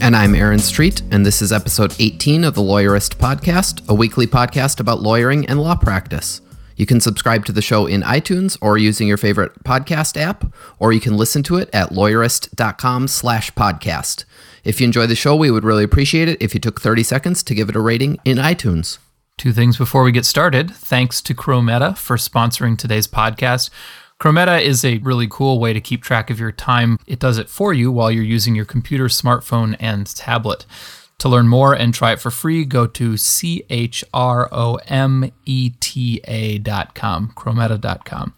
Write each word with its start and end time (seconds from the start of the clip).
And 0.00 0.14
I'm 0.14 0.34
Aaron 0.34 0.58
Street, 0.58 1.02
and 1.10 1.24
this 1.24 1.40
is 1.40 1.52
episode 1.52 1.94
18 1.98 2.44
of 2.44 2.54
the 2.54 2.60
Lawyerist 2.60 3.16
Podcast, 3.16 3.88
a 3.88 3.94
weekly 3.94 4.26
podcast 4.26 4.78
about 4.78 5.00
lawyering 5.00 5.46
and 5.46 5.60
law 5.60 5.74
practice. 5.74 6.40
You 6.76 6.86
can 6.86 7.00
subscribe 7.00 7.44
to 7.46 7.52
the 7.52 7.62
show 7.62 7.86
in 7.86 8.02
iTunes 8.02 8.58
or 8.60 8.76
using 8.78 9.08
your 9.08 9.16
favorite 9.16 9.64
podcast 9.64 10.16
app, 10.16 10.44
or 10.78 10.92
you 10.92 11.00
can 11.00 11.16
listen 11.16 11.42
to 11.44 11.56
it 11.56 11.70
at 11.72 11.90
lawyerist.com 11.90 13.08
slash 13.08 13.50
podcast. 13.52 14.24
If 14.64 14.80
you 14.80 14.84
enjoy 14.84 15.06
the 15.06 15.16
show, 15.16 15.34
we 15.34 15.50
would 15.50 15.64
really 15.64 15.84
appreciate 15.84 16.28
it 16.28 16.40
if 16.42 16.52
you 16.52 16.60
took 16.60 16.80
30 16.80 17.02
seconds 17.02 17.42
to 17.42 17.54
give 17.54 17.68
it 17.68 17.76
a 17.76 17.80
rating 17.80 18.18
in 18.24 18.36
iTunes. 18.36 18.98
Two 19.38 19.52
things 19.52 19.76
before 19.78 20.02
we 20.02 20.12
get 20.12 20.26
started. 20.26 20.70
Thanks 20.70 21.20
to 21.22 21.34
Chrometa 21.34 21.96
for 21.96 22.16
sponsoring 22.16 22.76
today's 22.76 23.08
podcast. 23.08 23.70
Chrometa 24.20 24.62
is 24.62 24.84
a 24.84 24.98
really 24.98 25.28
cool 25.28 25.58
way 25.58 25.74
to 25.74 25.80
keep 25.80 26.02
track 26.02 26.30
of 26.30 26.40
your 26.40 26.52
time. 26.52 26.98
It 27.06 27.18
does 27.18 27.36
it 27.36 27.50
for 27.50 27.74
you 27.74 27.92
while 27.92 28.10
you're 28.10 28.24
using 28.24 28.54
your 28.54 28.64
computer, 28.64 29.06
smartphone, 29.06 29.76
and 29.78 30.06
tablet. 30.06 30.64
To 31.20 31.30
learn 31.30 31.48
more 31.48 31.72
and 31.72 31.94
try 31.94 32.12
it 32.12 32.20
for 32.20 32.30
free, 32.30 32.66
go 32.66 32.86
to 32.86 33.16
C 33.16 33.64
H 33.70 34.04
R 34.12 34.50
O 34.52 34.76
M 34.86 35.32
E 35.46 35.70
T 35.80 36.20
A.com, 36.28 37.32
chrometa.com. 37.34 38.34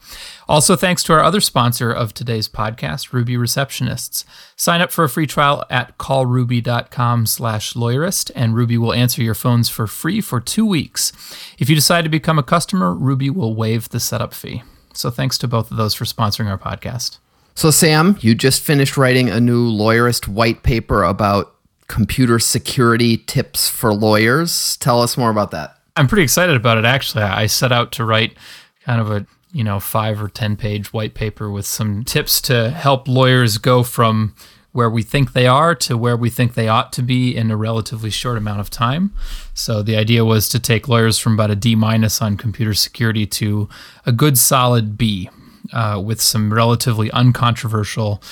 Also, 0.49 0.77
thanks 0.77 1.03
to 1.03 1.13
our 1.13 1.23
other 1.23 1.41
sponsor 1.41 1.91
of 1.91 2.15
today's 2.15 2.49
podcast, 2.49 3.13
Ruby 3.13 3.35
Receptionists. 3.35 4.25
Sign 4.55 4.81
up 4.81 4.93
for 4.93 5.03
a 5.03 5.09
free 5.09 5.27
trial 5.27 5.65
at 5.71 5.99
callruby.com 5.99 7.27
slash 7.27 7.73
lawyerist, 7.73 8.31
and 8.37 8.55
Ruby 8.55 8.79
will 8.79 8.95
answer 8.95 9.23
your 9.23 9.35
phones 9.35 9.69
for 9.69 9.89
free 9.89 10.21
for 10.21 10.41
two 10.41 10.65
weeks. 10.65 11.13
If 11.59 11.69
you 11.69 11.75
decide 11.75 12.03
to 12.03 12.09
become 12.09 12.39
a 12.39 12.45
customer, 12.45 12.95
Ruby 12.95 13.29
will 13.29 13.57
waive 13.57 13.89
the 13.89 14.01
setup 14.01 14.35
fee. 14.35 14.63
So 14.99 15.11
thanks 15.11 15.39
to 15.39 15.49
both 15.49 15.71
of 15.71 15.77
those 15.77 15.95
for 15.95 16.05
sponsoring 16.05 16.51
our 16.51 16.59
podcast. 16.59 17.19
So, 17.55 17.71
Sam, 17.71 18.19
you 18.21 18.35
just 18.35 18.61
finished 18.61 18.97
writing 18.97 19.29
a 19.29 19.41
new 19.41 19.71
lawyerist 19.71 20.27
white 20.27 20.65
paper 20.65 21.05
about 21.05 21.55
computer 21.87 22.39
security 22.39 23.19
tips 23.19 23.69
for 23.69 23.95
lawyers. 23.95 24.77
Tell 24.79 25.01
us 25.01 25.17
more 25.17 25.31
about 25.31 25.53
that. 25.53 25.77
I'm 25.97 26.09
pretty 26.09 26.25
excited 26.25 26.57
about 26.57 26.79
it, 26.79 26.85
actually. 26.85 27.23
I 27.23 27.47
set 27.47 27.71
out 27.71 27.93
to 27.93 28.05
write 28.05 28.37
kind 28.85 29.01
of 29.01 29.11
a 29.11 29.25
you 29.53 29.63
know 29.63 29.79
five 29.79 30.21
or 30.21 30.29
ten 30.29 30.57
page 30.57 30.93
white 30.93 31.15
paper 31.15 31.49
with 31.49 31.67
some 31.67 32.05
tips 32.05 32.41
to 32.43 32.71
help 32.71 33.07
lawyers 33.07 33.59
go 33.59 33.85
from 33.85 34.35
where 34.73 34.91
we 34.91 35.03
think 35.03 35.33
they 35.33 35.47
are 35.47 35.75
to 35.75 35.97
where 35.97 36.17
we 36.17 36.31
think 36.31 36.55
they 36.55 36.69
ought 36.69 36.93
to 36.93 37.03
be 37.03 37.35
in 37.35 37.51
a 37.51 37.57
relatively 37.57 38.11
short 38.11 38.37
amount 38.37 38.61
of 38.61 38.71
time. 38.71 39.13
So 39.55 39.83
the 39.83 39.97
idea 39.97 40.25
was 40.25 40.49
to 40.51 40.61
take 40.61 40.89
lawyers 40.89 41.19
from 41.19 41.35
about 41.35 41.51
a 41.51 41.57
D 41.57 41.75
minus 41.75 42.23
on 42.23 42.37
computer 42.37 42.75
security 42.75 43.27
to 43.27 43.69
a 44.05 44.13
good 44.13 44.39
solid 44.39 44.97
B 44.99 45.31
uh, 45.73 46.01
with 46.05 46.21
some 46.21 46.53
relatively 46.53 47.11
uncontroversial 47.11 48.23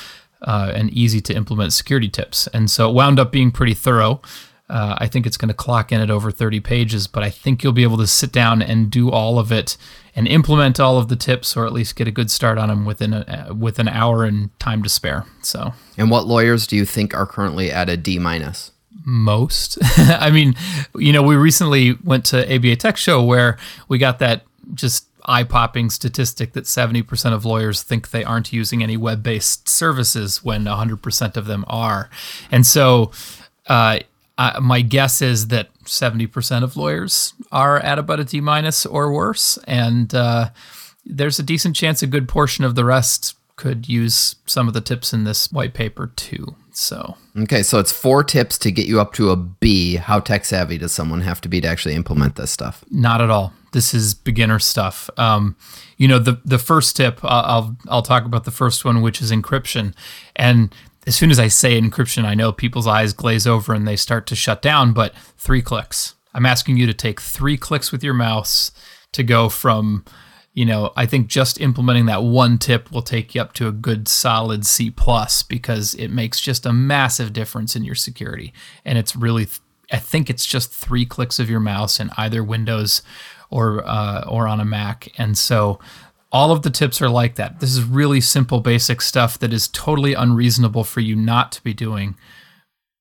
uh, 0.42 0.72
and 0.74 0.90
easy 0.90 1.20
to 1.22 1.34
implement 1.34 1.72
security 1.72 2.08
tips. 2.08 2.46
And 2.48 2.70
so 2.70 2.88
it 2.88 2.94
wound 2.94 3.18
up 3.18 3.32
being 3.32 3.50
pretty 3.50 3.74
thorough. 3.74 4.20
Uh, 4.68 4.96
I 4.98 5.06
think 5.06 5.26
it's 5.26 5.36
going 5.36 5.48
to 5.48 5.54
clock 5.54 5.92
in 5.92 6.00
at 6.00 6.10
over 6.10 6.30
30 6.30 6.60
pages, 6.60 7.06
but 7.06 7.22
I 7.22 7.30
think 7.30 7.62
you'll 7.62 7.72
be 7.72 7.84
able 7.84 7.98
to 7.98 8.06
sit 8.06 8.32
down 8.32 8.62
and 8.62 8.90
do 8.90 9.10
all 9.10 9.38
of 9.38 9.52
it 9.52 9.76
and 10.16 10.26
implement 10.26 10.80
all 10.80 10.98
of 10.98 11.08
the 11.08 11.14
tips, 11.14 11.56
or 11.56 11.66
at 11.66 11.72
least 11.72 11.94
get 11.94 12.08
a 12.08 12.10
good 12.10 12.30
start 12.30 12.58
on 12.58 12.68
them 12.68 12.84
within 12.84 13.12
a, 13.12 13.54
with 13.56 13.78
an 13.78 13.88
hour 13.88 14.24
and 14.24 14.58
time 14.58 14.82
to 14.82 14.88
spare. 14.88 15.24
So, 15.42 15.72
and 15.96 16.10
what 16.10 16.26
lawyers 16.26 16.66
do 16.66 16.74
you 16.74 16.84
think 16.84 17.14
are 17.14 17.26
currently 17.26 17.70
at 17.70 17.88
a 17.88 17.96
D 17.96 18.18
minus? 18.18 18.72
Most. 19.04 19.78
I 19.98 20.30
mean, 20.30 20.54
you 20.96 21.12
know, 21.12 21.22
we 21.22 21.36
recently 21.36 21.92
went 22.02 22.24
to 22.26 22.52
ABA 22.52 22.76
Tech 22.76 22.96
Show 22.96 23.22
where 23.22 23.58
we 23.88 23.98
got 23.98 24.18
that 24.18 24.42
just 24.74 25.06
eye 25.26 25.44
popping 25.44 25.90
statistic 25.90 26.52
that 26.54 26.64
70% 26.64 27.32
of 27.32 27.44
lawyers 27.44 27.82
think 27.82 28.10
they 28.10 28.24
aren't 28.24 28.52
using 28.52 28.82
any 28.82 28.96
web 28.96 29.22
based 29.22 29.68
services 29.68 30.42
when 30.42 30.64
100% 30.64 31.36
of 31.36 31.46
them 31.46 31.64
are. 31.68 32.08
And 32.50 32.66
so, 32.66 33.10
uh, 33.66 34.00
uh, 34.38 34.60
my 34.60 34.82
guess 34.82 35.22
is 35.22 35.48
that 35.48 35.72
70% 35.84 36.62
of 36.62 36.76
lawyers 36.76 37.34
are 37.50 37.78
at 37.78 37.98
about 37.98 38.20
a 38.20 38.24
D 38.24 38.40
minus 38.40 38.84
or 38.84 39.12
worse. 39.12 39.58
And 39.66 40.14
uh, 40.14 40.50
there's 41.04 41.38
a 41.38 41.42
decent 41.42 41.76
chance 41.76 42.02
a 42.02 42.06
good 42.06 42.28
portion 42.28 42.64
of 42.64 42.74
the 42.74 42.84
rest 42.84 43.36
could 43.56 43.88
use 43.88 44.36
some 44.44 44.68
of 44.68 44.74
the 44.74 44.82
tips 44.82 45.14
in 45.14 45.24
this 45.24 45.50
white 45.50 45.72
paper 45.72 46.08
too. 46.14 46.54
So, 46.72 47.16
okay, 47.38 47.62
so 47.62 47.78
it's 47.78 47.90
four 47.90 48.22
tips 48.22 48.58
to 48.58 48.70
get 48.70 48.86
you 48.86 49.00
up 49.00 49.14
to 49.14 49.30
a 49.30 49.36
B. 49.36 49.96
How 49.96 50.20
tech 50.20 50.44
savvy 50.44 50.76
does 50.76 50.92
someone 50.92 51.22
have 51.22 51.40
to 51.40 51.48
be 51.48 51.62
to 51.62 51.66
actually 51.66 51.94
implement 51.94 52.36
this 52.36 52.50
stuff? 52.50 52.84
Not 52.90 53.22
at 53.22 53.30
all. 53.30 53.54
This 53.72 53.94
is 53.94 54.12
beginner 54.12 54.58
stuff. 54.58 55.08
Um, 55.16 55.56
you 55.96 56.06
know, 56.06 56.18
the 56.18 56.38
the 56.44 56.58
first 56.58 56.94
tip 56.94 57.24
uh, 57.24 57.28
I'll 57.28 57.76
I'll 57.88 58.02
talk 58.02 58.26
about 58.26 58.44
the 58.44 58.50
first 58.50 58.84
one, 58.84 59.00
which 59.00 59.22
is 59.22 59.32
encryption, 59.32 59.94
and 60.34 60.74
as 61.06 61.14
soon 61.14 61.30
as 61.30 61.38
I 61.38 61.48
say 61.48 61.80
encryption, 61.80 62.24
I 62.24 62.34
know 62.34 62.52
people's 62.52 62.86
eyes 62.86 63.12
glaze 63.12 63.46
over 63.46 63.72
and 63.72 63.86
they 63.86 63.96
start 63.96 64.26
to 64.28 64.36
shut 64.36 64.60
down, 64.60 64.92
but 64.92 65.14
three 65.38 65.62
clicks. 65.62 66.14
I'm 66.34 66.46
asking 66.46 66.76
you 66.76 66.86
to 66.86 66.94
take 66.94 67.20
three 67.20 67.56
clicks 67.56 67.92
with 67.92 68.02
your 68.02 68.14
mouse 68.14 68.72
to 69.12 69.22
go 69.22 69.48
from, 69.48 70.04
you 70.52 70.66
know, 70.66 70.92
I 70.96 71.06
think 71.06 71.28
just 71.28 71.60
implementing 71.60 72.06
that 72.06 72.22
one 72.24 72.58
tip 72.58 72.90
will 72.90 73.02
take 73.02 73.34
you 73.34 73.40
up 73.40 73.52
to 73.54 73.68
a 73.68 73.72
good 73.72 74.08
solid 74.08 74.66
C 74.66 74.90
plus 74.90 75.42
because 75.42 75.94
it 75.94 76.08
makes 76.08 76.40
just 76.40 76.66
a 76.66 76.72
massive 76.72 77.32
difference 77.32 77.76
in 77.76 77.84
your 77.84 77.94
security. 77.94 78.52
And 78.84 78.98
it's 78.98 79.14
really, 79.14 79.46
I 79.92 79.98
think 79.98 80.28
it's 80.28 80.44
just 80.44 80.72
three 80.72 81.06
clicks 81.06 81.38
of 81.38 81.48
your 81.48 81.60
mouse 81.60 82.00
in 82.00 82.10
either 82.16 82.42
Windows 82.42 83.02
or 83.48 83.86
uh, 83.86 84.24
or 84.28 84.48
on 84.48 84.60
a 84.60 84.64
Mac. 84.64 85.08
And 85.18 85.38
so 85.38 85.78
all 86.32 86.50
of 86.50 86.62
the 86.62 86.70
tips 86.70 87.00
are 87.00 87.08
like 87.08 87.36
that. 87.36 87.60
This 87.60 87.70
is 87.70 87.84
really 87.84 88.20
simple, 88.20 88.60
basic 88.60 89.00
stuff 89.00 89.38
that 89.38 89.52
is 89.52 89.68
totally 89.68 90.14
unreasonable 90.14 90.84
for 90.84 91.00
you 91.00 91.16
not 91.16 91.52
to 91.52 91.62
be 91.62 91.72
doing, 91.72 92.16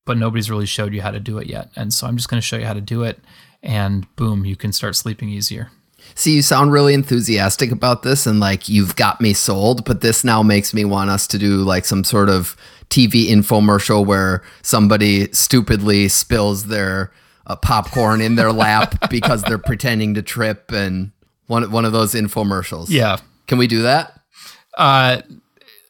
but 0.04 0.16
nobody's 0.16 0.50
really 0.50 0.66
showed 0.66 0.94
you 0.94 1.02
how 1.02 1.10
to 1.10 1.20
do 1.20 1.38
it 1.38 1.46
yet. 1.46 1.70
And 1.76 1.92
so 1.92 2.06
I'm 2.06 2.16
just 2.16 2.28
going 2.28 2.40
to 2.40 2.46
show 2.46 2.56
you 2.56 2.64
how 2.64 2.74
to 2.74 2.80
do 2.80 3.02
it, 3.02 3.20
and 3.62 4.06
boom, 4.16 4.44
you 4.44 4.56
can 4.56 4.72
start 4.72 4.96
sleeping 4.96 5.28
easier. 5.28 5.70
See, 6.14 6.36
you 6.36 6.42
sound 6.42 6.72
really 6.72 6.94
enthusiastic 6.94 7.72
about 7.72 8.02
this 8.02 8.26
and 8.26 8.38
like 8.38 8.68
you've 8.68 8.96
got 8.96 9.20
me 9.20 9.32
sold, 9.32 9.84
but 9.84 10.00
this 10.00 10.22
now 10.22 10.42
makes 10.42 10.72
me 10.72 10.84
want 10.84 11.10
us 11.10 11.26
to 11.28 11.38
do 11.38 11.58
like 11.58 11.84
some 11.84 12.04
sort 12.04 12.28
of 12.28 12.56
TV 12.90 13.26
infomercial 13.26 14.06
where 14.06 14.42
somebody 14.62 15.30
stupidly 15.32 16.08
spills 16.08 16.66
their 16.66 17.12
uh, 17.46 17.56
popcorn 17.56 18.20
in 18.20 18.36
their 18.36 18.52
lap 18.52 18.94
because 19.10 19.42
they're 19.42 19.58
pretending 19.58 20.14
to 20.14 20.22
trip 20.22 20.70
and 20.72 21.10
one 21.46 21.70
one 21.70 21.84
of 21.84 21.92
those 21.92 22.14
infomercials. 22.14 22.86
Yeah. 22.88 23.18
Can 23.46 23.58
we 23.58 23.66
do 23.66 23.82
that? 23.82 24.20
Uh, 24.76 25.22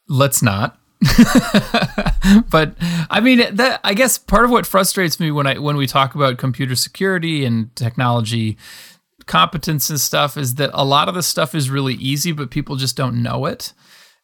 let's 0.09 0.43
not. 0.43 0.79
but 2.51 2.75
I 3.11 3.21
mean, 3.23 3.55
that 3.57 3.81
I 3.85 3.95
guess 3.95 4.19
part 4.19 4.45
of 4.45 4.51
what 4.51 4.67
frustrates 4.67 5.21
me 5.21 5.31
when 5.31 5.47
I 5.47 5.59
when 5.59 5.77
we 5.77 5.87
talk 5.87 6.15
about 6.15 6.39
computer 6.39 6.75
security 6.75 7.45
and 7.45 7.75
technology 7.77 8.57
competence 9.27 9.91
and 9.91 10.01
stuff 10.01 10.37
is 10.37 10.55
that 10.55 10.71
a 10.73 10.85
lot 10.85 11.09
of 11.09 11.15
the 11.15 11.23
stuff 11.23 11.55
is 11.55 11.69
really 11.69 11.95
easy, 11.95 12.33
but 12.33 12.51
people 12.51 12.77
just 12.77 12.97
don't 12.97 13.23
know 13.23 13.47
it. 13.47 13.73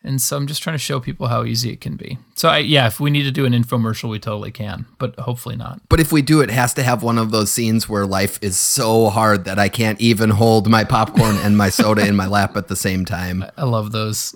And 0.05 0.21
so 0.21 0.37
I'm 0.37 0.47
just 0.47 0.63
trying 0.63 0.75
to 0.75 0.79
show 0.79 0.99
people 0.99 1.29
how 1.29 1.45
easy 1.45 1.71
it 1.71 1.81
can 1.81 1.97
be. 1.97 2.19
So 2.35 2.49
I, 2.49 2.59
yeah, 2.59 2.87
if 2.87 2.99
we 2.99 3.11
need 3.11 3.23
to 3.23 3.31
do 3.31 3.47
an 3.47 3.53
infomercial, 3.53 4.11
we 4.11 4.19
totally 4.19 4.51
can, 4.51 4.87
but 4.99 5.19
hopefully 5.21 5.55
not. 5.55 5.81
But 5.89 6.01
if 6.01 6.11
we 6.11 6.23
do, 6.23 6.41
it 6.41 6.51
has 6.51 6.75
to 6.75 6.83
have 6.83 7.03
one 7.05 7.19
of 7.19 7.31
those 7.31 7.53
scenes 7.53 7.89
where 7.89 8.05
life 8.05 8.39
is 8.43 8.59
so 8.59 9.11
hard 9.11 9.45
that 9.45 9.59
I 9.61 9.69
can't 9.69 10.01
even 10.01 10.31
hold 10.31 10.69
my 10.69 10.83
popcorn 10.83 11.37
and 11.37 11.57
my 11.57 11.69
soda 11.69 12.07
in 12.07 12.17
my 12.17 12.27
lap 12.27 12.57
at 12.57 12.69
the 12.69 12.77
same 12.77 13.05
time. 13.05 13.45
I 13.57 13.65
love 13.65 13.93
those. 13.93 14.35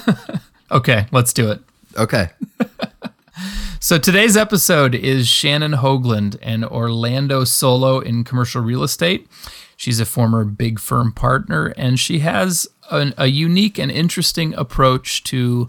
okay, 0.72 1.06
let's 1.12 1.32
do 1.32 1.50
it. 1.52 1.60
Okay. 1.96 2.30
so 3.80 3.98
today's 3.98 4.36
episode 4.36 4.96
is 4.96 5.28
Shannon 5.28 5.74
Hoagland, 5.74 6.38
an 6.42 6.64
Orlando 6.64 7.44
solo 7.44 8.00
in 8.00 8.24
commercial 8.24 8.62
real 8.62 8.82
estate. 8.82 9.28
She's 9.76 10.00
a 10.00 10.04
former 10.04 10.44
big 10.44 10.80
firm 10.80 11.12
partner, 11.12 11.72
and 11.76 12.00
she 12.00 12.18
has 12.18 12.66
an, 12.90 13.14
a 13.16 13.26
unique 13.26 13.78
and 13.78 13.90
interesting 13.90 14.54
approach 14.54 15.24
to 15.24 15.68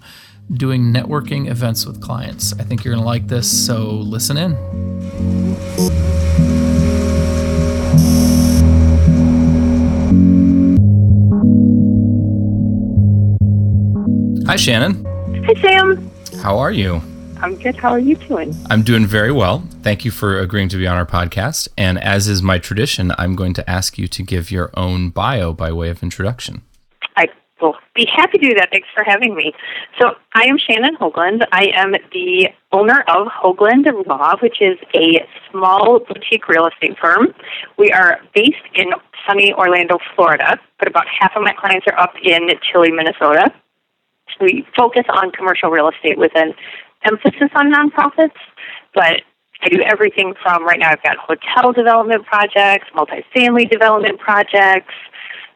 doing 0.52 0.94
networking 0.94 1.50
events 1.50 1.86
with 1.86 2.02
clients. 2.02 2.54
I 2.60 2.64
think 2.64 2.84
you're 2.84 2.94
going 2.94 3.04
to 3.04 3.08
like 3.08 3.28
this, 3.28 3.66
so 3.66 3.84
listen 3.84 4.38
in. 4.38 4.56
Hi, 14.48 14.56
Shannon. 14.56 15.06
Hi, 15.46 15.54
Sam. 15.62 16.12
How 16.42 16.58
are 16.58 16.72
you? 16.72 17.02
I'm 17.42 17.56
good. 17.56 17.76
How 17.76 17.92
are 17.92 18.00
you 18.00 18.16
doing? 18.16 18.56
I'm 18.70 18.82
doing 18.82 19.06
very 19.06 19.32
well. 19.32 19.64
Thank 19.84 20.04
you 20.04 20.12
for 20.12 20.40
agreeing 20.40 20.70
to 20.70 20.78
be 20.78 20.88
on 20.88 20.98
our 20.98 21.06
podcast. 21.06 21.68
And 21.78 21.98
as 22.00 22.28
is 22.28 22.42
my 22.42 22.58
tradition, 22.58 23.14
I'm 23.18 23.36
going 23.36 23.54
to 23.54 23.70
ask 23.70 23.98
you 23.98 24.08
to 24.08 24.24
give 24.24 24.52
your 24.52 24.72
own 24.74 25.10
bio 25.10 25.54
by 25.54 25.72
way 25.72 25.90
of 25.90 26.04
introduction. 26.04 26.64
Be 27.96 28.06
happy 28.06 28.38
to 28.38 28.50
do 28.50 28.54
that. 28.56 28.70
Thanks 28.72 28.88
for 28.94 29.04
having 29.04 29.36
me. 29.36 29.54
So, 30.00 30.16
I 30.34 30.44
am 30.44 30.58
Shannon 30.58 30.96
Hoagland. 30.96 31.46
I 31.52 31.72
am 31.74 31.94
the 32.14 32.50
owner 32.72 33.04
of 33.08 33.28
Hoagland 33.28 34.08
Law, 34.08 34.38
which 34.42 34.62
is 34.62 34.78
a 34.94 35.26
small 35.50 36.00
boutique 36.00 36.48
real 36.48 36.68
estate 36.68 36.98
firm. 37.00 37.34
We 37.78 37.92
are 37.92 38.20
based 38.34 38.58
in 38.76 38.92
sunny 39.28 39.54
Orlando, 39.54 39.98
Florida, 40.16 40.60
but 40.78 40.88
about 40.88 41.06
half 41.08 41.36
of 41.36 41.44
my 41.44 41.54
clients 41.54 41.88
are 41.88 42.00
up 42.00 42.14
in 42.24 42.50
chilly 42.62 42.92
Minnesota. 42.92 43.52
We 44.40 44.66
focus 44.78 45.04
on 45.10 45.32
commercial 45.32 45.70
real 45.70 45.90
estate 45.90 46.18
with 46.18 46.32
an 46.36 46.54
emphasis 47.04 47.50
on 47.56 47.74
nonprofits, 47.74 48.38
but 48.94 49.22
I 49.62 49.70
do 49.70 49.82
everything 49.82 50.34
from 50.42 50.64
right 50.64 50.80
now 50.80 50.92
I've 50.92 51.04
got 51.04 51.18
hotel 51.18 51.74
development 51.74 52.26
projects, 52.26 52.88
multifamily 52.96 53.70
development 53.70 54.20
projects, 54.20 54.94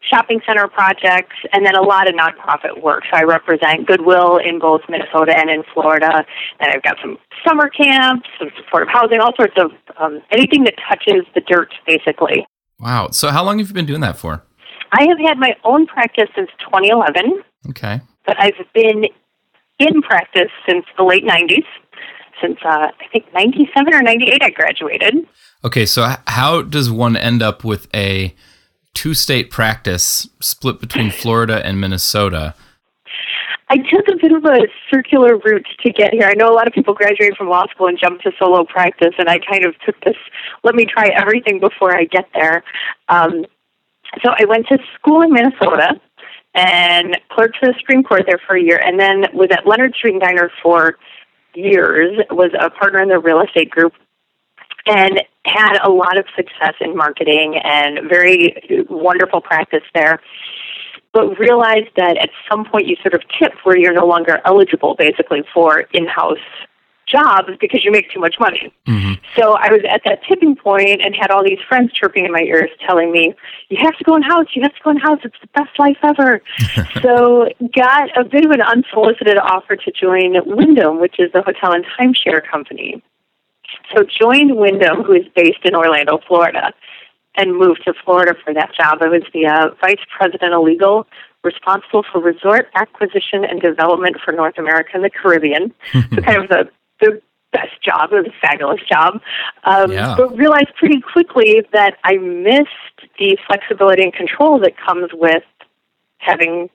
shopping 0.10 0.42
center 0.46 0.68
projects, 0.68 1.36
and 1.52 1.66
then 1.66 1.76
a 1.76 1.82
lot 1.82 2.08
of 2.08 2.16
nonprofit 2.16 2.82
work. 2.82 3.04
So 3.12 3.18
I 3.18 3.24
represent 3.24 3.88
Goodwill 3.88 4.38
in 4.38 4.60
both 4.60 4.82
Minnesota 4.90 5.34
and 5.38 5.50
in 5.50 5.64
Florida. 5.74 6.26
And 6.60 6.72
I've 6.72 6.84
got 6.84 6.98
some 7.02 7.18
summer 7.46 7.70
camps, 7.70 8.28
some 8.40 8.50
supportive 8.58 8.90
housing, 8.92 9.20
all 9.20 9.34
sorts 9.36 9.54
of 9.58 9.72
um, 9.98 10.22
anything 10.32 10.64
that 10.66 10.76
touches 10.88 11.26
the 11.36 11.42
dirt, 11.42 11.74
basically. 11.86 12.46
Wow. 12.80 13.10
So 13.12 13.30
how 13.30 13.44
long 13.44 13.60
have 13.60 13.68
you 13.68 13.74
been 13.74 13.86
doing 13.86 14.02
that 14.02 14.18
for? 14.18 14.44
I 14.92 15.08
have 15.08 15.20
had 15.20 15.38
my 15.38 15.56
own 15.64 15.88
practice 15.88 16.30
since 16.36 16.50
2011. 16.60 17.42
Okay. 17.70 18.02
But 18.26 18.40
I've 18.40 18.54
been 18.74 19.06
in 19.80 20.02
practice 20.02 20.52
since 20.68 20.86
the 20.98 21.04
late 21.04 21.26
90s. 21.26 21.66
Since 22.42 22.58
uh, 22.66 22.88
I 23.00 23.08
think 23.12 23.26
97 23.34 23.94
or 23.94 24.02
98, 24.02 24.44
I 24.44 24.50
graduated. 24.50 25.28
Okay, 25.64 25.86
so 25.86 26.16
how 26.28 26.62
does 26.62 26.92
one 26.92 27.16
end 27.16 27.42
up 27.42 27.64
with 27.64 27.88
a 27.96 28.36
two 28.94 29.14
state 29.14 29.52
practice 29.52 30.28
split 30.40 30.80
between 30.80 31.12
Florida 31.12 31.66
and 31.66 31.80
Minnesota? 31.80 32.56
I 33.70 33.78
took 33.78 34.08
a 34.08 34.16
bit 34.22 34.32
of 34.32 34.46
a 34.46 34.68
circular 34.92 35.38
route 35.38 35.66
to 35.84 35.92
get 35.92 36.14
here. 36.14 36.28
I 36.28 36.34
know 36.34 36.48
a 36.48 36.54
lot 36.54 36.68
of 36.68 36.74
people 36.74 36.94
graduate 36.94 37.36
from 37.36 37.50
law 37.50 37.66
school 37.72 37.88
and 37.88 37.98
jump 37.98 38.22
to 38.22 38.32
solo 38.38 38.66
practice, 38.66 39.14
and 39.18 39.30
I 39.30 39.40
kind 39.40 39.66
of 39.66 39.74
took 39.86 40.00
this 40.02 40.16
let 40.64 40.76
me 40.76 40.86
try 40.86 41.08
everything 41.08 41.60
before 41.60 41.96
I 41.96 42.04
get 42.06 42.28
there. 42.34 42.64
Um, 43.10 43.46
so 44.24 44.34
I 44.38 44.46
went 44.46 44.68
to 44.68 44.78
school 44.96 45.22
in 45.22 45.34
Minnesota 45.34 46.00
and 46.54 47.18
clerked 47.32 47.58
for 47.58 47.68
the 47.68 47.74
Supreme 47.80 48.04
Court 48.04 48.24
there 48.28 48.40
for 48.46 48.56
a 48.56 48.62
year, 48.62 48.80
and 48.84 49.00
then 49.00 49.26
was 49.34 49.50
at 49.52 49.66
Leonard 49.66 49.96
Street 49.96 50.22
Deinard 50.22 50.52
for 50.62 50.98
years, 51.56 52.20
was 52.30 52.52
a 52.60 52.70
partner 52.70 53.02
in 53.02 53.10
the 53.10 53.20
real 53.20 53.42
estate 53.42 53.70
group, 53.70 53.94
and 54.86 55.22
had 55.46 55.78
a 55.84 55.90
lot 55.90 56.18
of 56.18 56.26
success 56.36 56.74
in 56.82 56.96
marketing 56.96 57.58
and 57.64 58.10
very 58.10 58.86
wonderful 58.90 59.42
practice 59.42 59.84
there. 59.94 60.20
But 61.14 61.38
realized 61.38 61.90
that 61.96 62.18
at 62.18 62.30
some 62.50 62.66
point 62.66 62.88
you 62.88 62.96
sort 63.02 63.14
of 63.14 63.22
tip 63.38 63.54
where 63.64 63.78
you're 63.78 63.94
no 63.94 64.08
longer 64.08 64.42
eligible 64.46 64.96
basically 64.96 65.44
for 65.54 65.82
in 65.94 66.08
house 66.08 66.40
jobs 67.06 67.50
because 67.60 67.84
you 67.84 67.92
make 67.92 68.10
too 68.12 68.20
much 68.20 68.36
money. 68.40 68.74
Mm-hmm. 68.88 69.14
So 69.36 69.54
I 69.54 69.72
was 69.72 69.82
at 69.88 70.02
that 70.06 70.20
tipping 70.28 70.56
point 70.56 71.02
and 71.02 71.16
had 71.16 71.32
all 71.32 71.44
these 71.44 71.60
friends 71.68 71.92
chirping 71.94 72.26
in 72.26 72.32
my 72.32 72.42
ears 72.42 72.70
telling 72.86 73.12
me, 73.12 73.34
You 73.70 73.78
have 73.82 73.96
to 73.98 74.04
go 74.04 74.16
in 74.16 74.24
house, 74.24 74.48
you 74.56 74.62
have 74.64 74.74
to 74.74 74.84
go 74.84 74.90
in 74.92 74.98
house, 74.98 75.20
it's 75.24 75.36
the 75.42 75.48
best 75.48 75.78
life 75.78 75.98
ever. 76.02 76.42
so 77.02 77.50
got 77.76 78.10
a 78.18 78.24
bit 78.24 78.46
of 78.46 78.52
an 78.52 78.62
unsolicited 78.62 79.38
offer 79.38 79.76
to 79.76 79.92
join 79.92 80.36
Wyndham, 80.46 81.00
which 81.00 81.20
is 81.20 81.32
a 81.34 81.42
hotel 81.42 81.74
and 81.74 81.86
timeshare 82.00 82.42
company. 82.50 83.04
So 83.96 84.04
joined 84.04 84.56
Wyndham, 84.56 85.04
who 85.04 85.14
is 85.14 85.26
based 85.36 85.60
in 85.64 85.76
Orlando, 85.76 86.20
Florida, 86.28 86.74
and 87.36 87.56
moved 87.56 87.84
to 87.86 87.94
Florida 88.06 88.36
for 88.44 88.54
that 88.54 88.74
job. 88.76 89.00
I 89.02 89.08
was 89.08 89.24
the 89.34 89.48
uh, 89.48 89.70
vice 89.82 90.04
president 90.16 90.54
of 90.54 90.64
legal, 90.64 91.08
responsible 91.44 92.04
for 92.12 92.22
resort 92.22 92.70
acquisition 92.76 93.44
and 93.44 93.62
development 93.62 94.18
for 94.24 94.32
North 94.32 94.58
America 94.58 94.92
and 94.94 95.04
the 95.04 95.10
Caribbean. 95.10 95.74
so 95.92 96.02
kind 96.22 96.44
of 96.44 96.50
the, 96.50 96.70
the 97.00 97.22
best 97.52 97.82
job. 97.82 98.12
It 98.12 98.16
was 98.16 98.28
a 98.28 98.48
fabulous 98.48 98.82
job. 98.90 99.22
Um, 99.64 99.92
yeah. 99.92 100.16
But 100.18 100.38
realized 100.38 100.76
pretty 100.76 101.02
quickly 101.02 101.64
that 101.72 101.98
I 102.04 102.18
missed 102.18 103.10
the 103.20 103.38
flexibility 103.48 104.04
and 104.04 104.14
control 104.14 104.60
that 104.60 104.74
comes 104.78 105.10
with 105.14 105.44
having 106.18 106.70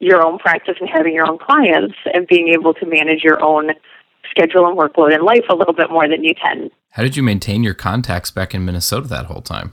your 0.00 0.22
own 0.22 0.38
practice 0.38 0.76
and 0.80 0.88
having 0.88 1.14
your 1.14 1.26
own 1.26 1.38
clients 1.38 1.94
and 2.12 2.26
being 2.26 2.48
able 2.48 2.74
to 2.74 2.86
manage 2.86 3.22
your 3.22 3.42
own 3.42 3.70
schedule 4.34 4.66
and 4.66 4.76
workload 4.76 5.14
in 5.14 5.24
life 5.24 5.44
a 5.48 5.54
little 5.54 5.74
bit 5.74 5.90
more 5.90 6.08
than 6.08 6.24
you 6.24 6.34
can. 6.34 6.70
How 6.90 7.02
did 7.02 7.16
you 7.16 7.22
maintain 7.22 7.62
your 7.62 7.74
contacts 7.74 8.30
back 8.30 8.54
in 8.54 8.64
Minnesota 8.64 9.08
that 9.08 9.26
whole 9.26 9.42
time? 9.42 9.72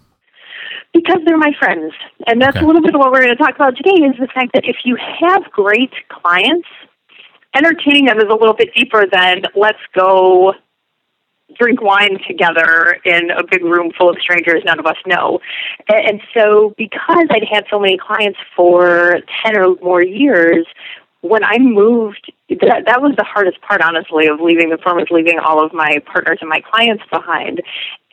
Because 0.93 1.19
they're 1.25 1.37
my 1.37 1.53
friends. 1.57 1.93
And 2.27 2.41
that's 2.41 2.57
okay. 2.57 2.65
a 2.65 2.67
little 2.67 2.81
bit 2.81 2.93
of 2.93 2.99
what 2.99 3.11
we're 3.11 3.23
going 3.23 3.35
to 3.35 3.43
talk 3.43 3.55
about 3.55 3.75
today 3.77 4.03
is 4.03 4.15
the 4.19 4.27
fact 4.27 4.51
that 4.53 4.65
if 4.65 4.77
you 4.83 4.97
have 4.97 5.43
great 5.51 5.91
clients, 6.09 6.67
entertaining 7.55 8.05
them 8.05 8.17
is 8.17 8.25
a 8.29 8.35
little 8.35 8.53
bit 8.53 8.73
deeper 8.75 9.05
than 9.11 9.43
let's 9.55 9.79
go 9.95 10.53
drink 11.59 11.81
wine 11.81 12.17
together 12.27 12.97
in 13.05 13.29
a 13.31 13.43
big 13.43 13.63
room 13.63 13.91
full 13.97 14.09
of 14.09 14.17
strangers 14.21 14.63
none 14.65 14.79
of 14.79 14.85
us 14.85 14.95
know. 15.05 15.39
And 15.89 16.21
so 16.33 16.73
because 16.77 17.27
I'd 17.29 17.45
had 17.51 17.65
so 17.69 17.79
many 17.79 17.97
clients 17.97 18.39
for 18.55 19.19
10 19.45 19.57
or 19.57 19.75
more 19.81 20.03
years, 20.03 20.65
when 21.21 21.43
I 21.43 21.57
moved, 21.59 22.30
that, 22.61 22.85
that 22.85 23.01
was 23.01 23.15
the 23.17 23.23
hardest 23.23 23.61
part, 23.61 23.81
honestly, 23.81 24.27
of 24.27 24.39
leaving 24.39 24.69
the 24.69 24.77
firm, 24.77 24.97
was 24.97 25.07
leaving 25.11 25.39
all 25.39 25.63
of 25.63 25.73
my 25.73 25.99
partners 26.05 26.39
and 26.41 26.49
my 26.49 26.61
clients 26.61 27.03
behind. 27.11 27.61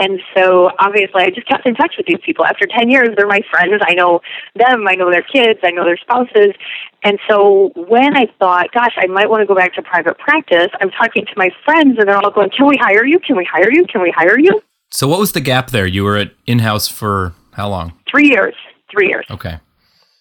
And 0.00 0.20
so, 0.36 0.70
obviously, 0.78 1.22
I 1.22 1.30
just 1.30 1.48
kept 1.48 1.66
in 1.66 1.74
touch 1.74 1.94
with 1.96 2.06
these 2.06 2.20
people. 2.24 2.44
After 2.44 2.66
10 2.66 2.90
years, 2.90 3.08
they're 3.16 3.26
my 3.26 3.40
friends. 3.50 3.82
I 3.84 3.94
know 3.94 4.20
them, 4.54 4.86
I 4.86 4.94
know 4.94 5.10
their 5.10 5.22
kids, 5.22 5.60
I 5.62 5.70
know 5.70 5.84
their 5.84 5.96
spouses. 5.96 6.54
And 7.02 7.18
so, 7.28 7.72
when 7.74 8.16
I 8.16 8.26
thought, 8.38 8.72
gosh, 8.72 8.94
I 8.96 9.06
might 9.06 9.28
want 9.28 9.42
to 9.42 9.46
go 9.46 9.54
back 9.54 9.74
to 9.74 9.82
private 9.82 10.18
practice, 10.18 10.68
I'm 10.80 10.90
talking 10.90 11.24
to 11.26 11.32
my 11.36 11.50
friends, 11.64 11.96
and 11.98 12.08
they're 12.08 12.16
all 12.16 12.30
going, 12.30 12.50
Can 12.50 12.66
we 12.66 12.76
hire 12.80 13.04
you? 13.04 13.18
Can 13.18 13.36
we 13.36 13.44
hire 13.50 13.70
you? 13.70 13.84
Can 13.86 14.02
we 14.02 14.12
hire 14.16 14.38
you? 14.38 14.60
So, 14.90 15.06
what 15.08 15.18
was 15.18 15.32
the 15.32 15.40
gap 15.40 15.70
there? 15.70 15.86
You 15.86 16.04
were 16.04 16.16
at 16.16 16.32
in 16.46 16.60
house 16.60 16.88
for 16.88 17.34
how 17.52 17.68
long? 17.68 17.92
Three 18.10 18.28
years. 18.28 18.54
Three 18.90 19.08
years. 19.08 19.26
Okay. 19.30 19.58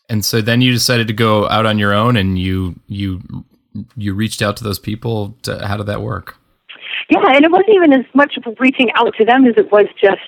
And 0.10 0.24
so 0.24 0.42
then 0.42 0.62
you 0.62 0.72
decided 0.72 1.08
to 1.08 1.14
go 1.14 1.48
out 1.50 1.66
on 1.66 1.78
your 1.78 1.94
own, 1.94 2.16
and 2.16 2.40
you 2.40 2.76
you 2.88 3.22
you 3.96 4.14
reached 4.14 4.42
out 4.42 4.58
to 4.58 4.64
those 4.64 4.80
people. 4.80 5.36
To, 5.44 5.66
how 5.68 5.78
did 5.78 5.88
that 5.88 6.02
work? 6.02 6.38
Yeah, 7.10 7.24
and 7.26 7.46
it 7.46 7.52
wasn't 7.52 7.70
even 7.70 7.94
as 7.94 8.06
much 8.14 8.38
reaching 8.60 8.92
out 8.94 9.14
to 9.18 9.26
them 9.26 9.46
as 9.46 9.56
it 9.58 9.72
was 9.72 9.86
just 10.02 10.22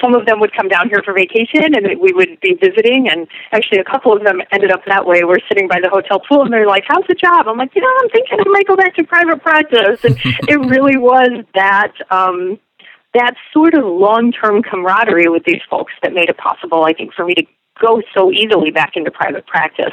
some 0.00 0.14
of 0.14 0.26
them 0.26 0.40
would 0.40 0.52
come 0.54 0.68
down 0.68 0.88
here 0.88 1.02
for 1.04 1.14
vacation 1.14 1.74
and 1.74 2.00
we 2.00 2.12
would 2.12 2.38
be 2.40 2.54
visiting 2.54 3.08
and 3.08 3.26
actually 3.52 3.78
a 3.78 3.84
couple 3.84 4.12
of 4.12 4.22
them 4.24 4.40
ended 4.52 4.70
up 4.70 4.82
that 4.86 5.06
way 5.06 5.24
we're 5.24 5.40
sitting 5.48 5.68
by 5.68 5.80
the 5.80 5.88
hotel 5.88 6.20
pool 6.20 6.42
and 6.42 6.52
they're 6.52 6.66
like 6.66 6.84
how's 6.86 7.04
the 7.08 7.14
job 7.14 7.46
i'm 7.48 7.56
like 7.56 7.74
you 7.74 7.80
know 7.80 7.90
i'm 8.02 8.10
thinking 8.10 8.38
i 8.38 8.48
might 8.48 8.66
go 8.66 8.76
back 8.76 8.94
to 8.94 9.04
private 9.04 9.42
practice 9.42 10.04
and 10.04 10.16
it 10.48 10.58
really 10.68 10.96
was 10.96 11.44
that 11.54 11.92
um 12.10 12.58
that 13.14 13.34
sort 13.52 13.74
of 13.74 13.84
long 13.84 14.32
term 14.32 14.62
camaraderie 14.62 15.28
with 15.28 15.44
these 15.44 15.62
folks 15.70 15.92
that 16.02 16.12
made 16.12 16.28
it 16.28 16.36
possible 16.36 16.84
i 16.84 16.92
think 16.92 17.12
for 17.14 17.24
me 17.24 17.34
to 17.34 17.44
go 17.80 18.02
so 18.14 18.32
easily 18.32 18.70
back 18.70 18.92
into 18.96 19.10
private 19.10 19.46
practice 19.46 19.92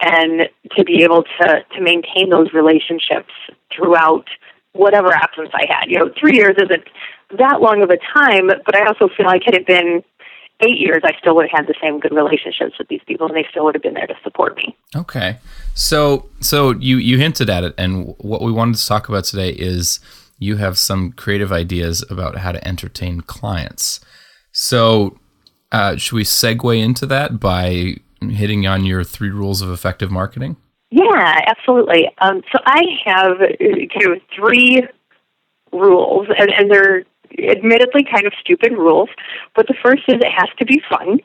and 0.00 0.48
to 0.76 0.84
be 0.84 1.02
able 1.02 1.24
to, 1.40 1.64
to 1.74 1.80
maintain 1.80 2.30
those 2.30 2.52
relationships 2.52 3.32
throughout 3.74 4.26
whatever 4.72 5.12
absence 5.12 5.50
I 5.52 5.66
had. 5.68 5.90
You 5.90 5.98
know, 5.98 6.10
three 6.18 6.36
years 6.36 6.56
isn't 6.56 6.84
that 7.38 7.60
long 7.60 7.82
of 7.82 7.90
a 7.90 7.98
time, 8.14 8.48
but 8.48 8.74
I 8.74 8.86
also 8.86 9.08
feel 9.16 9.26
like 9.26 9.42
had 9.44 9.54
it 9.54 9.66
been 9.66 10.02
eight 10.62 10.78
years, 10.78 11.02
I 11.04 11.12
still 11.18 11.34
would 11.36 11.48
have 11.48 11.66
had 11.66 11.66
the 11.66 11.74
same 11.82 11.98
good 11.98 12.12
relationships 12.12 12.78
with 12.78 12.88
these 12.88 13.00
people, 13.06 13.26
and 13.26 13.36
they 13.36 13.46
still 13.50 13.64
would 13.64 13.74
have 13.74 13.82
been 13.82 13.94
there 13.94 14.06
to 14.06 14.14
support 14.22 14.56
me. 14.56 14.76
Okay, 14.94 15.38
so 15.74 16.26
so 16.40 16.72
you 16.72 16.98
you 16.98 17.18
hinted 17.18 17.50
at 17.50 17.64
it, 17.64 17.74
and 17.76 18.14
what 18.18 18.42
we 18.42 18.52
wanted 18.52 18.76
to 18.76 18.86
talk 18.86 19.08
about 19.08 19.24
today 19.24 19.50
is 19.50 20.00
you 20.38 20.56
have 20.56 20.78
some 20.78 21.12
creative 21.12 21.52
ideas 21.52 22.04
about 22.10 22.38
how 22.38 22.52
to 22.52 22.66
entertain 22.66 23.20
clients. 23.20 24.00
So 24.52 25.18
uh, 25.72 25.96
should 25.96 26.14
we 26.14 26.24
segue 26.24 26.78
into 26.78 27.06
that 27.06 27.40
by 27.40 27.96
hitting 28.20 28.66
on 28.66 28.84
your 28.84 29.02
three 29.02 29.30
rules 29.30 29.62
of 29.62 29.70
effective 29.70 30.10
marketing? 30.10 30.56
Yeah, 30.90 31.40
absolutely. 31.46 32.10
Um, 32.18 32.42
so 32.52 32.58
I 32.64 32.82
have 33.06 33.40
uh, 33.40 33.46
kind 33.58 34.12
of 34.12 34.22
three 34.36 34.86
rules, 35.72 36.28
and, 36.38 36.52
and 36.52 36.70
they're 36.70 37.04
admittedly 37.38 38.04
kind 38.04 38.26
of 38.26 38.34
stupid 38.38 38.72
rules. 38.72 39.08
But 39.56 39.66
the 39.66 39.74
first 39.82 40.02
is 40.08 40.16
it 40.16 40.30
has 40.30 40.50
to 40.58 40.66
be 40.66 40.82
fun. 40.88 41.20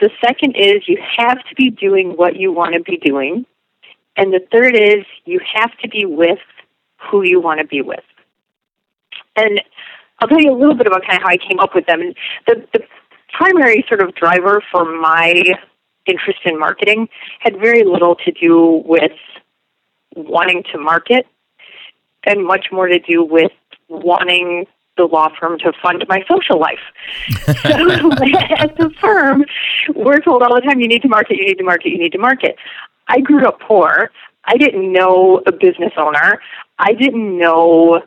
The 0.00 0.10
second 0.24 0.54
is 0.56 0.88
you 0.88 0.98
have 1.16 1.38
to 1.48 1.54
be 1.56 1.70
doing 1.70 2.10
what 2.10 2.36
you 2.36 2.52
want 2.52 2.74
to 2.74 2.80
be 2.80 2.96
doing. 2.96 3.44
And 4.16 4.32
the 4.32 4.40
third 4.52 4.76
is 4.76 5.04
you 5.24 5.40
have 5.54 5.76
to 5.78 5.88
be 5.88 6.04
with 6.04 6.38
who 7.10 7.24
you 7.24 7.40
want 7.40 7.60
to 7.60 7.66
be 7.66 7.82
with. 7.82 8.04
And 9.34 9.60
I'll 10.20 10.28
tell 10.28 10.40
you 10.40 10.52
a 10.52 10.56
little 10.56 10.74
bit 10.74 10.86
about 10.86 11.02
kind 11.02 11.16
of 11.16 11.22
how 11.22 11.30
I 11.30 11.36
came 11.36 11.58
up 11.58 11.74
with 11.74 11.86
them. 11.86 12.00
And 12.00 12.14
the, 12.46 12.66
the 12.72 12.84
primary 13.36 13.84
sort 13.88 14.00
of 14.00 14.14
driver 14.14 14.62
for 14.70 14.84
my 14.84 15.42
interest 16.06 16.40
in 16.44 16.58
marketing 16.58 17.08
had 17.40 17.58
very 17.58 17.82
little 17.84 18.14
to 18.14 18.32
do 18.32 18.82
with 18.84 19.12
wanting 20.16 20.62
to 20.72 20.78
market. 20.78 21.26
and 22.26 22.46
much 22.46 22.68
more 22.72 22.86
to 22.86 22.98
do 22.98 23.22
with 23.22 23.52
wanting 23.88 24.66
the 24.96 25.04
law 25.04 25.28
firm 25.38 25.58
to 25.58 25.72
fund 25.82 26.04
my 26.08 26.24
social 26.26 26.58
life. 26.58 26.78
so 27.44 27.52
at 28.56 28.76
the 28.78 28.90
firm, 29.00 29.44
we're 29.94 30.20
told 30.20 30.42
all 30.42 30.54
the 30.54 30.62
time, 30.62 30.80
you 30.80 30.88
need 30.88 31.02
to 31.02 31.08
market, 31.08 31.36
you 31.36 31.44
need 31.44 31.58
to 31.58 31.64
market, 31.64 31.90
you 31.90 31.98
need 31.98 32.12
to 32.12 32.18
market. 32.18 32.56
I 33.08 33.20
grew 33.20 33.46
up 33.46 33.60
poor. 33.60 34.10
I 34.46 34.56
didn't 34.56 34.90
know 34.92 35.42
a 35.46 35.52
business 35.52 35.92
owner. 35.98 36.40
I 36.78 36.92
didn't 36.94 37.36
know 37.38 38.02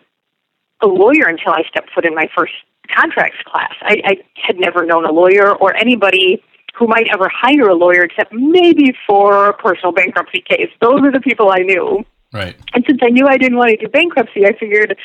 a 0.81 0.87
lawyer 0.87 1.27
until 1.27 1.53
I 1.53 1.63
stepped 1.69 1.91
foot 1.93 2.05
in 2.05 2.15
my 2.15 2.29
first 2.35 2.53
contracts 2.87 3.37
class. 3.45 3.73
I, 3.81 4.01
I 4.05 4.17
had 4.35 4.57
never 4.57 4.85
known 4.85 5.05
a 5.05 5.11
lawyer 5.11 5.55
or 5.55 5.75
anybody 5.75 6.43
who 6.75 6.87
might 6.87 7.07
ever 7.11 7.29
hire 7.29 7.69
a 7.69 7.75
lawyer 7.75 8.03
except 8.03 8.31
maybe 8.33 8.93
for 9.07 9.47
a 9.47 9.53
personal 9.53 9.91
bankruptcy 9.91 10.41
case. 10.41 10.69
Those 10.81 11.01
are 11.01 11.11
the 11.11 11.19
people 11.19 11.51
I 11.51 11.59
knew. 11.59 12.05
Right. 12.31 12.55
And 12.73 12.83
since 12.87 12.99
I 13.01 13.09
knew 13.09 13.25
I 13.27 13.37
didn't 13.37 13.57
want 13.57 13.71
to 13.71 13.77
do 13.77 13.87
bankruptcy, 13.87 14.45
I 14.45 14.57
figured 14.57 14.95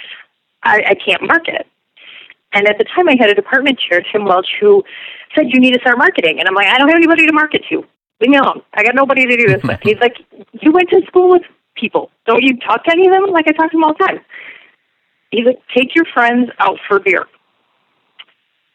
I, 0.62 0.82
I 0.88 0.94
can't 0.94 1.22
market. 1.22 1.66
And 2.52 2.68
at 2.68 2.76
the 2.78 2.84
time, 2.84 3.08
I 3.08 3.16
had 3.18 3.30
a 3.30 3.34
department 3.34 3.78
chair, 3.78 4.02
Tim 4.12 4.24
Welch, 4.24 4.48
who 4.60 4.84
said, 5.34 5.46
You 5.48 5.60
need 5.60 5.72
to 5.72 5.80
start 5.80 5.98
marketing. 5.98 6.38
And 6.38 6.48
I'm 6.48 6.54
like, 6.54 6.66
I 6.66 6.78
don't 6.78 6.88
have 6.88 6.96
anybody 6.96 7.26
to 7.26 7.32
market 7.32 7.62
to. 7.70 7.84
Leave 8.20 8.30
me 8.30 8.36
alone. 8.36 8.62
I 8.74 8.84
got 8.84 8.94
nobody 8.94 9.26
to 9.26 9.36
do 9.36 9.48
this 9.48 9.62
with. 9.62 9.80
He's 9.82 9.98
like, 9.98 10.16
You 10.60 10.72
went 10.72 10.90
to 10.90 11.00
school 11.06 11.30
with 11.30 11.42
people. 11.74 12.10
Don't 12.26 12.42
you 12.42 12.58
talk 12.58 12.84
to 12.84 12.92
any 12.92 13.06
of 13.06 13.12
them? 13.12 13.30
Like, 13.30 13.48
I 13.48 13.52
talk 13.52 13.70
to 13.70 13.76
them 13.76 13.84
all 13.84 13.94
the 13.94 14.04
time. 14.04 14.20
He's 15.30 15.46
like, 15.46 15.60
Take 15.74 15.94
your 15.94 16.04
friends 16.12 16.50
out 16.58 16.78
for 16.86 17.00
beer. 17.00 17.26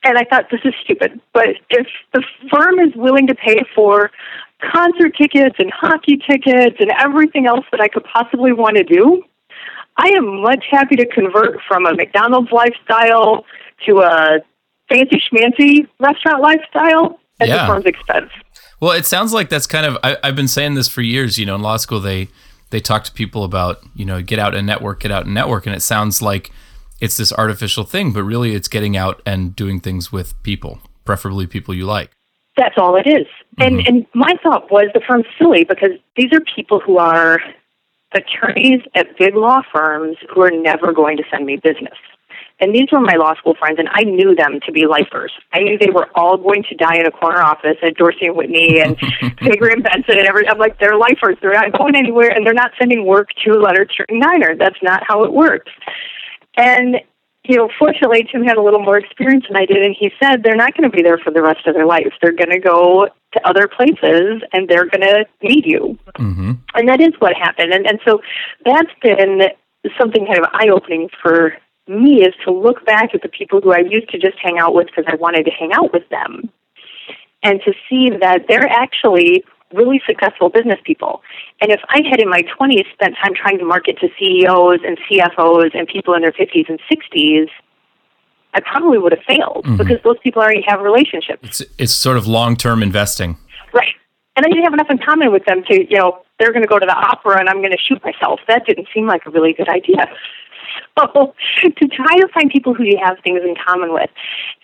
And 0.04 0.18
I 0.18 0.24
thought, 0.24 0.46
This 0.52 0.62
is 0.64 0.74
stupid. 0.84 1.20
But 1.34 1.50
if 1.70 1.88
the 2.14 2.24
firm 2.52 2.80
is 2.80 2.96
willing 2.96 3.28
to 3.28 3.36
pay 3.36 3.64
for 3.76 4.12
concert 4.72 5.16
tickets 5.18 5.56
and 5.60 5.72
hockey 5.72 6.18
tickets 6.18 6.78
and 6.80 6.92
everything 7.00 7.46
else 7.46 7.66
that 7.72 7.82
I 7.82 7.88
could 7.88 8.04
possibly 8.06 8.54
want 8.54 8.78
to 8.78 8.84
do, 8.84 9.24
I 9.98 10.10
am 10.10 10.42
much 10.42 10.66
happy 10.70 10.96
to 10.96 11.06
convert 11.08 11.60
from 11.68 11.86
a 11.86 11.94
McDonald's 11.96 12.52
lifestyle 12.52 13.46
to 13.86 14.00
a 14.00 14.40
fancy 14.90 15.22
schmancy 15.32 15.88
restaurant 16.00 16.42
lifestyle 16.42 17.20
at 17.40 17.48
Yeah. 17.48 17.66
the 17.66 17.74
firm's 17.74 17.86
expense. 17.86 18.32
Well, 18.80 18.92
it 18.92 19.06
sounds 19.06 19.34
like 19.34 19.50
that's 19.50 19.68
kind 19.68 19.86
of. 19.86 19.98
I, 20.04 20.18
I've 20.24 20.36
been 20.36 20.48
saying 20.48 20.76
this 20.76 20.88
for 20.88 21.02
years. 21.02 21.38
You 21.40 21.46
know, 21.48 21.56
in 21.56 21.62
law 21.62 21.78
school, 21.78 22.00
they 22.00 22.30
they 22.70 22.80
talk 22.80 23.04
to 23.06 23.12
people 23.12 23.44
about 23.44 23.80
you 23.96 24.06
know 24.06 24.22
get 24.22 24.38
out 24.38 24.54
and 24.54 24.68
network, 24.68 25.00
get 25.00 25.12
out 25.12 25.26
and 25.26 25.34
network, 25.34 25.66
and 25.66 25.76
it 25.76 25.82
sounds 25.82 26.22
like 26.22 26.52
it's 27.00 27.18
this 27.18 27.32
artificial 27.34 27.84
thing, 27.84 28.12
but 28.12 28.24
really 28.24 28.54
it's 28.54 28.68
getting 28.68 28.98
out 28.98 29.22
and 29.26 29.56
doing 29.56 29.80
things 29.80 30.12
with 30.12 30.42
people, 30.44 30.80
preferably 31.06 31.48
people 31.48 31.74
you 31.74 31.86
like. 31.86 32.12
That's 32.58 32.76
all 32.78 32.96
it 32.96 33.08
is. 33.08 33.28
And 33.60 33.80
mm-hmm. 33.80 33.88
and 33.88 34.06
my 34.14 34.34
thought 34.42 34.72
was 34.72 34.90
the 34.94 35.02
firm's 35.08 35.26
silly 35.38 35.64
because 35.64 35.92
these 36.16 36.34
are 36.34 36.42
people 36.56 36.80
who 36.80 36.98
are 36.98 37.40
attorneys 38.14 38.82
at 38.96 39.18
big 39.18 39.36
law 39.36 39.62
firms 39.72 40.18
who 40.34 40.42
are 40.42 40.52
never 40.52 40.92
going 40.92 41.18
to 41.18 41.24
send 41.30 41.46
me 41.46 41.58
business. 41.58 41.98
And 42.60 42.74
these 42.74 42.88
were 42.92 43.00
my 43.00 43.14
law 43.14 43.36
school 43.36 43.54
friends, 43.54 43.78
and 43.78 43.88
I 43.92 44.02
knew 44.02 44.34
them 44.34 44.60
to 44.66 44.72
be 44.72 44.88
lifers. 44.88 45.32
I 45.54 45.60
knew 45.60 45.78
they 45.78 45.92
were 45.92 46.10
all 46.16 46.38
going 46.38 46.64
to 46.64 46.76
die 46.76 46.98
in 46.98 47.06
a 47.06 47.12
corner 47.12 47.40
office 47.40 47.78
at 47.84 47.96
Dorsey 47.96 48.26
and 48.26 48.36
Whitney 48.36 48.82
and 48.82 48.98
Faegre 49.38 49.74
and 49.74 49.84
Benson 49.84 50.18
and 50.18 50.28
every. 50.28 50.48
I'm 50.48 50.58
like, 50.58 50.80
they're 50.80 50.98
lifers. 50.98 51.38
They're 51.40 51.54
not 51.54 51.78
going 51.78 51.96
anywhere, 51.96 52.30
and 52.30 52.44
they're 52.44 52.56
not 52.56 52.72
sending 52.80 53.06
work 53.06 53.30
to 53.46 53.54
Leonard 53.54 53.92
Street 53.92 54.10
and 54.10 54.24
Deinard. 54.24 54.58
That's 54.58 54.82
not 54.82 55.04
how 55.08 55.24
it 55.24 55.34
works. 55.34 55.72
And 56.58 56.98
you 57.48 57.56
know, 57.56 57.70
fortunately, 57.80 58.28
Tim 58.30 58.44
had 58.44 58.58
a 58.58 58.62
little 58.62 58.82
more 58.82 58.98
experience 58.98 59.46
than 59.48 59.56
I 59.56 59.66
did, 59.66 59.78
and 59.78 59.96
he 59.98 60.12
said 60.22 60.44
they're 60.44 60.56
not 60.56 60.76
going 60.76 60.90
to 60.90 60.96
be 60.96 61.02
there 61.02 61.18
for 61.18 61.32
the 61.32 61.42
rest 61.42 61.66
of 61.66 61.76
their 61.76 61.86
life. 61.86 62.12
They're 62.22 62.34
going 62.34 62.50
to 62.50 62.60
go 62.60 63.08
to 63.34 63.48
other 63.48 63.68
places, 63.68 64.42
and 64.52 64.68
they're 64.68 64.86
going 64.86 65.02
to 65.02 65.26
need 65.42 65.66
you. 65.66 65.98
Mm-hmm. 66.16 66.52
And 66.76 66.90
that 66.90 67.00
is 67.00 67.14
what 67.20 67.36
happened. 67.36 67.74
And 67.74 67.88
and 67.88 68.00
so 68.06 68.22
that's 68.66 68.92
been 69.02 69.44
something 69.98 70.26
kind 70.26 70.40
of 70.40 70.46
eye 70.52 70.68
opening 70.70 71.10
for 71.22 71.54
me 71.88 72.22
is 72.24 72.34
to 72.44 72.52
look 72.52 72.86
back 72.86 73.16
at 73.16 73.22
the 73.22 73.30
people 73.30 73.62
who 73.62 73.72
I 73.72 73.80
used 73.80 74.10
to 74.10 74.18
just 74.18 74.38
hang 74.40 74.58
out 74.60 74.74
with 74.74 74.88
because 74.88 75.06
I 75.08 75.16
wanted 75.16 75.46
to 75.46 75.52
hang 75.52 75.72
out 75.72 75.94
with 75.94 76.08
them, 76.10 76.50
and 77.44 77.62
to 77.64 77.74
see 77.90 78.10
that 78.10 78.46
they're 78.50 78.68
actually 78.68 79.46
really 79.74 80.02
successful 80.08 80.50
business 80.50 80.80
people. 80.84 81.22
And 81.62 81.72
if 81.72 81.82
I 81.90 82.02
had 82.10 82.20
in 82.20 82.30
my 82.30 82.44
20s 82.44 82.92
spent 82.94 83.16
time 83.22 83.34
trying 83.36 83.58
to 83.60 83.66
market 83.66 84.00
to 84.00 84.10
CEOs 84.18 84.80
and 84.86 84.98
CFOs 85.10 85.78
and 85.78 85.88
people 85.88 86.14
in 86.14 86.22
their 86.22 86.32
50s 86.32 86.70
and 86.70 86.80
60s, 86.90 87.50
I 88.54 88.62
probably 88.62 88.98
would 88.98 89.12
have 89.12 89.24
failed 89.28 89.66
mm-hmm. 89.66 89.78
because 89.78 89.98
those 90.04 90.18
people 90.24 90.42
already 90.42 90.64
have 90.68 90.82
relationships. 90.82 91.42
It's 91.44 91.62
it's 91.78 91.94
sort 91.94 92.18
of 92.18 92.28
long 92.28 92.56
term 92.56 92.82
investing. 92.82 93.38
Right. 93.74 93.94
And 94.36 94.46
I 94.46 94.50
didn't 94.50 94.64
have 94.64 94.74
enough 94.74 94.90
in 94.90 95.00
common 95.00 95.32
with 95.32 95.46
them 95.46 95.64
to, 95.66 95.86
you 95.90 95.98
know, 95.98 96.24
they're 96.40 96.52
going 96.52 96.62
to 96.62 96.68
go 96.68 96.80
to 96.80 96.86
the 96.86 96.96
opera 96.96 97.40
and 97.40 97.50
I'm 97.50 97.58
going 97.58 97.72
to 97.72 97.78
shoot 97.78 98.04
myself. 98.04 98.40
That 98.48 98.66
didn't 98.66 98.88
seem 98.94 99.08
like 99.08 99.26
a 99.26 99.30
really 99.30 99.54
good 99.54 99.70
idea. 99.70 100.10
So 101.00 101.34
to 101.64 101.88
try 101.88 102.18
to 102.18 102.28
find 102.34 102.50
people 102.52 102.74
who 102.74 102.84
you 102.84 103.00
have 103.04 103.18
things 103.24 103.42
in 103.44 103.56
common 103.56 103.94
with. 103.94 104.10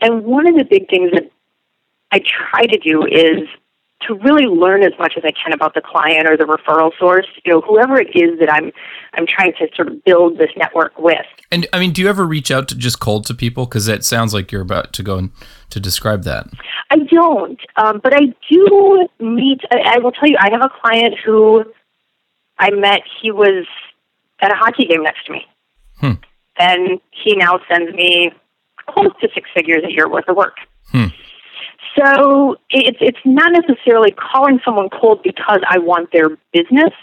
And 0.02 0.24
one 0.24 0.48
of 0.48 0.56
the 0.56 0.64
big 0.64 0.90
things 0.90 1.12
that 1.12 1.32
I 2.12 2.20
try 2.20 2.66
to 2.66 2.78
do 2.78 3.06
is 3.06 3.48
to 4.08 4.16
really 4.16 4.46
learn 4.46 4.84
as 4.84 4.94
much 5.00 5.14
as 5.18 5.24
I 5.26 5.32
can 5.32 5.54
about 5.54 5.74
the 5.74 5.82
client 5.82 6.28
or 6.28 6.36
the 6.38 6.44
referral 6.44 6.92
source, 6.98 7.28
you 7.46 7.52
know, 7.52 7.62
whoever 7.62 8.00
it 8.00 8.16
is 8.16 8.40
that 8.40 8.52
I'm 8.52 8.72
I'm 9.14 9.26
trying 9.28 9.54
to 9.60 9.68
sort 9.76 9.88
of 9.88 10.04
build 10.04 10.38
this 10.38 10.50
network 10.58 10.98
with. 10.98 11.26
And 11.52 11.68
I 11.74 11.80
mean, 11.80 11.92
do 11.94 12.02
you 12.02 12.10
ever 12.10 12.26
reach 12.26 12.52
out 12.52 12.68
to 12.70 12.76
just 12.76 13.00
cold 13.00 13.26
to 13.28 13.34
people? 13.34 13.66
Because 13.66 13.88
it 13.88 14.04
sounds 14.04 14.34
like 14.34 14.52
you're 14.52 14.62
about 14.62 14.94
to 14.94 15.04
go 15.04 15.18
and 15.18 15.32
to 15.70 15.80
describe 15.80 16.24
that. 16.24 16.48
I 16.92 16.98
don't, 16.98 17.60
um, 17.78 18.00
but 18.04 18.14
I 18.14 18.34
do 18.50 19.08
meet. 19.20 19.62
I, 19.72 19.96
I 19.96 19.98
will 20.00 20.12
tell 20.12 20.30
you, 20.30 20.38
I 20.40 20.50
have 20.52 20.62
a 20.62 20.70
client 20.82 21.16
who 21.24 21.64
I 22.60 22.70
met. 22.72 23.02
He 23.22 23.32
was 23.32 23.66
at 24.42 24.52
a 24.52 24.56
hockey 24.56 24.86
game 24.86 25.04
next 25.04 25.26
to 25.26 25.32
me, 25.32 25.46
Hmm. 26.00 26.12
and 26.60 27.00
he 27.12 27.36
now 27.36 27.60
sends 27.72 27.94
me 27.94 28.32
close 28.88 29.12
to 29.22 29.30
six 29.34 29.50
figures 29.54 29.84
a 29.86 29.92
year 29.92 30.10
worth 30.10 30.28
of 30.28 30.36
work. 30.36 30.58
Hmm. 30.92 31.06
So 31.98 32.56
it's 32.70 32.98
it's 33.02 33.20
not 33.26 33.52
necessarily 33.52 34.12
calling 34.12 34.60
someone 34.66 34.90
cold 34.90 35.22
because 35.24 35.62
I 35.70 35.78
want 35.78 36.12
their 36.12 36.30
business, 36.52 36.94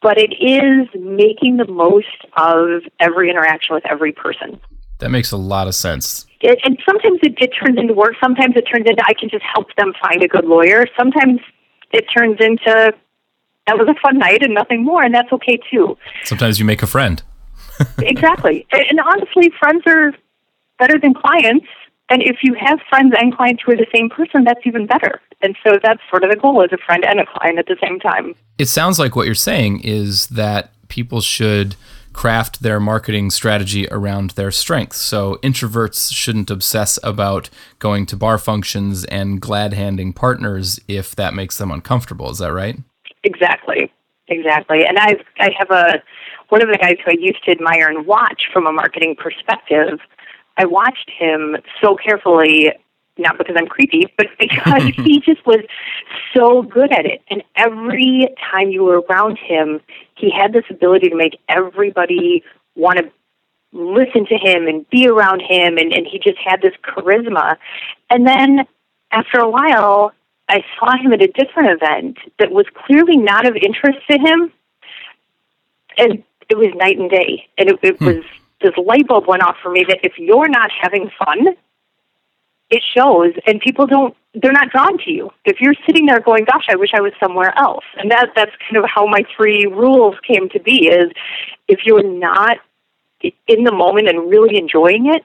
but 0.00 0.16
it 0.18 0.32
is 0.40 0.88
making 0.98 1.58
the 1.58 1.66
most 1.66 2.06
of 2.36 2.82
every 2.98 3.30
interaction 3.30 3.74
with 3.74 3.84
every 3.86 4.12
person. 4.12 4.60
That 4.98 5.10
makes 5.10 5.32
a 5.32 5.36
lot 5.36 5.66
of 5.66 5.74
sense. 5.74 6.26
It, 6.40 6.58
and 6.64 6.78
sometimes 6.86 7.20
it, 7.22 7.34
it 7.38 7.48
turns 7.48 7.78
into 7.78 7.94
work. 7.94 8.14
Sometimes 8.22 8.54
it 8.56 8.62
turns 8.62 8.86
into 8.86 9.02
I 9.06 9.14
can 9.14 9.28
just 9.28 9.44
help 9.44 9.74
them 9.76 9.92
find 10.00 10.22
a 10.22 10.28
good 10.28 10.44
lawyer. 10.44 10.86
Sometimes 10.96 11.40
it 11.92 12.06
turns 12.14 12.38
into 12.40 12.94
that 13.66 13.78
was 13.78 13.88
a 13.88 13.94
fun 14.00 14.18
night 14.18 14.42
and 14.42 14.54
nothing 14.54 14.82
more, 14.82 15.02
and 15.02 15.14
that's 15.14 15.32
okay 15.32 15.58
too. 15.70 15.96
Sometimes 16.24 16.58
you 16.58 16.64
make 16.64 16.82
a 16.82 16.86
friend. 16.86 17.22
exactly. 17.98 18.66
And, 18.72 18.82
and 18.90 19.00
honestly, 19.00 19.50
friends 19.58 19.82
are 19.86 20.12
better 20.78 20.98
than 20.98 21.14
clients. 21.14 21.66
And 22.10 22.22
if 22.22 22.38
you 22.42 22.54
have 22.54 22.80
friends 22.88 23.14
and 23.16 23.34
clients 23.34 23.62
who 23.64 23.72
are 23.72 23.76
the 23.76 23.86
same 23.94 24.10
person, 24.10 24.44
that's 24.44 24.60
even 24.66 24.86
better. 24.86 25.20
And 25.42 25.56
so 25.64 25.78
that's 25.82 26.02
sort 26.10 26.24
of 26.24 26.30
the 26.30 26.36
goal 26.36 26.62
as 26.62 26.72
a 26.72 26.76
friend 26.76 27.04
and 27.04 27.20
a 27.20 27.26
client 27.26 27.58
at 27.58 27.66
the 27.66 27.76
same 27.82 28.00
time. 28.00 28.34
It 28.58 28.66
sounds 28.66 28.98
like 28.98 29.16
what 29.16 29.26
you're 29.26 29.34
saying 29.34 29.80
is 29.80 30.26
that 30.28 30.72
people 30.88 31.20
should 31.20 31.76
craft 32.12 32.62
their 32.62 32.80
marketing 32.80 33.30
strategy 33.30 33.86
around 33.88 34.30
their 34.30 34.50
strengths. 34.50 34.98
So 34.98 35.38
introverts 35.42 36.12
shouldn't 36.12 36.50
obsess 36.50 36.98
about 37.02 37.48
going 37.78 38.06
to 38.06 38.16
bar 38.16 38.36
functions 38.38 39.04
and 39.04 39.40
glad 39.40 39.72
handing 39.72 40.12
partners 40.12 40.80
if 40.88 41.14
that 41.16 41.34
makes 41.34 41.56
them 41.56 41.70
uncomfortable. 41.70 42.28
Is 42.30 42.38
that 42.38 42.52
right? 42.52 42.78
Exactly. 43.22 43.92
Exactly. 44.28 44.84
And 44.84 44.98
I 44.98 45.16
I 45.38 45.50
have 45.58 45.70
a 45.70 46.02
one 46.48 46.62
of 46.62 46.68
the 46.68 46.78
guys 46.78 46.96
who 47.04 47.10
I 47.12 47.14
used 47.18 47.44
to 47.44 47.50
admire 47.50 47.88
and 47.88 48.06
watch 48.06 48.48
from 48.52 48.66
a 48.66 48.72
marketing 48.72 49.16
perspective. 49.16 50.00
I 50.60 50.66
watched 50.66 51.10
him 51.18 51.56
so 51.80 51.96
carefully, 51.96 52.70
not 53.16 53.38
because 53.38 53.56
I'm 53.58 53.66
creepy, 53.66 54.12
but 54.18 54.26
because 54.38 54.82
he 54.96 55.20
just 55.20 55.44
was 55.46 55.60
so 56.36 56.62
good 56.62 56.92
at 56.92 57.06
it. 57.06 57.22
And 57.30 57.42
every 57.56 58.28
time 58.50 58.68
you 58.68 58.84
were 58.84 59.00
around 59.00 59.38
him, 59.38 59.80
he 60.16 60.30
had 60.30 60.52
this 60.52 60.64
ability 60.68 61.08
to 61.08 61.16
make 61.16 61.40
everybody 61.48 62.44
want 62.76 62.98
to 62.98 63.10
listen 63.72 64.26
to 64.26 64.36
him 64.36 64.66
and 64.66 64.88
be 64.90 65.08
around 65.08 65.40
him 65.40 65.78
and, 65.78 65.92
and 65.94 66.06
he 66.06 66.18
just 66.18 66.38
had 66.44 66.60
this 66.60 66.74
charisma. 66.84 67.56
And 68.10 68.26
then 68.26 68.66
after 69.12 69.38
a 69.38 69.48
while 69.48 70.12
I 70.46 70.62
saw 70.78 70.94
him 70.96 71.12
at 71.12 71.22
a 71.22 71.28
different 71.28 71.80
event 71.80 72.18
that 72.38 72.50
was 72.50 72.66
clearly 72.74 73.16
not 73.16 73.46
of 73.46 73.56
interest 73.56 74.00
to 74.10 74.18
him. 74.18 74.52
And 75.96 76.22
it 76.48 76.58
was 76.58 76.68
night 76.74 76.98
and 76.98 77.08
day. 77.08 77.48
And 77.56 77.70
it, 77.70 77.78
it 77.82 77.98
hmm. 77.98 78.04
was 78.06 78.24
this 78.60 78.72
light 78.76 79.06
bulb 79.06 79.26
went 79.26 79.42
off 79.42 79.56
for 79.62 79.70
me 79.70 79.84
that 79.88 79.98
if 80.02 80.18
you're 80.18 80.48
not 80.48 80.70
having 80.80 81.10
fun, 81.18 81.56
it 82.70 82.82
shows 82.94 83.32
and 83.46 83.60
people 83.60 83.86
don't 83.86 84.16
they're 84.34 84.52
not 84.52 84.70
drawn 84.70 84.96
to 84.98 85.10
you. 85.10 85.30
If 85.44 85.60
you're 85.60 85.74
sitting 85.84 86.06
there 86.06 86.20
going, 86.20 86.44
Gosh, 86.44 86.66
I 86.68 86.76
wish 86.76 86.90
I 86.94 87.00
was 87.00 87.12
somewhere 87.18 87.52
else 87.58 87.84
and 87.98 88.10
that 88.10 88.30
that's 88.36 88.52
kind 88.68 88.76
of 88.76 88.88
how 88.88 89.06
my 89.06 89.24
three 89.36 89.66
rules 89.66 90.16
came 90.26 90.48
to 90.50 90.60
be 90.60 90.88
is 90.88 91.10
if 91.66 91.80
you're 91.84 92.02
not 92.02 92.58
in 93.22 93.64
the 93.64 93.72
moment 93.72 94.08
and 94.08 94.30
really 94.30 94.56
enjoying 94.56 95.06
it, 95.06 95.24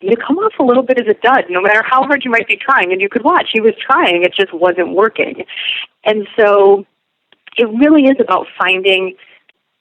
you 0.00 0.16
come 0.16 0.38
off 0.38 0.54
a 0.58 0.62
little 0.62 0.82
bit 0.82 1.00
as 1.00 1.06
a 1.06 1.14
dud, 1.14 1.44
no 1.48 1.60
matter 1.60 1.82
how 1.82 2.02
hard 2.02 2.24
you 2.24 2.30
might 2.30 2.48
be 2.48 2.56
trying. 2.56 2.92
And 2.92 3.00
you 3.00 3.08
could 3.08 3.22
watch, 3.22 3.50
he 3.52 3.60
was 3.60 3.74
trying, 3.78 4.24
it 4.24 4.34
just 4.34 4.52
wasn't 4.52 4.94
working. 4.94 5.44
And 6.04 6.26
so 6.36 6.84
it 7.56 7.68
really 7.68 8.06
is 8.06 8.16
about 8.18 8.46
finding 8.58 9.14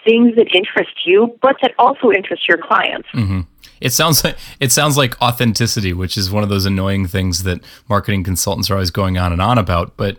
things 0.03 0.35
that 0.35 0.47
interest 0.53 1.05
you, 1.05 1.37
but 1.41 1.57
that 1.61 1.73
also 1.77 2.11
interest 2.11 2.47
your 2.47 2.57
clients. 2.57 3.07
Mm-hmm. 3.13 3.41
It 3.79 3.91
sounds 3.93 4.23
like 4.23 4.37
it 4.59 4.71
sounds 4.71 4.95
like 4.95 5.19
authenticity, 5.21 5.91
which 5.93 6.17
is 6.17 6.29
one 6.29 6.43
of 6.43 6.49
those 6.49 6.65
annoying 6.65 7.07
things 7.07 7.43
that 7.43 7.61
marketing 7.89 8.23
consultants 8.23 8.69
are 8.69 8.75
always 8.75 8.91
going 8.91 9.17
on 9.17 9.33
and 9.33 9.41
on 9.41 9.57
about. 9.57 9.97
But 9.97 10.17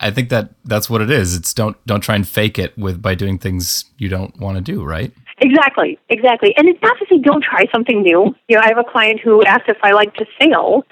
I 0.00 0.10
think 0.10 0.30
that 0.30 0.50
that's 0.64 0.88
what 0.88 1.02
it 1.02 1.10
is. 1.10 1.36
It's 1.36 1.52
don't 1.52 1.76
don't 1.86 2.00
try 2.00 2.14
and 2.14 2.26
fake 2.26 2.58
it 2.58 2.76
with 2.78 3.02
by 3.02 3.14
doing 3.14 3.38
things 3.38 3.84
you 3.98 4.08
don't 4.08 4.38
want 4.38 4.56
to 4.56 4.62
do, 4.62 4.82
right? 4.82 5.12
Exactly, 5.38 5.98
exactly. 6.08 6.56
And 6.56 6.68
it's 6.68 6.80
not 6.82 6.98
to 6.98 7.06
say 7.10 7.18
don't 7.18 7.44
try 7.44 7.66
something 7.70 8.02
new. 8.02 8.34
You 8.48 8.56
know, 8.56 8.62
I 8.62 8.68
have 8.68 8.78
a 8.78 8.90
client 8.90 9.20
who 9.20 9.44
asked 9.44 9.68
if 9.68 9.76
I 9.82 9.92
like 9.92 10.14
to 10.14 10.24
sail, 10.40 10.84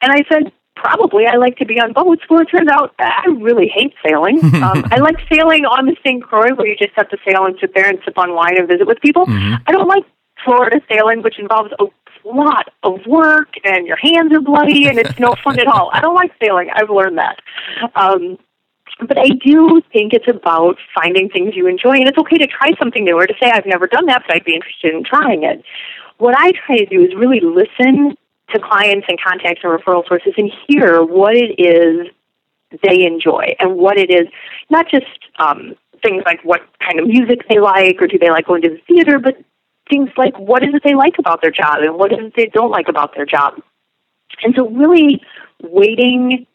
and 0.00 0.12
I 0.12 0.24
said 0.32 0.52
probably 0.80 1.26
I 1.26 1.36
like 1.36 1.56
to 1.58 1.66
be 1.66 1.78
on 1.78 1.92
boats. 1.92 2.22
Well, 2.28 2.40
it 2.40 2.46
turns 2.46 2.68
out 2.68 2.94
I 2.98 3.26
really 3.40 3.68
hate 3.68 3.94
sailing. 4.04 4.42
um, 4.62 4.84
I 4.90 4.98
like 4.98 5.16
sailing 5.32 5.64
on 5.64 5.86
the 5.86 5.96
St. 6.04 6.22
Croix 6.22 6.54
where 6.54 6.66
you 6.66 6.76
just 6.76 6.92
have 6.96 7.08
to 7.10 7.18
sail 7.26 7.44
and 7.44 7.56
sit 7.60 7.74
there 7.74 7.88
and 7.88 7.98
sip 8.04 8.16
on 8.16 8.34
wine 8.34 8.56
and 8.56 8.66
visit 8.66 8.86
with 8.86 9.00
people. 9.00 9.26
Mm-hmm. 9.26 9.62
I 9.66 9.72
don't 9.72 9.88
like 9.88 10.04
Florida 10.44 10.80
sailing, 10.90 11.22
which 11.22 11.38
involves 11.38 11.72
a 11.78 11.84
lot 12.24 12.72
of 12.82 13.00
work 13.06 13.48
and 13.64 13.86
your 13.86 13.96
hands 13.96 14.32
are 14.32 14.40
bloody 14.40 14.86
and 14.86 14.98
it's 14.98 15.18
no 15.18 15.34
fun 15.44 15.58
at 15.58 15.66
all. 15.66 15.90
I 15.92 16.00
don't 16.00 16.14
like 16.14 16.32
sailing. 16.42 16.70
I've 16.74 16.90
learned 16.90 17.18
that. 17.18 17.40
Um, 17.94 18.38
but 19.06 19.18
I 19.18 19.28
do 19.28 19.80
think 19.92 20.12
it's 20.12 20.28
about 20.28 20.76
finding 20.94 21.30
things 21.30 21.54
you 21.56 21.66
enjoy, 21.66 21.92
and 21.92 22.06
it's 22.06 22.18
okay 22.18 22.36
to 22.36 22.46
try 22.46 22.72
something 22.78 23.02
new 23.02 23.16
or 23.18 23.26
to 23.26 23.32
say, 23.42 23.50
I've 23.50 23.64
never 23.64 23.86
done 23.86 24.04
that, 24.06 24.24
but 24.26 24.36
I'd 24.36 24.44
be 24.44 24.54
interested 24.54 24.92
in 24.92 25.04
trying 25.04 25.42
it. 25.42 25.64
What 26.18 26.34
I 26.36 26.52
try 26.52 26.76
to 26.76 26.84
do 26.84 27.02
is 27.02 27.14
really 27.16 27.40
listen 27.40 28.18
to 28.52 28.60
clients 28.60 29.06
and 29.08 29.20
contacts 29.20 29.60
and 29.62 29.72
referral 29.72 30.06
sources 30.06 30.32
and 30.36 30.50
hear 30.68 31.02
what 31.02 31.36
it 31.36 31.58
is 31.58 32.08
they 32.84 33.04
enjoy 33.04 33.54
and 33.58 33.76
what 33.76 33.98
it 33.98 34.10
is, 34.10 34.28
not 34.70 34.86
just 34.88 35.06
um, 35.38 35.74
things 36.02 36.22
like 36.24 36.44
what 36.44 36.62
kind 36.80 37.00
of 37.00 37.06
music 37.06 37.40
they 37.48 37.58
like 37.58 38.00
or 38.00 38.06
do 38.06 38.18
they 38.18 38.30
like 38.30 38.46
going 38.46 38.62
to 38.62 38.68
the 38.68 38.80
theater, 38.86 39.18
but 39.18 39.36
things 39.88 40.08
like 40.16 40.38
what 40.38 40.62
is 40.62 40.74
it 40.74 40.82
they 40.84 40.94
like 40.94 41.18
about 41.18 41.42
their 41.42 41.50
job 41.50 41.78
and 41.80 41.96
what 41.96 42.12
is 42.12 42.18
it 42.20 42.32
they 42.36 42.46
don't 42.46 42.70
like 42.70 42.88
about 42.88 43.14
their 43.14 43.26
job. 43.26 43.54
And 44.42 44.54
so, 44.56 44.68
really 44.70 45.20
waiting 45.62 46.46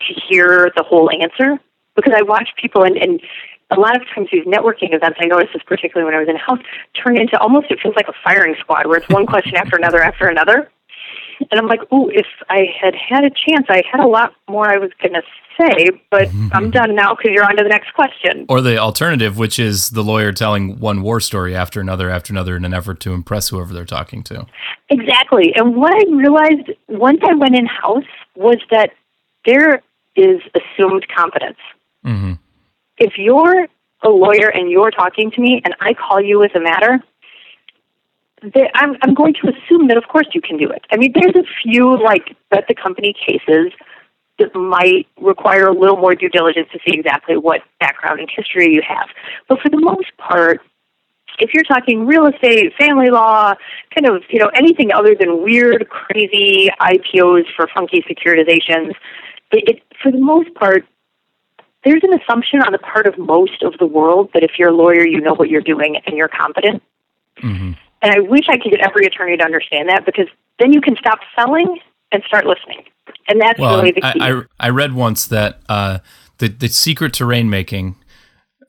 to 0.00 0.14
hear 0.28 0.70
the 0.76 0.82
whole 0.82 1.10
answer 1.10 1.58
because 1.96 2.14
I 2.16 2.22
watch 2.22 2.50
people 2.56 2.84
and, 2.84 2.96
and 2.96 3.20
a 3.70 3.78
lot 3.78 3.96
of 3.96 4.02
times 4.14 4.28
these 4.32 4.44
networking 4.44 4.94
events, 4.94 5.18
I 5.20 5.26
noticed 5.26 5.52
this 5.52 5.62
particularly 5.64 6.04
when 6.04 6.14
I 6.14 6.20
was 6.20 6.28
in 6.28 6.36
house, 6.36 6.60
turn 6.94 7.20
into 7.20 7.38
almost, 7.38 7.70
it 7.70 7.80
feels 7.80 7.94
like 7.94 8.08
a 8.08 8.14
firing 8.24 8.56
squad 8.58 8.86
where 8.86 8.98
it's 8.98 9.08
one 9.08 9.26
question 9.34 9.56
after 9.56 9.76
another 9.76 10.02
after 10.02 10.28
another. 10.28 10.70
And 11.50 11.58
I'm 11.58 11.66
like, 11.66 11.80
oh, 11.90 12.08
if 12.08 12.26
I 12.48 12.66
had 12.80 12.94
had 12.94 13.24
a 13.24 13.30
chance, 13.30 13.66
I 13.68 13.82
had 13.90 14.00
a 14.00 14.06
lot 14.06 14.34
more 14.48 14.68
I 14.68 14.76
was 14.76 14.90
going 15.02 15.14
to 15.14 15.22
say, 15.58 15.88
but 16.10 16.28
mm-hmm. 16.28 16.48
I'm 16.52 16.70
done 16.70 16.94
now 16.94 17.14
because 17.14 17.32
you're 17.32 17.44
on 17.44 17.56
to 17.56 17.62
the 17.62 17.68
next 17.68 17.92
question. 17.94 18.46
Or 18.48 18.60
the 18.60 18.78
alternative, 18.78 19.38
which 19.38 19.58
is 19.58 19.90
the 19.90 20.02
lawyer 20.02 20.32
telling 20.32 20.78
one 20.78 21.02
war 21.02 21.20
story 21.20 21.54
after 21.54 21.80
another 21.80 22.10
after 22.10 22.32
another 22.32 22.56
in 22.56 22.64
an 22.64 22.74
effort 22.74 23.00
to 23.00 23.12
impress 23.12 23.48
whoever 23.48 23.72
they're 23.72 23.84
talking 23.84 24.22
to. 24.24 24.46
Exactly. 24.88 25.52
And 25.54 25.76
what 25.76 25.92
I 25.92 26.10
realized 26.10 26.70
once 26.88 27.20
I 27.22 27.34
went 27.34 27.56
in 27.56 27.66
house 27.66 28.04
was 28.36 28.58
that 28.70 28.90
there 29.44 29.82
is 30.16 30.40
assumed 30.54 31.06
confidence. 31.08 31.58
Mm-hmm. 32.04 32.32
If 32.98 33.14
you're 33.16 33.66
a 34.02 34.08
lawyer 34.08 34.48
and 34.48 34.70
you're 34.70 34.90
talking 34.90 35.30
to 35.30 35.40
me 35.40 35.60
and 35.64 35.74
I 35.80 35.94
call 35.94 36.20
you 36.20 36.38
with 36.38 36.54
a 36.54 36.60
matter, 36.60 37.02
I'm, 38.74 38.96
I'm 39.02 39.14
going 39.14 39.34
to 39.34 39.48
assume 39.48 39.88
that, 39.88 39.96
of 39.96 40.04
course, 40.08 40.26
you 40.32 40.40
can 40.40 40.56
do 40.56 40.68
it. 40.70 40.84
I 40.90 40.96
mean, 40.96 41.12
there's 41.14 41.36
a 41.36 41.44
few, 41.62 42.02
like, 42.02 42.36
bet 42.50 42.64
the 42.68 42.74
company 42.74 43.14
cases 43.14 43.72
that 44.38 44.54
might 44.54 45.06
require 45.20 45.66
a 45.66 45.72
little 45.72 45.96
more 45.96 46.14
due 46.14 46.28
diligence 46.28 46.68
to 46.72 46.78
see 46.78 46.94
exactly 46.96 47.36
what 47.36 47.60
background 47.78 48.20
and 48.20 48.30
history 48.34 48.72
you 48.72 48.82
have. 48.86 49.08
But 49.48 49.60
for 49.60 49.68
the 49.68 49.78
most 49.78 50.16
part, 50.16 50.60
if 51.38 51.54
you're 51.54 51.64
talking 51.64 52.06
real 52.06 52.26
estate, 52.26 52.72
family 52.78 53.10
law, 53.10 53.54
kind 53.94 54.06
of, 54.08 54.22
you 54.30 54.38
know, 54.38 54.50
anything 54.54 54.92
other 54.92 55.14
than 55.14 55.42
weird, 55.42 55.88
crazy 55.88 56.68
IPOs 56.80 57.44
for 57.54 57.68
funky 57.74 58.02
securitizations, 58.02 58.94
it, 59.52 59.68
it, 59.68 59.82
for 60.02 60.10
the 60.10 60.18
most 60.18 60.52
part, 60.54 60.86
there's 61.84 62.02
an 62.02 62.12
assumption 62.20 62.60
on 62.62 62.72
the 62.72 62.78
part 62.78 63.06
of 63.06 63.18
most 63.18 63.62
of 63.62 63.78
the 63.78 63.86
world 63.86 64.30
that 64.34 64.42
if 64.42 64.52
you're 64.58 64.68
a 64.68 64.74
lawyer, 64.74 65.06
you 65.06 65.20
know 65.20 65.34
what 65.34 65.48
you're 65.48 65.62
doing 65.62 65.96
and 66.06 66.16
you're 66.16 66.28
competent. 66.28 66.82
Mm-hmm. 67.42 67.72
And 68.02 68.12
I 68.12 68.20
wish 68.20 68.46
I 68.48 68.56
could 68.56 68.70
get 68.70 68.80
every 68.80 69.06
attorney 69.06 69.36
to 69.36 69.44
understand 69.44 69.88
that 69.88 70.06
because 70.06 70.26
then 70.58 70.72
you 70.72 70.80
can 70.80 70.96
stop 70.96 71.20
selling 71.36 71.78
and 72.12 72.22
start 72.24 72.46
listening. 72.46 72.84
And 73.28 73.40
that's 73.40 73.58
well, 73.58 73.76
really 73.78 73.92
the 73.92 74.00
key. 74.00 74.20
I, 74.20 74.38
I, 74.38 74.42
I 74.58 74.68
read 74.70 74.94
once 74.94 75.26
that 75.26 75.60
uh, 75.68 75.98
the, 76.38 76.48
the 76.48 76.68
secret 76.68 77.12
to 77.14 77.24
rainmaking 77.24 77.96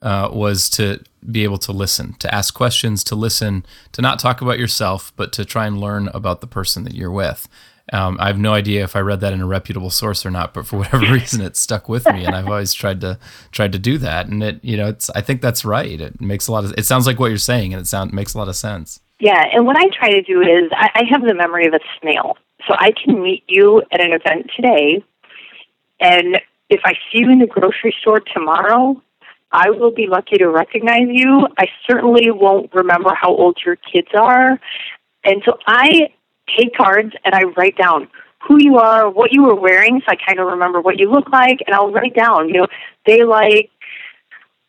uh, 0.02 0.28
was 0.32 0.68
to 0.70 1.02
be 1.30 1.44
able 1.44 1.58
to 1.58 1.72
listen, 1.72 2.14
to 2.14 2.32
ask 2.34 2.52
questions, 2.54 3.04
to 3.04 3.14
listen, 3.14 3.64
to 3.92 4.02
not 4.02 4.18
talk 4.18 4.40
about 4.40 4.58
yourself, 4.58 5.12
but 5.16 5.32
to 5.32 5.44
try 5.44 5.66
and 5.66 5.80
learn 5.80 6.08
about 6.08 6.40
the 6.40 6.46
person 6.46 6.84
that 6.84 6.94
you're 6.94 7.10
with. 7.10 7.48
Um, 7.92 8.16
I 8.20 8.28
have 8.28 8.38
no 8.38 8.52
idea 8.52 8.84
if 8.84 8.96
I 8.96 9.00
read 9.00 9.20
that 9.20 9.32
in 9.32 9.40
a 9.40 9.46
reputable 9.46 9.90
source 9.90 10.24
or 10.24 10.30
not, 10.30 10.54
but 10.54 10.66
for 10.66 10.78
whatever 10.78 10.98
reason, 11.12 11.40
it 11.40 11.56
stuck 11.56 11.88
with 11.88 12.06
me, 12.06 12.24
and 12.24 12.34
I've 12.34 12.46
always 12.46 12.72
tried 12.72 13.00
to 13.02 13.18
tried 13.50 13.72
to 13.72 13.78
do 13.78 13.98
that. 13.98 14.28
And 14.28 14.42
it, 14.42 14.60
you 14.64 14.76
know, 14.76 14.88
it's 14.88 15.10
I 15.10 15.20
think 15.20 15.40
that's 15.40 15.64
right. 15.64 16.00
It 16.00 16.20
makes 16.20 16.46
a 16.46 16.52
lot 16.52 16.64
of. 16.64 16.72
It 16.78 16.86
sounds 16.86 17.06
like 17.06 17.18
what 17.18 17.28
you're 17.28 17.38
saying, 17.38 17.74
and 17.74 17.82
it 17.82 17.86
sound 17.86 18.12
makes 18.12 18.34
a 18.34 18.38
lot 18.38 18.48
of 18.48 18.56
sense. 18.56 19.00
Yeah, 19.22 19.44
and 19.54 19.64
what 19.66 19.76
I 19.76 19.86
try 19.96 20.10
to 20.10 20.20
do 20.20 20.40
is 20.40 20.68
I, 20.72 20.90
I 20.96 21.02
have 21.08 21.22
the 21.22 21.32
memory 21.32 21.68
of 21.68 21.74
a 21.74 21.80
snail, 22.00 22.36
so 22.66 22.74
I 22.76 22.90
can 22.90 23.22
meet 23.22 23.44
you 23.46 23.80
at 23.92 24.00
an 24.00 24.10
event 24.12 24.50
today, 24.56 25.04
and 26.00 26.40
if 26.68 26.80
I 26.84 26.94
see 26.94 27.20
you 27.20 27.30
in 27.30 27.38
the 27.38 27.46
grocery 27.46 27.94
store 28.00 28.18
tomorrow, 28.18 29.00
I 29.52 29.70
will 29.70 29.92
be 29.92 30.08
lucky 30.08 30.38
to 30.38 30.48
recognize 30.48 31.06
you. 31.08 31.46
I 31.56 31.68
certainly 31.88 32.32
won't 32.32 32.74
remember 32.74 33.14
how 33.14 33.28
old 33.28 33.58
your 33.64 33.76
kids 33.76 34.08
are. 34.12 34.58
And 35.22 35.40
so 35.44 35.56
I 35.68 36.08
take 36.58 36.74
cards 36.74 37.12
and 37.24 37.32
I 37.32 37.44
write 37.44 37.76
down 37.76 38.08
who 38.40 38.60
you 38.60 38.78
are, 38.78 39.08
what 39.08 39.32
you 39.32 39.44
were 39.44 39.54
wearing, 39.54 40.00
so 40.00 40.06
I 40.08 40.16
kind 40.16 40.40
of 40.40 40.48
remember 40.48 40.80
what 40.80 40.98
you 40.98 41.08
look 41.08 41.30
like, 41.30 41.58
and 41.64 41.76
I'll 41.76 41.92
write 41.92 42.16
down, 42.16 42.48
you 42.48 42.54
know, 42.54 42.66
they 43.06 43.22
like 43.22 43.70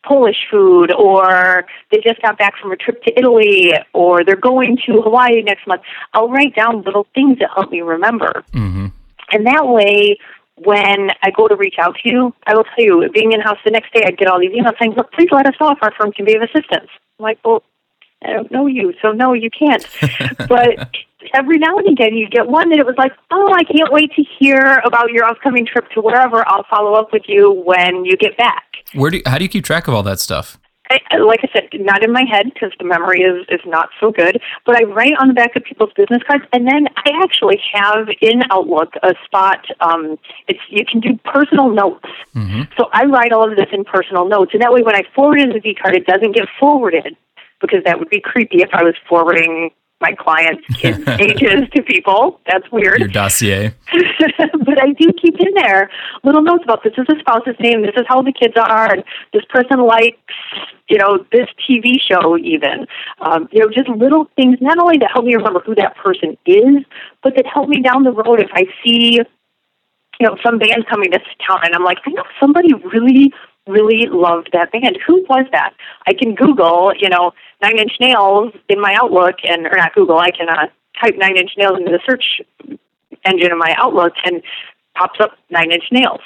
Polish 0.06 0.46
food, 0.50 0.92
or 0.92 1.64
they 1.90 1.98
just 1.98 2.20
got 2.22 2.38
back 2.38 2.54
from 2.60 2.72
a 2.72 2.76
trip 2.76 3.02
to 3.04 3.18
Italy, 3.18 3.72
or 3.92 4.24
they're 4.24 4.36
going 4.36 4.76
to 4.86 5.00
Hawaii 5.02 5.42
next 5.42 5.66
month. 5.66 5.82
I'll 6.12 6.28
write 6.28 6.54
down 6.54 6.82
little 6.82 7.06
things 7.14 7.38
that 7.38 7.50
help 7.54 7.70
me 7.70 7.80
remember. 7.80 8.44
Mm-hmm. 8.52 8.86
And 9.32 9.46
that 9.46 9.66
way, 9.66 10.18
when 10.56 11.10
I 11.22 11.30
go 11.30 11.48
to 11.48 11.56
reach 11.56 11.76
out 11.78 11.96
to 12.02 12.08
you, 12.08 12.34
I 12.46 12.54
will 12.54 12.64
tell 12.64 12.84
you, 12.84 13.08
being 13.12 13.32
in 13.32 13.40
house 13.40 13.58
the 13.64 13.70
next 13.70 13.92
day, 13.92 14.04
I 14.06 14.10
get 14.10 14.28
all 14.28 14.38
these 14.38 14.52
emails 14.52 14.78
saying, 14.78 14.92
look, 14.92 15.12
please 15.12 15.28
let 15.32 15.46
us 15.46 15.54
know 15.60 15.70
if 15.70 15.78
our 15.82 15.92
firm 15.92 16.12
can 16.12 16.24
be 16.24 16.34
of 16.34 16.42
assistance. 16.42 16.88
I'm 17.18 17.22
like, 17.22 17.38
well, 17.44 17.62
I 18.24 18.32
don't 18.32 18.50
know 18.50 18.66
you, 18.66 18.94
so 19.02 19.12
no, 19.12 19.32
you 19.32 19.50
can't. 19.50 19.86
but 20.48 20.90
every 21.34 21.58
now 21.58 21.76
and 21.76 21.88
again 21.88 22.14
you 22.14 22.28
get 22.28 22.46
one 22.46 22.70
that 22.70 22.78
it 22.78 22.86
was 22.86 22.96
like, 22.98 23.12
oh, 23.30 23.52
I 23.52 23.64
can't 23.64 23.92
wait 23.92 24.12
to 24.12 24.22
hear 24.38 24.80
about 24.84 25.10
your 25.10 25.24
upcoming 25.24 25.66
trip 25.66 25.88
to 25.94 26.00
wherever. 26.00 26.46
I'll 26.48 26.66
follow 26.68 26.94
up 26.94 27.12
with 27.12 27.22
you 27.26 27.50
when 27.50 28.04
you 28.04 28.16
get 28.16 28.36
back. 28.36 28.64
Where 28.94 29.10
do 29.10 29.18
you, 29.18 29.22
how 29.26 29.38
do 29.38 29.44
you 29.44 29.48
keep 29.48 29.64
track 29.64 29.88
of 29.88 29.94
all 29.94 30.02
that 30.04 30.20
stuff? 30.20 30.58
I, 30.90 31.16
like 31.16 31.40
I 31.42 31.48
said, 31.52 31.68
not 31.80 32.04
in 32.04 32.12
my 32.12 32.24
head 32.30 32.52
because 32.52 32.70
the 32.78 32.84
memory 32.84 33.20
is, 33.22 33.46
is 33.48 33.60
not 33.64 33.88
so 33.98 34.10
good. 34.10 34.40
But 34.66 34.76
I 34.76 34.84
write 34.84 35.14
on 35.18 35.28
the 35.28 35.34
back 35.34 35.56
of 35.56 35.64
people's 35.64 35.92
business 35.96 36.22
cards, 36.26 36.44
and 36.52 36.66
then 36.68 36.88
I 36.96 37.22
actually 37.22 37.58
have 37.72 38.08
in 38.20 38.42
Outlook 38.50 38.92
a 39.02 39.14
spot. 39.24 39.64
Um, 39.80 40.18
it's 40.46 40.60
you 40.68 40.84
can 40.84 41.00
do 41.00 41.18
personal 41.24 41.70
notes. 41.70 42.08
Mm-hmm. 42.34 42.62
So 42.76 42.90
I 42.92 43.04
write 43.06 43.32
all 43.32 43.50
of 43.50 43.56
this 43.56 43.68
in 43.72 43.84
personal 43.84 44.28
notes, 44.28 44.50
and 44.52 44.62
that 44.62 44.72
way, 44.72 44.82
when 44.82 44.94
I 44.94 45.04
forward 45.14 45.40
it 45.40 45.56
a 45.56 45.60
V 45.60 45.74
card, 45.74 45.96
it 45.96 46.06
doesn't 46.06 46.32
get 46.32 46.48
forwarded 46.60 47.16
because 47.66 47.84
that 47.84 47.98
would 47.98 48.10
be 48.10 48.20
creepy 48.20 48.62
if 48.62 48.70
I 48.72 48.82
was 48.82 48.94
forwarding 49.08 49.70
my 50.00 50.12
clients' 50.12 50.66
kids' 50.76 51.06
ages 51.18 51.68
to 51.74 51.82
people. 51.82 52.40
That's 52.46 52.70
weird. 52.70 52.98
Your 52.98 53.08
dossier. 53.08 53.74
but 54.38 54.82
I 54.82 54.92
do 54.92 55.12
keep 55.20 55.36
in 55.38 55.54
there 55.54 55.90
little 56.22 56.42
notes 56.42 56.64
about 56.64 56.82
this 56.84 56.92
is 56.98 57.06
the 57.08 57.16
spouse's 57.20 57.56
name, 57.60 57.82
this 57.82 57.94
is 57.96 58.04
how 58.06 58.22
the 58.22 58.32
kids 58.32 58.54
are, 58.56 58.92
and 58.92 59.02
this 59.32 59.44
person 59.48 59.80
likes, 59.80 60.18
you 60.88 60.98
know, 60.98 61.24
this 61.32 61.48
TV 61.68 61.96
show 62.00 62.36
even. 62.36 62.86
Um, 63.20 63.48
you 63.52 63.60
know, 63.60 63.68
just 63.70 63.88
little 63.88 64.28
things 64.36 64.58
not 64.60 64.78
only 64.78 64.98
that 64.98 65.10
help 65.12 65.24
me 65.24 65.34
remember 65.34 65.60
who 65.60 65.74
that 65.76 65.96
person 65.96 66.36
is, 66.44 66.84
but 67.22 67.34
that 67.36 67.46
help 67.46 67.68
me 67.68 67.80
down 67.80 68.04
the 68.04 68.12
road 68.12 68.40
if 68.40 68.50
I 68.52 68.64
see, 68.84 69.20
you 70.20 70.26
know, 70.26 70.36
some 70.44 70.58
band 70.58 70.86
coming 70.88 71.10
to 71.12 71.18
town 71.46 71.60
and 71.64 71.74
I'm 71.74 71.84
like, 71.84 71.98
I 72.06 72.10
know 72.10 72.24
somebody 72.40 72.74
really 72.74 73.32
really 73.66 74.06
loved 74.06 74.50
that 74.52 74.72
band. 74.72 74.98
Who 75.06 75.24
was 75.28 75.46
that? 75.52 75.74
I 76.06 76.12
can 76.12 76.34
Google, 76.34 76.92
you 76.98 77.08
know, 77.08 77.32
Nine 77.62 77.78
Inch 77.78 77.92
Nails 78.00 78.52
in 78.68 78.80
my 78.80 78.94
Outlook, 78.94 79.36
and 79.44 79.66
or 79.66 79.76
not 79.76 79.94
Google. 79.94 80.18
I 80.18 80.30
can 80.30 80.48
uh, 80.48 80.66
type 81.02 81.14
Nine 81.16 81.36
Inch 81.36 81.52
Nails 81.56 81.78
into 81.78 81.90
the 81.90 82.00
search 82.06 82.40
engine 83.24 83.52
of 83.52 83.58
my 83.58 83.74
Outlook, 83.78 84.12
and 84.24 84.42
pops 84.96 85.18
up 85.20 85.32
Nine 85.50 85.72
Inch 85.72 85.84
Nails, 85.90 86.20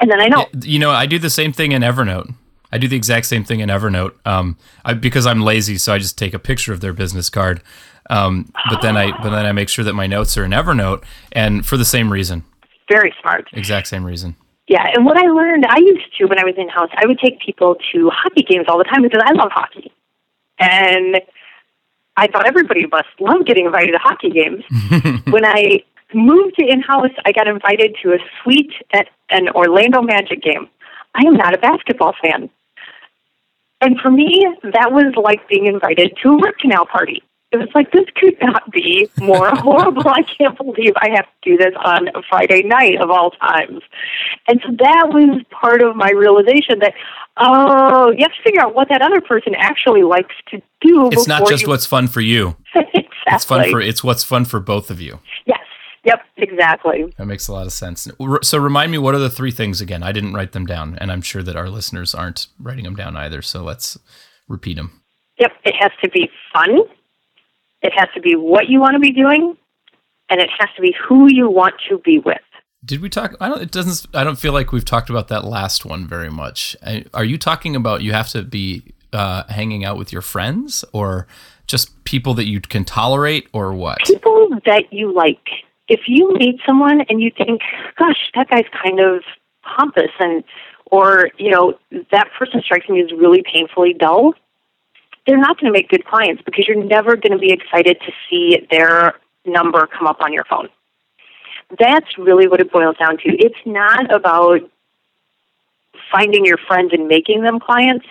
and 0.00 0.10
then 0.10 0.20
I 0.20 0.26
know. 0.26 0.46
You 0.62 0.78
know, 0.78 0.90
I 0.90 1.06
do 1.06 1.18
the 1.18 1.30
same 1.30 1.52
thing 1.52 1.72
in 1.72 1.82
Evernote. 1.82 2.34
I 2.70 2.78
do 2.78 2.86
the 2.86 2.96
exact 2.96 3.26
same 3.26 3.44
thing 3.44 3.60
in 3.60 3.70
Evernote. 3.70 4.14
Um, 4.26 4.58
I, 4.84 4.92
because 4.92 5.26
I'm 5.26 5.40
lazy, 5.40 5.78
so 5.78 5.94
I 5.94 5.98
just 5.98 6.18
take 6.18 6.34
a 6.34 6.38
picture 6.38 6.72
of 6.72 6.80
their 6.80 6.92
business 6.92 7.30
card. 7.30 7.62
Um, 8.10 8.52
but 8.70 8.82
then 8.82 8.96
I, 8.96 9.10
but 9.22 9.30
then 9.30 9.46
I 9.46 9.52
make 9.52 9.68
sure 9.68 9.84
that 9.84 9.94
my 9.94 10.06
notes 10.06 10.36
are 10.36 10.44
in 10.44 10.50
Evernote, 10.50 11.04
and 11.32 11.64
for 11.64 11.76
the 11.76 11.84
same 11.84 12.12
reason. 12.12 12.44
Very 12.90 13.14
smart. 13.20 13.48
Exact 13.52 13.86
same 13.86 14.04
reason. 14.04 14.36
Yeah, 14.68 14.86
and 14.94 15.06
what 15.06 15.16
I 15.16 15.26
learned, 15.26 15.64
I 15.66 15.78
used 15.78 16.16
to 16.18 16.26
when 16.26 16.38
I 16.38 16.44
was 16.44 16.54
in 16.58 16.68
house, 16.68 16.90
I 16.94 17.06
would 17.06 17.18
take 17.18 17.40
people 17.40 17.76
to 17.92 18.10
hockey 18.10 18.42
games 18.42 18.66
all 18.68 18.76
the 18.76 18.84
time 18.84 19.02
because 19.02 19.22
I 19.24 19.32
love 19.32 19.50
hockey. 19.50 19.90
And 20.58 21.20
I 22.18 22.26
thought 22.26 22.46
everybody 22.46 22.86
must 22.86 23.08
love 23.18 23.46
getting 23.46 23.64
invited 23.64 23.92
to 23.92 23.98
hockey 23.98 24.28
games. 24.28 24.64
when 25.30 25.46
I 25.46 25.84
moved 26.12 26.56
to 26.58 26.66
in 26.66 26.82
house, 26.82 27.12
I 27.24 27.32
got 27.32 27.48
invited 27.48 27.96
to 28.02 28.12
a 28.12 28.18
suite 28.42 28.74
at 28.92 29.08
an 29.30 29.48
Orlando 29.48 30.02
Magic 30.02 30.42
game. 30.42 30.68
I 31.14 31.26
am 31.26 31.34
not 31.34 31.54
a 31.54 31.58
basketball 31.58 32.14
fan. 32.20 32.50
And 33.80 33.98
for 34.00 34.10
me, 34.10 34.46
that 34.64 34.92
was 34.92 35.14
like 35.16 35.48
being 35.48 35.66
invited 35.66 36.16
to 36.22 36.30
a 36.30 36.36
root 36.36 36.58
canal 36.58 36.84
party. 36.84 37.22
It 37.50 37.56
was 37.56 37.68
like, 37.74 37.92
this 37.92 38.04
could 38.14 38.36
not 38.42 38.70
be 38.70 39.08
more 39.18 39.48
horrible. 39.56 40.06
I 40.06 40.22
can't 40.22 40.56
believe 40.58 40.92
I 41.00 41.08
have 41.14 41.24
to 41.24 41.50
do 41.50 41.56
this 41.56 41.74
on 41.82 42.08
a 42.08 42.22
Friday 42.28 42.62
night 42.62 43.00
of 43.00 43.10
all 43.10 43.30
times. 43.30 43.80
And 44.46 44.60
so 44.62 44.72
that 44.78 45.08
was 45.08 45.42
part 45.50 45.80
of 45.80 45.96
my 45.96 46.10
realization 46.10 46.80
that, 46.80 46.92
oh, 47.38 48.10
you 48.10 48.18
have 48.20 48.34
to 48.34 48.42
figure 48.44 48.60
out 48.60 48.74
what 48.74 48.90
that 48.90 49.00
other 49.00 49.22
person 49.22 49.54
actually 49.54 50.02
likes 50.02 50.34
to 50.50 50.60
do. 50.82 51.08
It's 51.10 51.26
not 51.26 51.48
just 51.48 51.62
you... 51.62 51.68
what's 51.68 51.86
fun 51.86 52.06
for 52.06 52.20
you. 52.20 52.56
exactly. 52.74 53.08
It's 53.28 53.44
fun 53.44 53.70
for 53.70 53.80
it's 53.80 54.04
what's 54.04 54.24
fun 54.24 54.44
for 54.44 54.60
both 54.60 54.90
of 54.90 55.00
you. 55.00 55.18
Yes. 55.46 55.60
Yep, 56.04 56.22
exactly. 56.36 57.12
That 57.18 57.26
makes 57.26 57.48
a 57.48 57.52
lot 57.52 57.66
of 57.66 57.72
sense. 57.72 58.08
So 58.42 58.58
remind 58.58 58.92
me, 58.92 58.98
what 58.98 59.14
are 59.14 59.18
the 59.18 59.28
three 59.28 59.50
things 59.50 59.80
again? 59.80 60.02
I 60.02 60.12
didn't 60.12 60.32
write 60.32 60.52
them 60.52 60.64
down, 60.64 60.96
and 61.00 61.10
I'm 61.10 61.22
sure 61.22 61.42
that 61.42 61.56
our 61.56 61.68
listeners 61.68 62.14
aren't 62.14 62.46
writing 62.58 62.84
them 62.84 62.94
down 62.94 63.16
either. 63.16 63.42
So 63.42 63.62
let's 63.62 63.98
repeat 64.48 64.76
them. 64.76 65.02
Yep, 65.38 65.52
it 65.64 65.74
has 65.78 65.90
to 66.02 66.08
be 66.08 66.30
fun. 66.52 66.78
It 67.82 67.92
has 67.96 68.08
to 68.14 68.20
be 68.20 68.34
what 68.34 68.68
you 68.68 68.80
want 68.80 68.94
to 68.94 68.98
be 68.98 69.12
doing, 69.12 69.56
and 70.28 70.40
it 70.40 70.48
has 70.58 70.68
to 70.76 70.82
be 70.82 70.94
who 71.08 71.28
you 71.32 71.50
want 71.50 71.74
to 71.88 71.98
be 71.98 72.18
with. 72.18 72.38
Did 72.84 73.00
we 73.00 73.08
talk? 73.08 73.36
I 73.40 73.48
don't. 73.48 73.62
It 73.62 73.70
doesn't. 73.70 74.14
I 74.16 74.24
don't 74.24 74.38
feel 74.38 74.52
like 74.52 74.72
we've 74.72 74.84
talked 74.84 75.10
about 75.10 75.28
that 75.28 75.44
last 75.44 75.84
one 75.84 76.06
very 76.06 76.30
much. 76.30 76.76
Are 77.12 77.24
you 77.24 77.38
talking 77.38 77.74
about 77.74 78.02
you 78.02 78.12
have 78.12 78.28
to 78.30 78.42
be 78.42 78.94
uh, 79.12 79.44
hanging 79.48 79.84
out 79.84 79.96
with 79.96 80.12
your 80.12 80.22
friends, 80.22 80.84
or 80.92 81.26
just 81.66 82.04
people 82.04 82.34
that 82.34 82.46
you 82.46 82.60
can 82.60 82.84
tolerate, 82.84 83.48
or 83.52 83.74
what? 83.74 83.98
People 84.04 84.48
that 84.64 84.92
you 84.92 85.12
like 85.12 85.48
if 85.88 86.00
you 86.06 86.32
meet 86.34 86.60
someone 86.66 87.00
and 87.08 87.20
you 87.20 87.30
think, 87.36 87.62
gosh, 87.98 88.30
that 88.34 88.48
guy's 88.48 88.66
kind 88.82 89.00
of 89.00 89.22
pompous 89.62 90.12
and 90.20 90.44
or, 90.90 91.30
you 91.38 91.50
know, 91.50 91.78
that 92.10 92.28
person 92.38 92.62
strikes 92.64 92.88
me 92.88 93.02
as 93.02 93.12
really 93.12 93.42
painfully 93.42 93.94
dull, 93.98 94.32
they're 95.28 95.38
not 95.38 95.60
going 95.60 95.70
to 95.70 95.78
make 95.78 95.90
good 95.90 96.06
clients 96.06 96.42
because 96.42 96.66
you're 96.66 96.82
never 96.82 97.14
going 97.14 97.32
to 97.32 97.38
be 97.38 97.52
excited 97.52 98.00
to 98.00 98.12
see 98.28 98.66
their 98.70 99.12
number 99.44 99.86
come 99.86 100.06
up 100.06 100.22
on 100.22 100.32
your 100.32 100.44
phone. 100.44 100.68
That's 101.78 102.16
really 102.16 102.48
what 102.48 102.60
it 102.60 102.72
boils 102.72 102.96
down 102.96 103.18
to. 103.18 103.28
It's 103.28 103.60
not 103.66 104.12
about 104.12 104.62
finding 106.10 106.46
your 106.46 106.56
friends 106.56 106.94
and 106.94 107.08
making 107.08 107.42
them 107.42 107.60
clients. 107.60 108.06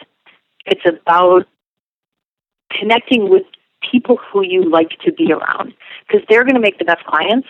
It's 0.68 0.86
about 0.86 1.48
connecting 2.70 3.30
with 3.32 3.44
people 3.92 4.18
who 4.32 4.44
you 4.44 4.70
like 4.70 4.92
to 5.04 5.12
be 5.12 5.32
around 5.32 5.74
because 6.08 6.22
they're 6.30 6.44
going 6.44 6.54
to 6.54 6.62
make 6.62 6.78
the 6.78 6.86
best 6.86 7.04
clients 7.06 7.48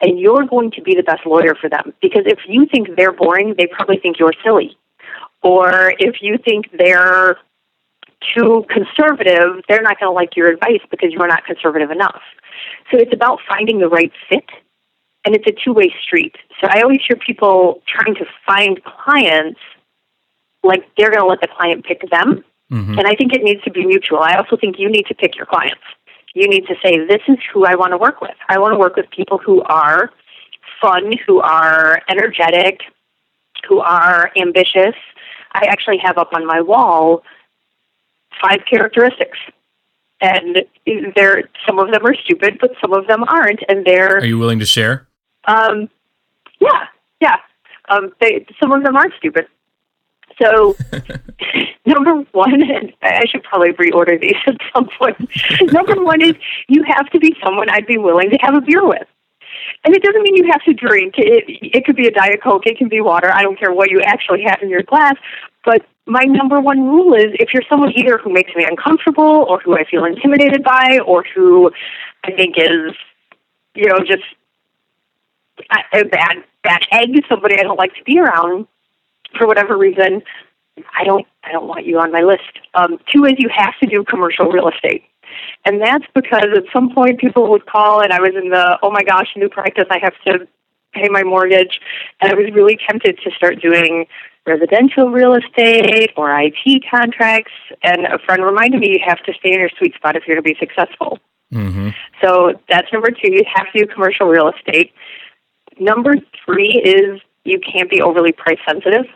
and 0.00 0.18
you're 0.18 0.46
going 0.46 0.70
to 0.70 0.80
be 0.80 0.94
the 0.94 1.02
best 1.02 1.26
lawyer 1.26 1.54
for 1.54 1.68
them. 1.68 1.92
Because 2.00 2.22
if 2.24 2.38
you 2.48 2.64
think 2.64 2.96
they're 2.96 3.12
boring, 3.12 3.56
they 3.58 3.66
probably 3.66 3.98
think 3.98 4.18
you're 4.18 4.32
silly. 4.42 4.74
Or 5.42 5.92
if 5.98 6.22
you 6.22 6.38
think 6.38 6.70
they're 6.78 7.36
too 8.34 8.64
conservative, 8.68 9.62
they're 9.68 9.82
not 9.82 9.98
going 10.00 10.10
to 10.10 10.14
like 10.14 10.36
your 10.36 10.48
advice 10.48 10.80
because 10.90 11.12
you're 11.12 11.26
not 11.26 11.44
conservative 11.44 11.90
enough. 11.90 12.22
So 12.90 12.98
it's 12.98 13.12
about 13.12 13.40
finding 13.48 13.78
the 13.78 13.88
right 13.88 14.12
fit, 14.28 14.48
and 15.24 15.34
it's 15.34 15.46
a 15.46 15.52
two 15.52 15.72
way 15.72 15.94
street. 16.02 16.36
So 16.60 16.68
I 16.70 16.82
always 16.82 17.00
hear 17.06 17.16
people 17.16 17.82
trying 17.86 18.14
to 18.16 18.24
find 18.46 18.80
clients 18.84 19.60
like 20.62 20.88
they're 20.96 21.10
going 21.10 21.22
to 21.22 21.26
let 21.26 21.40
the 21.40 21.48
client 21.48 21.84
pick 21.84 22.02
them. 22.10 22.44
Mm-hmm. 22.70 22.98
And 22.98 23.06
I 23.06 23.14
think 23.14 23.34
it 23.34 23.42
needs 23.42 23.62
to 23.64 23.70
be 23.70 23.84
mutual. 23.84 24.20
I 24.20 24.36
also 24.36 24.56
think 24.56 24.78
you 24.78 24.88
need 24.88 25.06
to 25.06 25.14
pick 25.14 25.36
your 25.36 25.46
clients 25.46 25.82
you 26.34 26.48
need 26.48 26.66
to 26.66 26.74
say, 26.82 26.98
this 27.06 27.20
is 27.28 27.36
who 27.52 27.64
I 27.64 27.74
want 27.74 27.92
to 27.92 27.98
work 27.98 28.20
with. 28.20 28.36
I 28.48 28.58
want 28.58 28.72
to 28.72 28.78
work 28.78 28.96
with 28.96 29.10
people 29.10 29.38
who 29.38 29.62
are 29.62 30.10
fun, 30.80 31.12
who 31.26 31.40
are 31.40 32.00
energetic, 32.08 32.80
who 33.68 33.80
are 33.80 34.30
ambitious. 34.36 34.94
I 35.52 35.66
actually 35.66 35.98
have 35.98 36.18
up 36.18 36.32
on 36.32 36.46
my 36.46 36.60
wall 36.60 37.22
five 38.42 38.60
characteristics. 38.68 39.38
And 40.20 40.64
they're, 41.16 41.48
some 41.66 41.78
of 41.78 41.90
them 41.90 42.06
are 42.06 42.14
stupid, 42.14 42.58
but 42.60 42.72
some 42.80 42.92
of 42.92 43.06
them 43.06 43.24
aren't. 43.24 43.60
And 43.68 43.84
they're. 43.84 44.18
Are 44.18 44.24
you 44.24 44.38
willing 44.38 44.60
to 44.60 44.66
share? 44.66 45.08
Um, 45.46 45.88
yeah, 46.60 46.86
yeah. 47.20 47.36
Um, 47.88 48.12
they, 48.20 48.46
some 48.60 48.72
of 48.72 48.84
them 48.84 48.96
aren't 48.96 49.14
stupid. 49.14 49.46
So, 50.40 50.76
number 51.86 52.14
one, 52.32 52.62
and 52.62 52.92
I 53.02 53.24
should 53.26 53.42
probably 53.42 53.72
reorder 53.72 54.20
these 54.20 54.36
at 54.46 54.56
some 54.74 54.88
point. 54.98 55.16
number 55.72 56.02
one 56.02 56.22
is 56.22 56.34
you 56.68 56.84
have 56.84 57.10
to 57.10 57.18
be 57.18 57.36
someone 57.44 57.68
I'd 57.68 57.86
be 57.86 57.98
willing 57.98 58.30
to 58.30 58.38
have 58.40 58.54
a 58.54 58.60
beer 58.60 58.86
with. 58.86 59.06
And 59.84 59.94
it 59.94 60.02
doesn't 60.02 60.22
mean 60.22 60.36
you 60.36 60.50
have 60.50 60.62
to 60.64 60.72
drink. 60.72 61.14
It, 61.18 61.44
it 61.48 61.84
could 61.84 61.96
be 61.96 62.06
a 62.06 62.10
Diet 62.10 62.42
Coke, 62.42 62.66
it 62.66 62.78
can 62.78 62.88
be 62.88 63.00
water. 63.00 63.32
I 63.32 63.42
don't 63.42 63.58
care 63.58 63.72
what 63.72 63.90
you 63.90 64.00
actually 64.00 64.42
have 64.42 64.60
in 64.62 64.68
your 64.68 64.82
glass. 64.82 65.14
But 65.64 65.84
my 66.06 66.24
number 66.24 66.60
one 66.60 66.80
rule 66.80 67.14
is 67.14 67.26
if 67.34 67.54
you're 67.54 67.62
someone 67.68 67.92
either 67.94 68.18
who 68.18 68.32
makes 68.32 68.54
me 68.54 68.64
uncomfortable 68.64 69.46
or 69.48 69.60
who 69.60 69.76
I 69.76 69.84
feel 69.84 70.04
intimidated 70.04 70.62
by 70.64 71.00
or 71.06 71.24
who 71.34 71.70
I 72.24 72.32
think 72.32 72.56
is, 72.58 72.92
you 73.74 73.88
know, 73.88 74.00
just 74.00 74.24
a 75.92 76.04
bad, 76.04 76.44
bad 76.62 76.82
egg, 76.90 77.24
somebody 77.28 77.58
I 77.58 77.62
don't 77.62 77.78
like 77.78 77.94
to 77.94 78.02
be 78.04 78.18
around, 78.18 78.66
for 79.38 79.46
whatever 79.46 79.76
reason, 79.76 80.22
I 80.98 81.04
don't 81.04 81.26
I 81.44 81.52
don't 81.52 81.66
want 81.66 81.86
you 81.86 81.98
on 81.98 82.12
my 82.12 82.22
list. 82.22 82.42
Um, 82.74 82.98
two 83.12 83.24
is 83.24 83.34
you 83.38 83.48
have 83.54 83.74
to 83.80 83.86
do 83.86 84.04
commercial 84.04 84.46
real 84.46 84.68
estate. 84.68 85.04
And 85.64 85.80
that's 85.80 86.04
because 86.14 86.46
at 86.56 86.64
some 86.72 86.94
point 86.94 87.20
people 87.20 87.48
would 87.50 87.66
call 87.66 88.00
and 88.02 88.12
I 88.12 88.20
was 88.20 88.32
in 88.34 88.50
the 88.50 88.78
oh 88.82 88.90
my 88.90 89.02
gosh, 89.02 89.28
new 89.36 89.48
practice, 89.48 89.86
I 89.90 89.98
have 89.98 90.14
to 90.26 90.46
pay 90.92 91.08
my 91.08 91.22
mortgage 91.22 91.80
and 92.20 92.32
I 92.32 92.34
was 92.34 92.52
really 92.52 92.78
tempted 92.86 93.18
to 93.24 93.30
start 93.30 93.60
doing 93.60 94.06
residential 94.46 95.10
real 95.10 95.34
estate 95.34 96.10
or 96.16 96.36
IT 96.38 96.84
contracts 96.90 97.52
and 97.82 98.06
a 98.06 98.18
friend 98.18 98.44
reminded 98.44 98.80
me 98.80 98.90
you 98.90 99.00
have 99.04 99.22
to 99.24 99.32
stay 99.34 99.52
in 99.52 99.60
your 99.60 99.70
sweet 99.78 99.94
spot 99.94 100.16
if 100.16 100.26
you're 100.26 100.36
to 100.36 100.42
be 100.42 100.56
successful. 100.58 101.18
Mm-hmm. 101.52 101.90
So 102.20 102.60
that's 102.68 102.92
number 102.92 103.10
two, 103.10 103.32
you 103.32 103.44
have 103.52 103.70
to 103.72 103.84
do 103.84 103.86
commercial 103.86 104.26
real 104.26 104.50
estate. 104.50 104.92
Number 105.78 106.14
three 106.44 106.82
is 106.84 107.20
you 107.44 107.60
can't 107.60 107.90
be 107.90 108.00
overly 108.00 108.32
price 108.32 108.58
sensitive 108.66 109.06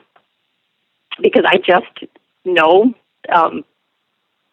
because 1.20 1.44
I 1.46 1.58
just 1.58 2.12
know 2.44 2.94
um, 3.32 3.64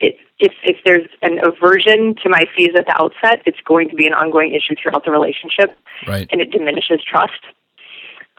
it, 0.03 0.17
if 0.39 0.53
if 0.63 0.77
there's 0.85 1.07
an 1.21 1.39
aversion 1.43 2.15
to 2.21 2.29
my 2.29 2.43
fees 2.55 2.71
at 2.77 2.85
the 2.85 3.01
outset, 3.01 3.41
it's 3.45 3.59
going 3.65 3.89
to 3.89 3.95
be 3.95 4.05
an 4.05 4.13
ongoing 4.13 4.53
issue 4.53 4.75
throughout 4.81 5.05
the 5.05 5.11
relationship, 5.11 5.77
right. 6.07 6.27
and 6.31 6.41
it 6.41 6.51
diminishes 6.51 7.01
trust. 7.03 7.41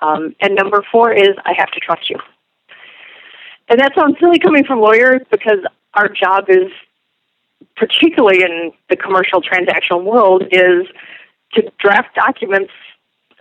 Um, 0.03 0.37
and 0.41 0.55
number 0.55 0.85
four 0.93 1.13
is 1.13 1.31
I 1.45 1.55
have 1.57 1.71
to 1.71 1.81
trust 1.81 2.11
you, 2.11 2.19
and 3.69 3.81
that 3.81 3.93
sounds 3.97 4.17
silly 4.21 4.39
coming 4.39 4.65
from 4.65 4.81
lawyers 4.81 5.23
because 5.31 5.61
our 5.95 6.09
job 6.09 6.45
is, 6.49 6.71
particularly 7.77 8.43
in 8.43 8.73
the 8.91 8.97
commercial 8.97 9.41
transactional 9.41 10.05
world, 10.05 10.43
is 10.53 10.87
to 11.55 11.73
draft 11.79 12.15
documents 12.15 12.73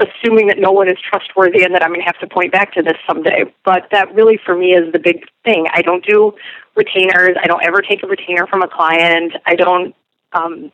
assuming 0.04 0.48
that 0.48 0.60
no 0.60 0.72
one 0.72 0.90
is 0.90 0.98
trustworthy 1.00 1.64
and 1.64 1.74
that 1.74 1.84
I'm 1.84 1.90
going 1.90 2.02
to 2.02 2.06
have 2.06 2.20
to 2.20 2.28
point 2.28 2.52
back 2.52 2.74
to 2.74 2.82
this 2.82 2.98
someday. 3.08 3.46
But 3.64 3.88
that 3.92 4.14
really, 4.14 4.38
for 4.44 4.56
me, 4.56 4.74
is 4.74 4.92
the 4.92 5.00
big 5.00 5.26
thing. 5.44 5.68
I 5.74 5.82
don't 5.82 6.06
do 6.06 6.34
retainers. 6.76 7.36
I 7.42 7.48
don't 7.48 7.64
ever 7.64 7.82
take 7.82 8.04
a 8.04 8.08
retainer 8.08 8.48
from 8.48 8.62
a 8.62 8.68
client. 8.68 9.34
I 9.46 9.56
don't. 9.56 9.96
Um, 10.34 10.72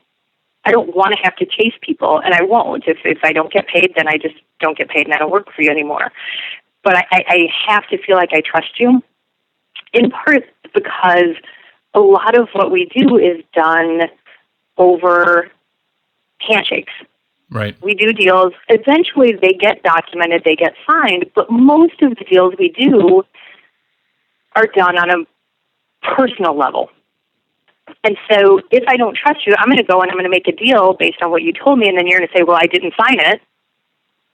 I 0.65 0.71
don't 0.71 0.95
want 0.95 1.15
to 1.15 1.23
have 1.23 1.35
to 1.37 1.45
chase 1.45 1.73
people, 1.81 2.19
and 2.19 2.33
I 2.33 2.43
won't. 2.43 2.83
If 2.87 2.97
if 3.05 3.19
I 3.23 3.33
don't 3.33 3.51
get 3.51 3.67
paid, 3.67 3.93
then 3.95 4.07
I 4.07 4.17
just 4.17 4.35
don't 4.59 4.77
get 4.77 4.89
paid, 4.89 5.05
and 5.05 5.13
I 5.13 5.17
don't 5.17 5.31
work 5.31 5.53
for 5.53 5.61
you 5.61 5.69
anymore. 5.69 6.11
But 6.83 6.95
I, 6.95 7.05
I 7.11 7.47
have 7.67 7.87
to 7.89 7.97
feel 7.97 8.15
like 8.15 8.29
I 8.33 8.41
trust 8.41 8.79
you, 8.79 9.01
in 9.93 10.11
part 10.11 10.43
because 10.73 11.35
a 11.93 11.99
lot 11.99 12.37
of 12.37 12.49
what 12.53 12.71
we 12.71 12.85
do 12.85 13.17
is 13.17 13.43
done 13.53 14.03
over 14.77 15.49
handshakes 16.39 16.93
Right. 17.51 17.75
We 17.81 17.95
do 17.95 18.13
deals. 18.13 18.53
Eventually, 18.67 19.33
they 19.33 19.53
get 19.53 19.81
documented, 19.81 20.43
they 20.45 20.55
get 20.55 20.73
signed, 20.87 21.25
but 21.33 21.49
most 21.49 22.01
of 22.01 22.15
the 22.15 22.25
deals 22.25 22.53
we 22.59 22.69
do 22.69 23.23
are 24.55 24.67
done 24.67 24.97
on 24.97 25.09
a 25.09 25.25
personal 26.15 26.55
level. 26.55 26.89
And 28.03 28.17
so, 28.29 28.61
if 28.69 28.83
I 28.87 28.97
don't 28.97 29.17
trust 29.17 29.47
you, 29.47 29.55
I'm 29.57 29.65
going 29.65 29.77
to 29.77 29.83
go 29.83 30.01
and 30.01 30.11
I'm 30.11 30.15
going 30.15 30.25
to 30.25 30.29
make 30.29 30.47
a 30.47 30.51
deal 30.51 30.93
based 30.93 31.21
on 31.23 31.31
what 31.31 31.41
you 31.41 31.51
told 31.51 31.79
me, 31.79 31.89
and 31.89 31.97
then 31.97 32.05
you're 32.05 32.19
going 32.19 32.29
to 32.29 32.37
say, 32.37 32.43
"Well, 32.43 32.57
I 32.57 32.67
didn't 32.67 32.93
sign 32.99 33.19
it," 33.19 33.41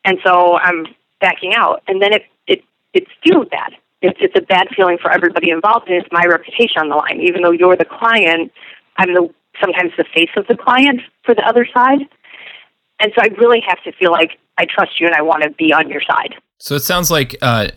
and 0.03 0.19
so 0.23 0.57
I'm 0.57 0.85
backing 1.21 1.53
out. 1.55 1.81
And 1.87 2.01
then 2.01 2.11
it 2.11 2.23
it 2.47 2.63
it 2.93 3.07
feels 3.23 3.47
bad. 3.47 3.73
It's 4.01 4.17
it's 4.19 4.35
a 4.37 4.41
bad 4.41 4.67
feeling 4.75 4.97
for 4.97 5.09
everybody 5.09 5.51
involved, 5.51 5.87
and 5.87 5.95
it's 5.95 6.11
my 6.11 6.25
reputation 6.25 6.81
on 6.81 6.89
the 6.89 6.95
line. 6.95 7.21
Even 7.21 7.43
though 7.43 7.51
you're 7.51 7.77
the 7.77 7.85
client, 7.85 8.51
I'm 8.97 9.13
the 9.13 9.29
sometimes 9.61 9.91
the 9.97 10.05
face 10.13 10.31
of 10.35 10.47
the 10.47 10.57
client 10.57 10.99
for 11.23 11.33
the 11.33 11.47
other 11.47 11.65
side. 11.73 12.09
And 12.99 13.11
so 13.15 13.21
I 13.21 13.27
really 13.37 13.61
have 13.67 13.81
to 13.83 13.91
feel 13.93 14.11
like 14.11 14.39
I 14.57 14.65
trust 14.65 14.99
you 14.99 15.07
and 15.07 15.15
I 15.15 15.21
want 15.21 15.43
to 15.43 15.49
be 15.51 15.73
on 15.73 15.89
your 15.89 16.01
side. 16.01 16.35
So 16.57 16.75
it 16.75 16.81
sounds 16.81 17.11
like 17.11 17.35
uh, 17.41 17.69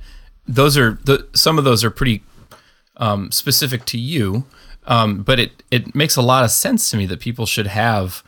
those 0.47 0.77
are 0.77 0.99
the, 1.05 1.27
some 1.35 1.59
of 1.59 1.65
those 1.65 1.85
are 1.85 1.91
pretty 1.91 2.23
um, 2.97 3.31
specific 3.33 3.85
to 3.87 3.99
you. 3.99 4.45
Um, 4.87 5.23
but 5.23 5.39
it 5.39 5.63
it 5.71 5.95
makes 5.95 6.17
a 6.17 6.23
lot 6.23 6.45
of 6.45 6.51
sense 6.51 6.91
to 6.91 6.97
me 6.97 7.05
that 7.07 7.21
people 7.21 7.45
should 7.45 7.67
have 7.67 8.25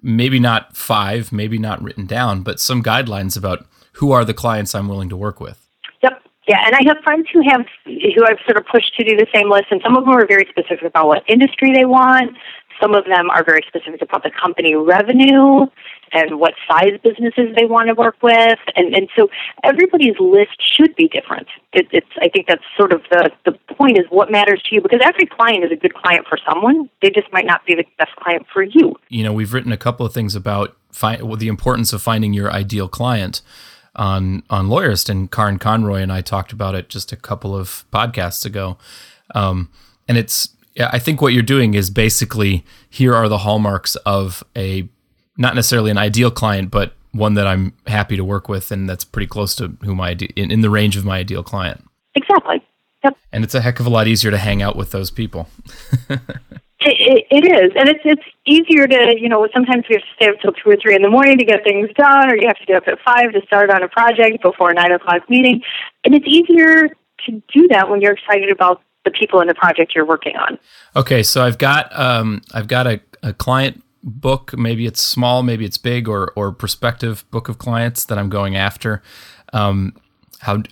maybe 0.00 0.38
not 0.38 0.76
five, 0.76 1.32
maybe 1.32 1.58
not 1.58 1.82
written 1.82 2.06
down, 2.06 2.42
but 2.42 2.60
some 2.60 2.82
guidelines 2.82 3.36
about 3.36 3.66
who 3.94 4.12
are 4.12 4.24
the 4.24 4.34
clients 4.34 4.74
I'm 4.74 4.86
willing 4.86 5.08
to 5.08 5.16
work 5.16 5.40
with. 5.40 5.66
Yep. 6.02 6.22
Yeah, 6.46 6.62
and 6.66 6.74
I 6.74 6.80
have 6.86 6.98
friends 7.02 7.26
who 7.32 7.42
have 7.48 7.66
who 7.84 8.24
I've 8.24 8.38
sort 8.44 8.58
of 8.58 8.66
pushed 8.66 8.94
to 8.96 9.04
do 9.04 9.16
the 9.16 9.26
same 9.34 9.50
list, 9.50 9.66
and 9.70 9.80
some 9.82 9.96
of 9.96 10.04
them 10.04 10.14
are 10.14 10.26
very 10.26 10.46
specific 10.50 10.82
about 10.82 11.08
what 11.08 11.24
industry 11.26 11.72
they 11.74 11.84
want. 11.84 12.36
Some 12.80 12.94
of 12.94 13.04
them 13.04 13.30
are 13.30 13.44
very 13.44 13.64
specific 13.66 14.02
about 14.02 14.22
the 14.22 14.30
company 14.30 14.74
revenue 14.74 15.66
and 16.12 16.38
what 16.38 16.54
size 16.68 16.98
businesses 17.02 17.54
they 17.56 17.64
want 17.64 17.88
to 17.88 17.94
work 17.94 18.16
with, 18.22 18.58
and 18.76 18.94
and 18.94 19.08
so 19.16 19.28
everybody's 19.62 20.18
list 20.18 20.56
should 20.60 20.94
be 20.96 21.08
different. 21.08 21.48
It, 21.72 21.88
it's 21.90 22.06
I 22.20 22.28
think 22.28 22.46
that's 22.46 22.62
sort 22.76 22.92
of 22.92 23.02
the 23.10 23.30
the 23.44 23.52
point 23.74 23.98
is 23.98 24.04
what 24.10 24.30
matters 24.30 24.62
to 24.68 24.74
you 24.74 24.80
because 24.80 25.00
every 25.02 25.26
client 25.26 25.64
is 25.64 25.72
a 25.72 25.76
good 25.76 25.94
client 25.94 26.26
for 26.28 26.38
someone. 26.48 26.88
They 27.02 27.10
just 27.10 27.32
might 27.32 27.46
not 27.46 27.64
be 27.66 27.74
the 27.74 27.84
best 27.98 28.14
client 28.16 28.46
for 28.52 28.62
you. 28.62 28.94
You 29.08 29.24
know, 29.24 29.32
we've 29.32 29.52
written 29.52 29.72
a 29.72 29.76
couple 29.76 30.06
of 30.06 30.12
things 30.12 30.34
about 30.34 30.76
fi- 30.92 31.22
well, 31.22 31.36
the 31.36 31.48
importance 31.48 31.92
of 31.92 32.02
finding 32.02 32.32
your 32.32 32.50
ideal 32.52 32.88
client 32.88 33.42
on 33.96 34.42
on 34.50 34.68
Lawyerist, 34.68 35.08
and 35.08 35.30
Karin 35.30 35.58
Conroy 35.58 36.00
and 36.00 36.12
I 36.12 36.20
talked 36.20 36.52
about 36.52 36.74
it 36.74 36.88
just 36.88 37.12
a 37.12 37.16
couple 37.16 37.56
of 37.56 37.84
podcasts 37.92 38.44
ago. 38.44 38.78
Um, 39.34 39.70
and 40.06 40.18
it's 40.18 40.53
I 40.78 40.98
think 40.98 41.22
what 41.22 41.32
you're 41.32 41.42
doing 41.42 41.74
is 41.74 41.90
basically 41.90 42.64
here 42.90 43.14
are 43.14 43.28
the 43.28 43.38
hallmarks 43.38 43.96
of 43.96 44.42
a 44.56 44.88
not 45.36 45.54
necessarily 45.54 45.90
an 45.90 45.98
ideal 45.98 46.30
client, 46.30 46.70
but 46.70 46.94
one 47.12 47.34
that 47.34 47.46
I'm 47.46 47.72
happy 47.86 48.16
to 48.16 48.24
work 48.24 48.48
with, 48.48 48.72
and 48.72 48.88
that's 48.88 49.04
pretty 49.04 49.26
close 49.26 49.54
to 49.56 49.76
who 49.82 49.94
my 49.94 50.16
in, 50.36 50.50
in 50.50 50.60
the 50.60 50.70
range 50.70 50.96
of 50.96 51.04
my 51.04 51.18
ideal 51.18 51.42
client. 51.42 51.84
Exactly. 52.14 52.62
Yep. 53.04 53.16
And 53.32 53.44
it's 53.44 53.54
a 53.54 53.60
heck 53.60 53.80
of 53.80 53.86
a 53.86 53.90
lot 53.90 54.08
easier 54.08 54.30
to 54.30 54.38
hang 54.38 54.62
out 54.62 54.76
with 54.76 54.90
those 54.90 55.10
people. 55.10 55.48
It, 56.86 57.26
it 57.30 57.44
is, 57.46 57.72
and 57.76 57.88
it's 57.88 58.00
it's 58.04 58.22
easier 58.44 58.86
to 58.86 59.14
you 59.18 59.30
know 59.30 59.48
sometimes 59.54 59.84
we 59.88 59.94
have 59.94 60.02
to 60.02 60.08
stay 60.16 60.28
up 60.28 60.34
till 60.42 60.52
two 60.52 60.68
or 60.68 60.76
three 60.76 60.94
in 60.94 61.00
the 61.00 61.08
morning 61.08 61.38
to 61.38 61.44
get 61.44 61.64
things 61.64 61.88
done, 61.96 62.30
or 62.30 62.36
you 62.36 62.46
have 62.46 62.58
to 62.58 62.66
get 62.66 62.76
up 62.76 62.86
at 62.86 62.98
five 63.02 63.32
to 63.32 63.40
start 63.46 63.70
on 63.70 63.82
a 63.82 63.88
project 63.88 64.42
before 64.42 64.70
a 64.70 64.74
nine 64.74 64.92
o'clock 64.92 65.22
meeting, 65.30 65.62
and 66.04 66.14
it's 66.14 66.26
easier 66.28 66.88
to 67.24 67.42
do 67.54 67.68
that 67.68 67.88
when 67.88 68.02
you're 68.02 68.12
excited 68.12 68.50
about 68.50 68.82
the 69.04 69.10
people 69.10 69.40
in 69.40 69.48
the 69.48 69.54
project 69.54 69.94
you're 69.94 70.06
working 70.06 70.36
on. 70.36 70.58
Okay, 70.96 71.22
so 71.22 71.44
I've 71.44 71.58
got 71.58 71.96
um, 71.98 72.42
I've 72.52 72.68
got 72.68 72.86
a, 72.86 73.00
a 73.22 73.32
client 73.32 73.82
book. 74.02 74.56
Maybe 74.56 74.86
it's 74.86 75.00
small, 75.00 75.42
maybe 75.42 75.64
it's 75.64 75.78
big, 75.78 76.08
or 76.08 76.32
or 76.36 76.52
prospective 76.52 77.28
book 77.30 77.48
of 77.48 77.58
clients 77.58 78.04
that 78.06 78.18
I'm 78.18 78.28
going 78.28 78.56
after. 78.56 79.02
Um, 79.52 79.94
how 80.40 80.62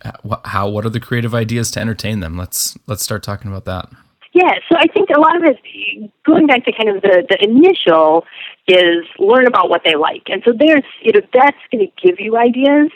how 0.45 0.69
what 0.69 0.85
are 0.85 0.91
the 0.91 1.01
creative 1.01 1.35
ideas 1.35 1.71
to 1.73 1.81
entertain 1.81 2.21
them? 2.21 2.37
Let's 2.37 2.79
let's 2.87 3.03
start 3.03 3.23
talking 3.23 3.51
about 3.51 3.65
that. 3.65 3.89
Yeah, 4.35 4.55
so 4.71 4.77
I 4.79 4.87
think 4.87 5.11
a 5.15 5.21
lot 5.21 5.37
of 5.37 5.43
it, 5.45 6.11
going 6.25 6.47
back 6.47 6.65
to 6.65 6.73
kind 6.73 6.89
of 6.89 7.03
the, 7.03 7.27
the 7.29 7.45
initial, 7.45 8.25
is 8.67 9.05
learn 9.19 9.47
about 9.47 9.69
what 9.69 9.83
they 9.85 9.95
like. 9.95 10.23
And 10.29 10.43
so 10.45 10.53
there's, 10.59 10.85
you 11.03 11.13
know, 11.13 11.21
that's 11.35 11.59
going 11.71 11.87
to 11.87 11.93
give 12.03 12.19
you 12.19 12.39
ideas. 12.39 12.91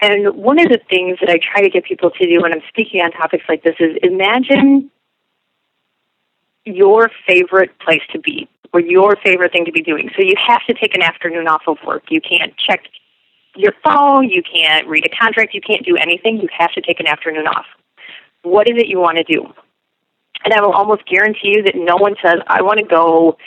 And 0.00 0.34
one 0.34 0.58
of 0.58 0.68
the 0.68 0.80
things 0.90 1.18
that 1.20 1.30
I 1.30 1.38
try 1.38 1.62
to 1.62 1.70
get 1.70 1.84
people 1.84 2.10
to 2.10 2.26
do 2.26 2.40
when 2.40 2.52
I'm 2.52 2.62
speaking 2.68 3.00
on 3.00 3.12
topics 3.12 3.44
like 3.48 3.62
this 3.62 3.76
is 3.78 3.96
imagine 4.02 4.90
your 6.64 7.10
favorite 7.26 7.78
place 7.78 8.02
to 8.12 8.18
be 8.18 8.48
or 8.72 8.80
your 8.80 9.16
favorite 9.24 9.52
thing 9.52 9.64
to 9.64 9.72
be 9.72 9.82
doing. 9.82 10.10
So 10.16 10.22
you 10.22 10.34
have 10.46 10.64
to 10.66 10.74
take 10.74 10.94
an 10.94 11.02
afternoon 11.02 11.46
off 11.46 11.62
of 11.66 11.78
work. 11.86 12.04
You 12.08 12.20
can't 12.20 12.56
check 12.56 12.82
your 13.56 13.72
phone, 13.84 14.28
you 14.28 14.42
can't 14.42 14.86
read 14.88 15.06
a 15.06 15.08
contract, 15.08 15.54
you 15.54 15.60
can't 15.60 15.84
do 15.86 15.96
anything. 15.96 16.38
You 16.38 16.48
have 16.58 16.72
to 16.72 16.80
take 16.80 16.98
an 16.98 17.06
afternoon 17.06 17.46
off. 17.46 17.66
What 18.42 18.68
is 18.68 18.76
it 18.76 18.88
you 18.88 18.98
want 18.98 19.18
to 19.18 19.24
do? 19.24 19.46
And 20.44 20.52
I 20.52 20.60
will 20.60 20.72
almost 20.72 21.06
guarantee 21.06 21.54
you 21.56 21.62
that 21.62 21.74
no 21.76 21.96
one 21.96 22.16
says, 22.22 22.40
I 22.48 22.62
want 22.62 22.78
to 22.78 22.84
go 22.84 23.38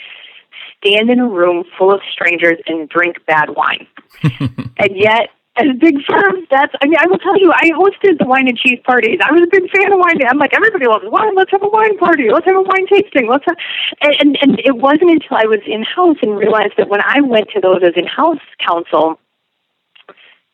stand 0.78 1.10
in 1.10 1.20
a 1.20 1.28
room 1.28 1.64
full 1.76 1.92
of 1.92 2.00
strangers 2.10 2.58
and 2.66 2.88
drink 2.88 3.16
bad 3.26 3.50
wine. 3.50 3.86
and 4.22 4.96
yet, 4.96 5.30
as 5.58 5.76
big 5.78 6.02
firms, 6.04 6.46
that's, 6.50 6.72
I 6.80 6.86
mean, 6.86 6.98
I 7.00 7.06
will 7.06 7.18
tell 7.18 7.38
you, 7.38 7.52
I 7.52 7.70
hosted 7.70 8.18
the 8.18 8.26
wine 8.26 8.48
and 8.48 8.56
cheese 8.56 8.80
parties. 8.84 9.18
I 9.22 9.32
was 9.32 9.42
a 9.42 9.50
big 9.50 9.70
fan 9.70 9.92
of 9.92 9.98
wine. 9.98 10.16
I'm 10.28 10.38
like, 10.38 10.54
everybody 10.54 10.86
loves 10.86 11.04
wine. 11.06 11.34
Let's 11.34 11.50
have 11.50 11.62
a 11.62 11.68
wine 11.68 11.98
party. 11.98 12.30
Let's 12.30 12.46
have 12.46 12.56
a 12.56 12.62
wine 12.62 12.86
tasting. 12.86 13.28
Let's 13.28 13.44
have, 13.46 13.56
and, 14.00 14.14
and, 14.20 14.38
and 14.40 14.60
it 14.64 14.76
wasn't 14.76 15.10
until 15.10 15.36
I 15.36 15.44
was 15.44 15.60
in 15.66 15.82
house 15.82 16.16
and 16.22 16.36
realized 16.36 16.74
that 16.78 16.88
when 16.88 17.00
I 17.04 17.20
went 17.20 17.50
to 17.50 17.60
those 17.60 17.82
as 17.82 17.94
in 17.96 18.06
house 18.06 18.40
counsel, 18.58 19.18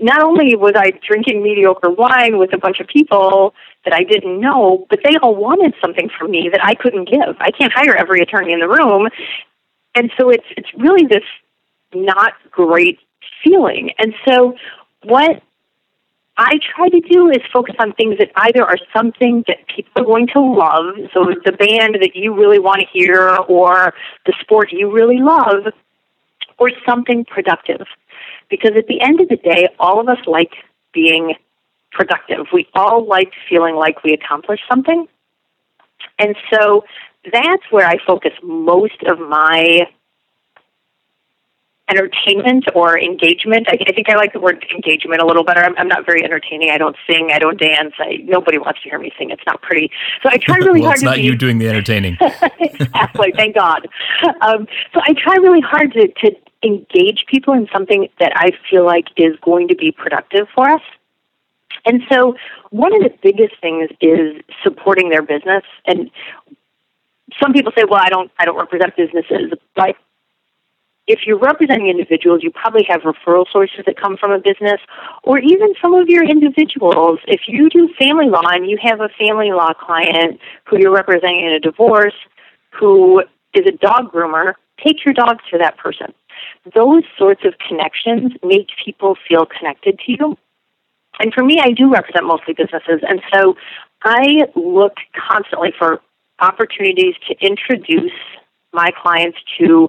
not 0.00 0.22
only 0.22 0.56
was 0.56 0.72
I 0.76 0.92
drinking 1.06 1.42
mediocre 1.42 1.90
wine 1.90 2.38
with 2.38 2.52
a 2.52 2.58
bunch 2.58 2.80
of 2.80 2.86
people 2.86 3.54
that 3.84 3.94
I 3.94 4.02
didn't 4.02 4.40
know, 4.40 4.86
but 4.90 5.00
they 5.04 5.16
all 5.22 5.36
wanted 5.36 5.74
something 5.80 6.10
from 6.18 6.30
me 6.30 6.48
that 6.50 6.64
I 6.64 6.74
couldn't 6.74 7.08
give. 7.08 7.36
I 7.38 7.50
can't 7.50 7.72
hire 7.72 7.94
every 7.94 8.20
attorney 8.20 8.52
in 8.52 8.60
the 8.60 8.68
room. 8.68 9.08
And 9.94 10.10
so 10.18 10.30
it's 10.30 10.46
it's 10.56 10.68
really 10.76 11.06
this 11.06 11.22
not 11.94 12.32
great 12.50 12.98
feeling. 13.42 13.92
And 13.98 14.14
so 14.26 14.56
what 15.04 15.42
I 16.36 16.58
try 16.74 16.88
to 16.88 17.00
do 17.00 17.30
is 17.30 17.38
focus 17.52 17.76
on 17.78 17.92
things 17.92 18.18
that 18.18 18.30
either 18.36 18.64
are 18.64 18.78
something 18.94 19.44
that 19.46 19.58
people 19.68 20.02
are 20.02 20.04
going 20.04 20.26
to 20.28 20.40
love, 20.40 20.96
so 21.12 21.26
the 21.44 21.52
band 21.52 21.96
that 22.00 22.16
you 22.16 22.34
really 22.34 22.58
want 22.58 22.80
to 22.80 22.86
hear 22.92 23.36
or 23.48 23.94
the 24.26 24.34
sport 24.40 24.72
you 24.72 24.90
really 24.90 25.18
love, 25.18 25.72
or 26.58 26.70
something 26.86 27.24
productive. 27.24 27.86
Because 28.50 28.72
at 28.76 28.86
the 28.88 29.00
end 29.00 29.20
of 29.20 29.28
the 29.28 29.36
day, 29.36 29.68
all 29.78 30.00
of 30.00 30.08
us 30.08 30.18
like 30.26 30.52
being 30.92 31.34
productive. 31.92 32.46
We 32.52 32.68
all 32.74 33.06
like 33.06 33.32
feeling 33.48 33.76
like 33.76 34.02
we 34.02 34.12
accomplished 34.12 34.64
something. 34.68 35.06
And 36.18 36.36
so 36.52 36.84
that's 37.32 37.62
where 37.70 37.86
I 37.86 37.96
focus 38.04 38.32
most 38.42 39.02
of 39.06 39.18
my 39.18 39.88
entertainment 41.88 42.64
or 42.74 42.98
engagement. 42.98 43.66
I, 43.68 43.78
I 43.86 43.92
think 43.92 44.08
I 44.08 44.16
like 44.16 44.32
the 44.32 44.40
word 44.40 44.64
engagement 44.74 45.20
a 45.20 45.26
little 45.26 45.44
better. 45.44 45.62
I'm, 45.62 45.76
I'm, 45.76 45.88
not 45.88 46.06
very 46.06 46.24
entertaining. 46.24 46.70
I 46.70 46.78
don't 46.78 46.96
sing. 47.06 47.30
I 47.32 47.38
don't 47.38 47.58
dance. 47.58 47.92
I, 47.98 48.18
nobody 48.24 48.58
wants 48.58 48.82
to 48.82 48.88
hear 48.88 48.98
me 48.98 49.12
sing. 49.18 49.30
It's 49.30 49.42
not 49.46 49.60
pretty. 49.60 49.90
So 50.22 50.30
I 50.32 50.38
try 50.38 50.56
really 50.60 50.80
well, 50.80 50.90
hard. 50.90 50.96
It's 50.96 51.04
not 51.04 51.16
be, 51.16 51.22
you 51.22 51.36
doing 51.36 51.58
the 51.58 51.68
entertaining. 51.68 52.16
exactly. 52.60 53.32
Thank 53.36 53.54
God. 53.54 53.86
Um, 54.40 54.66
so 54.94 55.00
I 55.02 55.14
try 55.14 55.36
really 55.36 55.60
hard 55.60 55.92
to, 55.92 56.08
to 56.08 56.36
engage 56.62 57.26
people 57.28 57.52
in 57.52 57.68
something 57.72 58.08
that 58.18 58.32
I 58.34 58.52
feel 58.70 58.86
like 58.86 59.08
is 59.16 59.36
going 59.42 59.68
to 59.68 59.74
be 59.74 59.92
productive 59.92 60.48
for 60.54 60.68
us. 60.68 60.82
And 61.84 62.00
so 62.10 62.34
one 62.70 62.94
of 62.94 63.02
the 63.02 63.12
biggest 63.22 63.60
things 63.60 63.90
is 64.00 64.40
supporting 64.62 65.10
their 65.10 65.20
business. 65.20 65.64
And 65.86 66.10
some 67.42 67.52
people 67.52 67.72
say, 67.76 67.84
well, 67.84 68.00
I 68.02 68.08
don't, 68.08 68.30
I 68.38 68.46
don't 68.46 68.56
represent 68.56 68.96
businesses, 68.96 69.52
but 69.76 69.96
if 71.06 71.20
you're 71.26 71.38
representing 71.38 71.88
individuals, 71.88 72.42
you 72.42 72.50
probably 72.50 72.84
have 72.88 73.02
referral 73.02 73.44
sources 73.50 73.80
that 73.86 74.00
come 74.00 74.16
from 74.16 74.32
a 74.32 74.38
business, 74.38 74.80
or 75.22 75.38
even 75.38 75.74
some 75.80 75.94
of 75.94 76.08
your 76.08 76.24
individuals. 76.24 77.18
If 77.26 77.42
you 77.46 77.68
do 77.68 77.88
family 77.98 78.28
law 78.28 78.46
and 78.46 78.68
you 78.68 78.78
have 78.82 79.00
a 79.00 79.08
family 79.18 79.52
law 79.52 79.74
client 79.74 80.40
who 80.64 80.78
you're 80.78 80.94
representing 80.94 81.40
in 81.40 81.52
a 81.52 81.60
divorce 81.60 82.14
who 82.70 83.22
is 83.52 83.66
a 83.66 83.72
dog 83.72 84.12
groomer, 84.12 84.54
take 84.82 85.04
your 85.04 85.14
dog 85.14 85.38
to 85.50 85.58
that 85.58 85.76
person. 85.76 86.12
Those 86.74 87.04
sorts 87.18 87.42
of 87.44 87.54
connections 87.68 88.32
make 88.42 88.68
people 88.82 89.16
feel 89.28 89.46
connected 89.46 90.00
to 90.06 90.12
you. 90.12 90.38
And 91.20 91.32
for 91.32 91.44
me, 91.44 91.60
I 91.62 91.70
do 91.70 91.92
represent 91.92 92.26
mostly 92.26 92.54
businesses, 92.54 93.00
and 93.08 93.20
so 93.32 93.56
I 94.02 94.46
look 94.56 94.94
constantly 95.16 95.72
for 95.78 96.00
opportunities 96.40 97.14
to 97.28 97.36
introduce 97.40 98.12
my 98.72 98.90
clients 99.00 99.38
to 99.60 99.88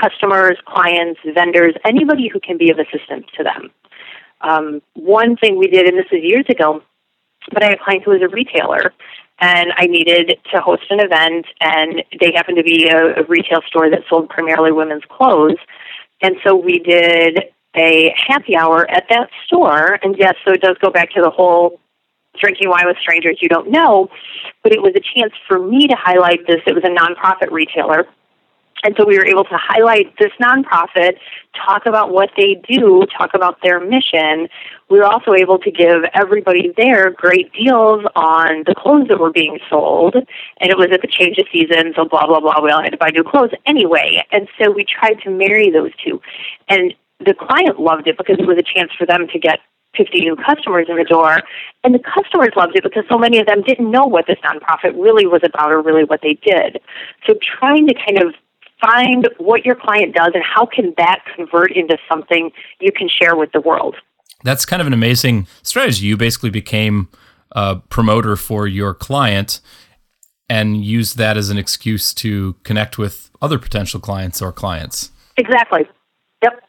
customers, 0.00 0.58
clients, 0.66 1.20
vendors, 1.34 1.74
anybody 1.84 2.28
who 2.28 2.40
can 2.40 2.58
be 2.58 2.70
of 2.70 2.78
assistance 2.78 3.26
to 3.36 3.44
them. 3.44 3.70
Um, 4.40 4.82
one 4.94 5.36
thing 5.36 5.58
we 5.58 5.68
did, 5.68 5.86
and 5.86 5.98
this 5.98 6.10
was 6.10 6.22
years 6.22 6.46
ago, 6.48 6.82
but 7.52 7.62
I 7.62 7.70
had 7.70 7.78
a 7.78 7.84
client 7.84 8.04
who 8.04 8.12
was 8.12 8.22
a 8.22 8.28
retailer, 8.28 8.92
and 9.38 9.72
I 9.76 9.86
needed 9.86 10.38
to 10.52 10.60
host 10.60 10.84
an 10.90 11.00
event, 11.00 11.46
and 11.60 12.02
they 12.20 12.32
happened 12.34 12.56
to 12.58 12.62
be 12.62 12.88
a, 12.88 13.20
a 13.20 13.24
retail 13.24 13.60
store 13.66 13.90
that 13.90 14.00
sold 14.08 14.28
primarily 14.28 14.72
women's 14.72 15.04
clothes. 15.08 15.58
And 16.20 16.36
so 16.44 16.54
we 16.54 16.78
did 16.78 17.44
a 17.74 18.14
happy 18.16 18.56
hour 18.56 18.88
at 18.90 19.06
that 19.10 19.30
store. 19.46 19.98
And 20.02 20.16
yes, 20.18 20.34
so 20.44 20.52
it 20.52 20.60
does 20.60 20.76
go 20.80 20.90
back 20.90 21.10
to 21.12 21.20
the 21.20 21.30
whole 21.30 21.80
drinking 22.38 22.68
wine 22.68 22.86
with 22.86 22.96
strangers 22.98 23.38
you 23.40 23.48
don't 23.48 23.70
know, 23.70 24.08
but 24.62 24.72
it 24.72 24.80
was 24.80 24.94
a 24.96 25.00
chance 25.00 25.32
for 25.46 25.58
me 25.58 25.86
to 25.86 25.96
highlight 25.96 26.46
this. 26.46 26.60
It 26.66 26.74
was 26.74 26.84
a 26.84 26.88
nonprofit 26.88 27.50
retailer. 27.50 28.06
And 28.82 28.94
so 28.98 29.04
we 29.06 29.16
were 29.16 29.26
able 29.26 29.44
to 29.44 29.56
highlight 29.56 30.16
this 30.18 30.32
nonprofit, 30.40 31.16
talk 31.54 31.86
about 31.86 32.12
what 32.12 32.30
they 32.36 32.60
do, 32.68 33.06
talk 33.16 33.30
about 33.34 33.58
their 33.62 33.78
mission. 33.78 34.48
We 34.90 34.98
were 34.98 35.04
also 35.04 35.34
able 35.34 35.58
to 35.60 35.70
give 35.70 36.02
everybody 36.14 36.72
there 36.76 37.10
great 37.10 37.52
deals 37.52 38.04
on 38.16 38.64
the 38.66 38.74
clothes 38.74 39.08
that 39.08 39.20
were 39.20 39.32
being 39.32 39.58
sold. 39.70 40.14
And 40.14 40.70
it 40.70 40.76
was 40.76 40.88
at 40.92 41.00
the 41.00 41.08
change 41.08 41.38
of 41.38 41.46
season, 41.52 41.92
so 41.94 42.04
blah, 42.04 42.26
blah, 42.26 42.40
blah. 42.40 42.60
We 42.62 42.70
all 42.70 42.82
had 42.82 42.90
to 42.90 42.98
buy 42.98 43.10
new 43.10 43.24
clothes 43.24 43.52
anyway. 43.66 44.24
And 44.32 44.48
so 44.60 44.70
we 44.70 44.84
tried 44.84 45.20
to 45.22 45.30
marry 45.30 45.70
those 45.70 45.92
two. 46.04 46.20
And 46.68 46.94
the 47.24 47.34
client 47.34 47.78
loved 47.78 48.08
it 48.08 48.18
because 48.18 48.38
it 48.38 48.46
was 48.46 48.58
a 48.58 48.62
chance 48.62 48.90
for 48.98 49.06
them 49.06 49.28
to 49.28 49.38
get 49.38 49.60
50 49.96 50.20
new 50.20 50.36
customers 50.36 50.86
in 50.88 50.96
the 50.96 51.04
door. 51.04 51.40
And 51.84 51.94
the 51.94 52.00
customers 52.00 52.50
loved 52.56 52.76
it 52.76 52.82
because 52.82 53.04
so 53.08 53.18
many 53.18 53.38
of 53.38 53.46
them 53.46 53.62
didn't 53.62 53.90
know 53.90 54.06
what 54.06 54.26
this 54.26 54.38
nonprofit 54.44 54.94
really 55.00 55.26
was 55.26 55.42
about 55.44 55.70
or 55.70 55.80
really 55.82 56.04
what 56.04 56.20
they 56.22 56.34
did. 56.34 56.80
So 57.26 57.34
trying 57.42 57.86
to 57.86 57.94
kind 57.94 58.22
of 58.22 58.34
find 58.82 59.28
what 59.38 59.64
your 59.64 59.74
client 59.74 60.14
does 60.14 60.32
and 60.34 60.42
how 60.42 60.66
can 60.66 60.92
that 60.98 61.20
convert 61.36 61.72
into 61.74 61.96
something 62.08 62.50
you 62.80 62.92
can 62.92 63.08
share 63.08 63.36
with 63.36 63.52
the 63.52 63.60
world. 63.60 63.96
That's 64.44 64.66
kind 64.66 64.80
of 64.80 64.86
an 64.86 64.92
amazing 64.92 65.46
strategy. 65.62 66.06
You 66.06 66.16
basically 66.16 66.50
became 66.50 67.08
a 67.52 67.76
promoter 67.76 68.36
for 68.36 68.66
your 68.66 68.92
client 68.92 69.60
and 70.48 70.84
used 70.84 71.16
that 71.18 71.36
as 71.36 71.48
an 71.48 71.58
excuse 71.58 72.12
to 72.14 72.54
connect 72.64 72.98
with 72.98 73.30
other 73.40 73.58
potential 73.58 74.00
clients 74.00 74.42
or 74.42 74.52
clients. 74.52 75.10
Exactly. 75.36 75.88
Yep. 76.42 76.60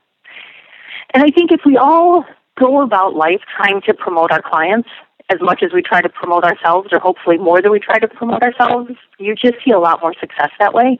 And 1.13 1.23
I 1.23 1.29
think 1.29 1.51
if 1.51 1.61
we 1.65 1.77
all 1.77 2.25
go 2.59 2.81
about 2.81 3.15
life 3.15 3.41
trying 3.57 3.81
to 3.81 3.93
promote 3.93 4.31
our 4.31 4.41
clients 4.41 4.89
as 5.29 5.39
much 5.41 5.63
as 5.63 5.71
we 5.73 5.81
try 5.81 6.01
to 6.01 6.09
promote 6.09 6.43
ourselves, 6.43 6.89
or 6.91 6.99
hopefully 6.99 7.37
more 7.37 7.61
than 7.61 7.71
we 7.71 7.79
try 7.79 7.97
to 7.97 8.07
promote 8.07 8.43
ourselves, 8.43 8.91
you 9.17 9.33
just 9.35 9.55
see 9.65 9.71
a 9.71 9.79
lot 9.79 10.01
more 10.01 10.13
success 10.19 10.51
that 10.59 10.73
way. 10.73 10.99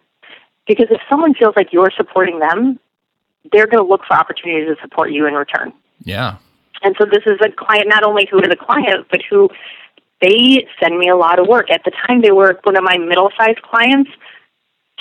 Because 0.67 0.87
if 0.89 1.01
someone 1.09 1.33
feels 1.33 1.55
like 1.55 1.73
you're 1.73 1.91
supporting 1.95 2.39
them, 2.39 2.79
they're 3.51 3.67
going 3.67 3.83
to 3.83 3.89
look 3.89 4.01
for 4.07 4.13
opportunities 4.13 4.75
to 4.75 4.81
support 4.81 5.11
you 5.11 5.27
in 5.27 5.33
return. 5.33 5.73
Yeah. 6.03 6.37
And 6.81 6.95
so 6.99 7.05
this 7.05 7.23
is 7.25 7.39
a 7.41 7.49
client 7.51 7.87
not 7.87 8.03
only 8.03 8.27
who 8.29 8.39
is 8.39 8.49
a 8.49 8.55
client, 8.55 9.07
but 9.09 9.21
who 9.29 9.49
they 10.21 10.67
send 10.81 10.97
me 10.97 11.09
a 11.09 11.15
lot 11.15 11.39
of 11.39 11.47
work. 11.47 11.69
At 11.69 11.83
the 11.83 11.91
time, 12.07 12.21
they 12.21 12.31
were 12.31 12.59
one 12.63 12.77
of 12.77 12.83
my 12.83 12.97
middle 12.97 13.31
sized 13.37 13.61
clients. 13.61 14.09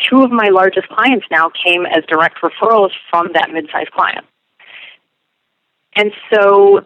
Two 0.08 0.22
of 0.22 0.30
my 0.30 0.48
largest 0.48 0.88
clients 0.88 1.26
now 1.30 1.50
came 1.64 1.86
as 1.86 2.04
direct 2.06 2.38
referrals 2.40 2.90
from 3.10 3.30
that 3.34 3.50
mid 3.52 3.68
sized 3.70 3.92
client. 3.92 4.24
And 5.94 6.12
so 6.32 6.84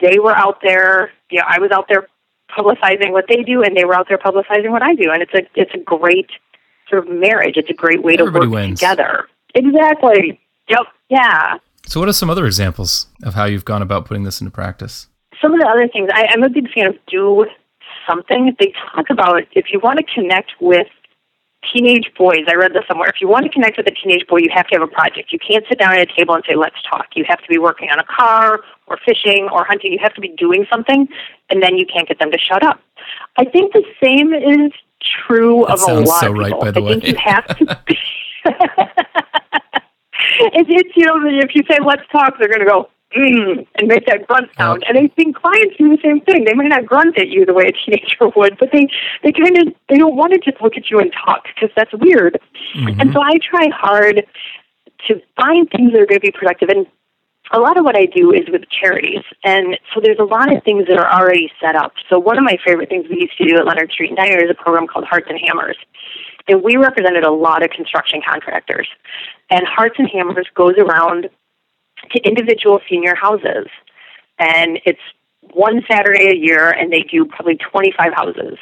they 0.00 0.18
were 0.18 0.34
out 0.34 0.60
there, 0.62 1.12
you 1.30 1.38
know, 1.38 1.46
I 1.48 1.58
was 1.58 1.70
out 1.70 1.86
there 1.88 2.06
publicizing 2.50 3.10
what 3.10 3.24
they 3.28 3.42
do 3.42 3.62
and 3.62 3.76
they 3.76 3.84
were 3.84 3.94
out 3.94 4.08
there 4.08 4.18
publicizing 4.18 4.70
what 4.70 4.82
I 4.82 4.94
do. 4.94 5.10
And 5.10 5.22
it's 5.22 5.34
a 5.34 5.42
it's 5.54 5.74
a 5.74 5.78
great 5.78 6.30
sort 6.88 7.06
of 7.06 7.12
marriage. 7.14 7.56
It's 7.56 7.70
a 7.70 7.74
great 7.74 8.02
way 8.02 8.14
Everybody 8.18 8.46
to 8.46 8.50
work 8.50 8.54
wins. 8.54 8.80
together. 8.80 9.26
Exactly. 9.54 10.40
Yep. 10.68 10.80
Yeah. 11.08 11.58
So, 11.86 12.00
what 12.00 12.08
are 12.08 12.12
some 12.12 12.30
other 12.30 12.46
examples 12.46 13.06
of 13.22 13.34
how 13.34 13.44
you've 13.44 13.64
gone 13.64 13.82
about 13.82 14.06
putting 14.06 14.22
this 14.24 14.40
into 14.40 14.50
practice? 14.50 15.08
Some 15.42 15.52
of 15.52 15.60
the 15.60 15.66
other 15.66 15.88
things 15.88 16.08
I, 16.12 16.26
I'm 16.30 16.42
a 16.42 16.48
big 16.48 16.70
fan 16.72 16.86
of 16.86 16.96
do 17.06 17.46
something. 18.08 18.56
They 18.58 18.72
talk 18.94 19.10
about 19.10 19.42
if 19.52 19.66
you 19.72 19.80
want 19.82 19.98
to 19.98 20.04
connect 20.14 20.52
with 20.60 20.86
teenage 21.72 22.10
boys, 22.16 22.44
I 22.48 22.54
read 22.54 22.72
this 22.74 22.84
somewhere. 22.86 23.08
If 23.08 23.20
you 23.20 23.28
want 23.28 23.44
to 23.44 23.50
connect 23.50 23.76
with 23.76 23.86
a 23.86 23.90
teenage 23.90 24.26
boy, 24.26 24.38
you 24.38 24.48
have 24.54 24.66
to 24.68 24.74
have 24.78 24.82
a 24.82 24.90
project. 24.90 25.32
You 25.32 25.38
can't 25.38 25.64
sit 25.68 25.78
down 25.78 25.94
at 25.94 26.10
a 26.10 26.14
table 26.16 26.34
and 26.34 26.44
say, 26.46 26.54
let's 26.56 26.76
talk. 26.88 27.06
You 27.14 27.24
have 27.28 27.40
to 27.40 27.48
be 27.48 27.58
working 27.58 27.88
on 27.90 27.98
a 27.98 28.04
car 28.04 28.60
or 28.86 28.98
fishing 29.04 29.48
or 29.50 29.64
hunting. 29.64 29.92
You 29.92 29.98
have 30.02 30.14
to 30.14 30.20
be 30.20 30.28
doing 30.28 30.66
something, 30.70 31.08
and 31.50 31.62
then 31.62 31.76
you 31.78 31.86
can't 31.86 32.06
get 32.06 32.18
them 32.18 32.30
to 32.30 32.38
shut 32.38 32.62
up. 32.62 32.80
I 33.36 33.44
think 33.44 33.72
the 33.72 33.84
same 34.02 34.34
is 34.34 34.72
true 35.26 35.64
That 35.68 35.80
of 35.80 35.88
a 35.88 36.00
lot 36.00 36.20
so 36.20 36.30
of 36.30 36.38
right, 36.38 36.46
people. 36.46 36.60
by 36.60 36.70
the 36.70 36.82
I 36.82 36.88
think 36.88 37.02
way. 37.04 37.10
you 37.10 37.16
have 37.16 37.46
to. 37.46 37.80
it's, 40.34 40.70
it's, 40.70 40.96
you 40.96 41.06
know, 41.06 41.20
if 41.24 41.54
you 41.54 41.62
say, 41.68 41.78
let's 41.84 42.02
talk, 42.12 42.38
they're 42.38 42.48
going 42.48 42.60
to 42.60 42.66
go, 42.66 42.88
mm, 43.16 43.66
and 43.76 43.88
make 43.88 44.06
that 44.06 44.26
grunt 44.26 44.50
sound. 44.56 44.84
And 44.88 44.98
I 44.98 45.08
think 45.08 45.36
clients 45.36 45.76
do 45.76 45.88
the 45.88 45.98
same 46.02 46.20
thing. 46.22 46.44
They 46.44 46.54
might 46.54 46.68
not 46.68 46.86
grunt 46.86 47.18
at 47.18 47.28
you 47.28 47.46
the 47.46 47.54
way 47.54 47.64
a 47.68 47.72
teenager 47.72 48.28
would, 48.36 48.58
but 48.58 48.70
they, 48.72 48.86
they 49.22 49.32
kind 49.32 49.56
of, 49.58 49.74
they 49.88 49.98
don't 49.98 50.16
want 50.16 50.32
to 50.32 50.38
just 50.38 50.62
look 50.62 50.76
at 50.76 50.90
you 50.90 50.98
and 50.98 51.12
talk 51.12 51.44
because 51.54 51.70
that's 51.76 51.92
weird. 51.94 52.40
And 52.74 53.12
so 53.12 53.20
I 53.20 53.38
try 53.38 53.68
hard 53.68 54.26
to 55.08 55.20
find 55.36 55.68
things 55.70 55.92
that 55.92 56.00
are 56.00 56.06
going 56.06 56.20
to 56.20 56.26
be 56.26 56.32
productive. 56.32 56.68
And 56.70 56.86
a 57.52 57.58
lot 57.58 57.76
of 57.76 57.84
what 57.84 57.96
I 57.96 58.06
do 58.06 58.32
is 58.32 58.48
with 58.50 58.62
charities. 58.70 59.22
And 59.44 59.78
so 59.92 60.00
there's 60.02 60.18
a 60.18 60.24
lot 60.24 60.54
of 60.54 60.62
things 60.64 60.86
that 60.88 60.98
are 60.98 61.20
already 61.20 61.50
set 61.60 61.76
up. 61.76 61.92
So 62.08 62.18
one 62.18 62.38
of 62.38 62.44
my 62.44 62.56
favorite 62.64 62.88
things 62.88 63.06
we 63.08 63.20
used 63.20 63.36
to 63.38 63.48
do 63.48 63.56
at 63.56 63.66
Leonard 63.66 63.90
Street 63.92 64.10
and 64.10 64.18
Deinard 64.18 64.44
is 64.44 64.50
a 64.50 64.54
program 64.54 64.86
called 64.86 65.04
Hearts 65.04 65.26
and 65.28 65.38
Hammers. 65.38 65.76
And 66.48 66.62
we 66.62 66.76
represented 66.76 67.24
a 67.24 67.30
lot 67.30 67.62
of 67.62 67.70
construction 67.70 68.20
contractors. 68.26 68.88
And 69.50 69.66
Hearts 69.66 69.96
and 69.98 70.08
Hammers 70.08 70.46
goes 70.54 70.74
around 70.78 71.28
to 72.12 72.22
individual 72.22 72.80
senior 72.88 73.14
houses. 73.14 73.66
And 74.38 74.80
it's 74.84 75.00
one 75.52 75.82
Saturday 75.88 76.30
a 76.30 76.34
year, 76.34 76.70
and 76.70 76.92
they 76.92 77.02
do 77.02 77.24
probably 77.24 77.56
25 77.56 78.12
houses. 78.14 78.58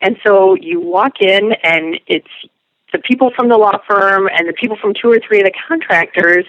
And 0.00 0.16
so 0.24 0.54
you 0.54 0.80
walk 0.80 1.20
in, 1.20 1.52
and 1.62 1.98
it's 2.06 2.28
the 2.92 2.98
people 2.98 3.30
from 3.34 3.48
the 3.48 3.56
law 3.56 3.78
firm 3.88 4.28
and 4.32 4.48
the 4.48 4.52
people 4.52 4.76
from 4.80 4.92
two 5.00 5.10
or 5.10 5.18
three 5.26 5.40
of 5.40 5.44
the 5.44 5.52
contractors, 5.68 6.44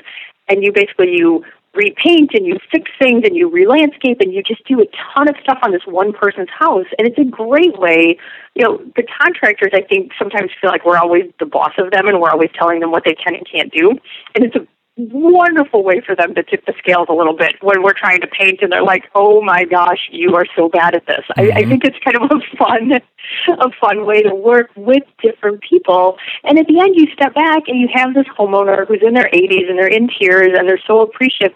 and 0.48 0.64
you 0.64 0.72
basically 0.72 1.16
you 1.16 1.44
repaint 1.78 2.32
and 2.34 2.46
you 2.46 2.58
fix 2.72 2.92
things 3.00 3.22
and 3.24 3.36
you 3.36 3.48
re-landscape 3.50 4.18
and 4.20 4.34
you 4.34 4.44
just 4.44 4.66
do 4.66 4.82
a 4.82 4.86
ton 5.14 5.30
of 5.30 5.36
stuff 5.42 5.60
on 5.62 5.72
this 5.72 5.86
one 5.86 6.12
person's 6.12 6.50
house. 6.50 6.88
And 6.98 7.08
it's 7.08 7.18
a 7.18 7.24
great 7.24 7.78
way 7.80 8.18
you 8.56 8.64
know 8.64 8.82
the 8.96 9.04
contractors 9.22 9.70
i 9.74 9.82
think 9.82 10.12
sometimes 10.18 10.50
feel 10.60 10.72
like 10.72 10.84
we're 10.84 10.98
always 10.98 11.26
the 11.40 11.46
boss 11.46 11.74
of 11.78 11.92
them 11.92 12.08
and 12.08 12.20
we're 12.20 12.32
always 12.32 12.50
telling 12.58 12.80
them 12.80 12.90
what 12.90 13.04
they 13.06 13.14
can 13.14 13.36
and 13.36 13.48
can't 13.50 13.72
do. 13.72 13.92
And 14.36 14.44
it's 14.44 14.56
a 14.56 14.68
wonderful 14.98 15.84
way 15.84 16.02
for 16.02 16.16
them 16.16 16.34
to 16.34 16.44
tip 16.44 16.66
the 16.66 16.74
scales 16.80 17.08
a 17.10 17.14
little 17.14 17.36
bit 17.36 17.56
when 17.62 17.84
we're 17.84 17.94
trying 17.94 18.20
to 18.22 18.28
paint 18.28 18.60
and 18.62 18.72
they're 18.72 18.84
like 18.84 19.06
oh 19.16 19.42
my 19.42 19.64
gosh 19.64 20.10
you 20.12 20.36
are 20.36 20.46
so 20.56 20.70
bad 20.70 20.96
at 20.96 21.06
this. 21.06 21.24
I, 21.38 21.52
I 21.52 21.66
think 21.66 21.84
it's 21.86 21.98
kind 22.04 22.18
of 22.18 22.32
a 22.32 22.58
fun 22.58 22.92
a 23.60 23.72
fun 23.80 24.06
way 24.06 24.24
to 24.24 24.34
work 24.34 24.72
with 24.76 25.04
different 25.22 25.62
people. 25.62 26.18
And 26.44 26.58
at 26.58 26.68
the 26.68 26.80
end 26.80 26.96
you 26.96 27.08
step 27.14 27.36
back 27.36 27.64
and 27.68 27.80
you 27.80 27.88
have 27.94 28.14
this 28.14 28.26
homeowner 28.38 28.88
who's 28.88 29.02
in 29.06 29.14
their 29.14 29.30
80s 29.34 29.70
and 29.70 29.78
they're 29.78 29.88
in 29.88 30.10
tears 30.20 30.50
and 30.58 30.68
they're 30.68 30.82
so 30.86 31.02
appreciative. 31.02 31.56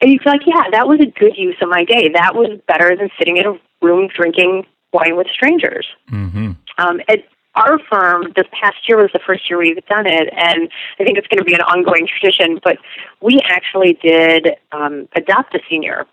And 0.00 0.12
you 0.12 0.18
feel 0.22 0.32
like 0.32 0.46
yeah 0.46 0.70
that 0.72 0.86
was 0.86 1.00
a 1.00 1.06
good 1.06 1.36
use 1.36 1.56
of 1.62 1.68
my 1.68 1.84
day. 1.84 2.10
That 2.12 2.34
was 2.34 2.60
better 2.68 2.96
than 2.96 3.08
sitting 3.18 3.38
in 3.38 3.46
a 3.46 3.58
room 3.82 4.08
drinking 4.14 4.66
wine 4.92 5.16
with 5.16 5.26
strangers. 5.28 5.86
Mm-hmm. 6.10 6.52
um, 6.78 7.00
at 7.08 7.20
our 7.54 7.78
firm, 7.90 8.32
this 8.36 8.46
past 8.52 8.88
year 8.88 8.98
was 8.98 9.10
the 9.12 9.20
first 9.20 9.48
year 9.48 9.58
we've 9.58 9.84
done 9.86 10.06
it, 10.06 10.28
and 10.32 10.68
I 10.98 11.04
think 11.04 11.18
it's 11.18 11.28
going 11.28 11.38
to 11.38 11.44
be 11.44 11.54
an 11.54 11.60
ongoing 11.60 12.06
tradition. 12.06 12.60
But 12.62 12.78
we 13.20 13.40
actually 13.44 13.94
did 14.02 14.56
um, 14.72 15.08
adopt 15.14 15.54
a 15.54 15.60
senior. 15.68 16.06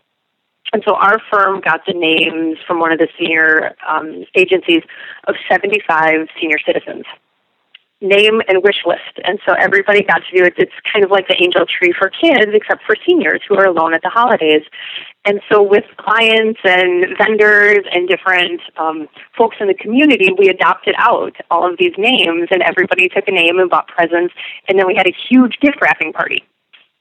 And 0.73 0.83
so 0.85 0.95
our 0.95 1.19
firm 1.31 1.59
got 1.59 1.85
the 1.85 1.93
names 1.93 2.57
from 2.65 2.79
one 2.79 2.91
of 2.93 2.99
the 2.99 3.09
senior 3.19 3.75
um, 3.87 4.23
agencies 4.35 4.83
of 5.27 5.35
75 5.49 6.27
senior 6.39 6.59
citizens. 6.65 7.03
Name 8.01 8.41
and 8.47 8.63
wish 8.63 8.81
list. 8.85 9.19
And 9.23 9.39
so 9.45 9.53
everybody 9.53 10.01
got 10.03 10.21
to 10.29 10.37
do 10.37 10.43
it. 10.43 10.55
It's 10.57 10.71
kind 10.91 11.05
of 11.05 11.11
like 11.11 11.27
the 11.27 11.41
angel 11.41 11.65
tree 11.65 11.93
for 11.97 12.09
kids, 12.09 12.51
except 12.53 12.83
for 12.83 12.95
seniors 13.07 13.41
who 13.47 13.55
are 13.57 13.65
alone 13.65 13.93
at 13.93 14.01
the 14.01 14.09
holidays. 14.09 14.63
And 15.23 15.39
so, 15.51 15.61
with 15.61 15.85
clients 15.97 16.59
and 16.63 17.05
vendors 17.17 17.85
and 17.91 18.07
different 18.07 18.59
um, 18.77 19.07
folks 19.37 19.57
in 19.59 19.67
the 19.67 19.75
community, 19.75 20.29
we 20.37 20.49
adopted 20.49 20.95
out 20.97 21.35
all 21.51 21.69
of 21.69 21.77
these 21.77 21.93
names, 21.97 22.47
and 22.49 22.63
everybody 22.63 23.07
took 23.07 23.27
a 23.27 23.31
name 23.31 23.59
and 23.59 23.69
bought 23.69 23.87
presents. 23.87 24.33
And 24.67 24.79
then 24.79 24.87
we 24.87 24.95
had 24.95 25.07
a 25.07 25.13
huge 25.29 25.59
gift 25.61 25.77
wrapping 25.79 26.11
party. 26.11 26.43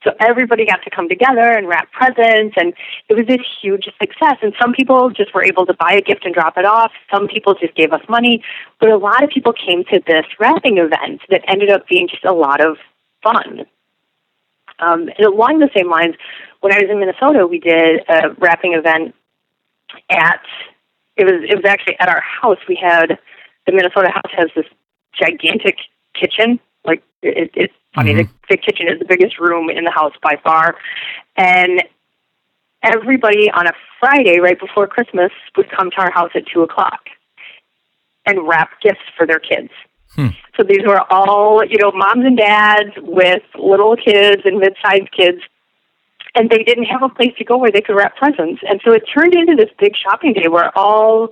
So 0.03 0.11
everybody 0.19 0.65
got 0.65 0.81
to 0.83 0.89
come 0.89 1.07
together 1.07 1.51
and 1.51 1.67
wrap 1.67 1.91
presents, 1.91 2.55
and 2.57 2.73
it 3.07 3.13
was 3.15 3.27
this 3.27 3.41
huge 3.61 3.85
success. 3.99 4.37
And 4.41 4.53
some 4.59 4.73
people 4.73 5.11
just 5.11 5.33
were 5.33 5.43
able 5.43 5.65
to 5.67 5.73
buy 5.73 5.93
a 5.93 6.01
gift 6.01 6.25
and 6.25 6.33
drop 6.33 6.57
it 6.57 6.65
off. 6.65 6.91
Some 7.11 7.27
people 7.27 7.53
just 7.53 7.75
gave 7.75 7.93
us 7.93 8.01
money, 8.09 8.43
but 8.79 8.89
a 8.89 8.97
lot 8.97 9.23
of 9.23 9.29
people 9.29 9.53
came 9.53 9.83
to 9.85 10.01
this 10.07 10.25
wrapping 10.39 10.79
event 10.79 11.21
that 11.29 11.43
ended 11.47 11.69
up 11.69 11.87
being 11.87 12.07
just 12.07 12.25
a 12.25 12.33
lot 12.33 12.61
of 12.61 12.77
fun. 13.21 13.65
Um, 14.79 15.09
and 15.17 15.25
along 15.25 15.59
the 15.59 15.69
same 15.75 15.89
lines, 15.89 16.15
when 16.61 16.73
I 16.73 16.77
was 16.77 16.89
in 16.89 16.99
Minnesota, 16.99 17.45
we 17.45 17.59
did 17.59 18.01
a 18.09 18.33
wrapping 18.39 18.73
event 18.73 19.13
at 20.09 20.41
it 21.17 21.25
was 21.25 21.43
it 21.47 21.55
was 21.55 21.65
actually 21.65 21.99
at 21.99 22.09
our 22.09 22.21
house. 22.21 22.57
We 22.67 22.75
had 22.75 23.19
the 23.65 23.71
Minnesota 23.71 24.09
house 24.09 24.31
has 24.35 24.49
this 24.55 24.65
gigantic 25.13 25.77
kitchen. 26.13 26.59
It, 27.21 27.51
it's 27.53 27.73
funny, 27.93 28.13
the, 28.13 28.23
mm-hmm. 28.23 28.33
the 28.49 28.57
kitchen 28.57 28.87
is 28.87 28.99
the 28.99 29.05
biggest 29.05 29.39
room 29.39 29.69
in 29.69 29.83
the 29.83 29.91
house 29.91 30.13
by 30.23 30.39
far, 30.43 30.75
and 31.37 31.83
everybody 32.83 33.49
on 33.51 33.67
a 33.67 33.73
Friday 33.99 34.39
right 34.39 34.59
before 34.59 34.87
Christmas 34.87 35.31
would 35.55 35.69
come 35.69 35.91
to 35.91 35.97
our 35.97 36.11
house 36.11 36.31
at 36.35 36.43
two 36.51 36.61
o'clock 36.61 37.01
and 38.25 38.47
wrap 38.47 38.81
gifts 38.81 39.01
for 39.15 39.25
their 39.27 39.39
kids. 39.39 39.69
Hmm. 40.15 40.27
So 40.57 40.63
these 40.63 40.85
were 40.85 41.01
all, 41.11 41.63
you 41.63 41.77
know, 41.79 41.91
moms 41.91 42.25
and 42.25 42.37
dads 42.37 42.91
with 42.97 43.43
little 43.57 43.95
kids 43.95 44.41
and 44.45 44.59
mid-sized 44.59 45.11
kids, 45.11 45.39
and 46.35 46.49
they 46.49 46.63
didn't 46.63 46.85
have 46.85 47.03
a 47.03 47.09
place 47.09 47.33
to 47.37 47.43
go 47.43 47.57
where 47.57 47.71
they 47.71 47.81
could 47.81 47.95
wrap 47.95 48.15
presents. 48.17 48.61
And 48.67 48.81
so 48.83 48.93
it 48.93 49.03
turned 49.13 49.33
into 49.33 49.55
this 49.55 49.69
big 49.79 49.93
shopping 49.95 50.33
day 50.33 50.47
where 50.47 50.77
all 50.77 51.29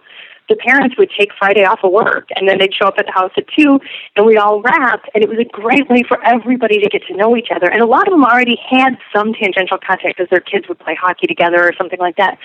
the 0.49 0.55
parents 0.55 0.97
would 0.97 1.09
take 1.17 1.29
Friday 1.37 1.63
off 1.63 1.79
of 1.83 1.91
work, 1.91 2.27
and 2.35 2.47
then 2.49 2.57
they'd 2.57 2.73
show 2.73 2.87
up 2.87 2.95
at 2.97 3.05
the 3.05 3.11
house 3.11 3.31
at 3.37 3.45
two, 3.57 3.79
and 4.15 4.25
we'd 4.25 4.37
all 4.37 4.61
wrap. 4.61 5.03
And 5.13 5.23
it 5.23 5.29
was 5.29 5.37
a 5.39 5.45
great 5.45 5.87
way 5.89 6.03
for 6.07 6.23
everybody 6.25 6.79
to 6.79 6.89
get 6.89 7.03
to 7.07 7.15
know 7.15 7.37
each 7.37 7.49
other. 7.55 7.69
And 7.69 7.81
a 7.81 7.85
lot 7.85 8.07
of 8.07 8.11
them 8.11 8.25
already 8.25 8.57
had 8.67 8.97
some 9.15 9.33
tangential 9.33 9.77
contact 9.77 10.17
because 10.17 10.29
their 10.29 10.41
kids 10.41 10.67
would 10.67 10.79
play 10.79 10.97
hockey 10.99 11.27
together 11.27 11.63
or 11.63 11.71
something 11.77 11.99
like 11.99 12.17
that. 12.17 12.37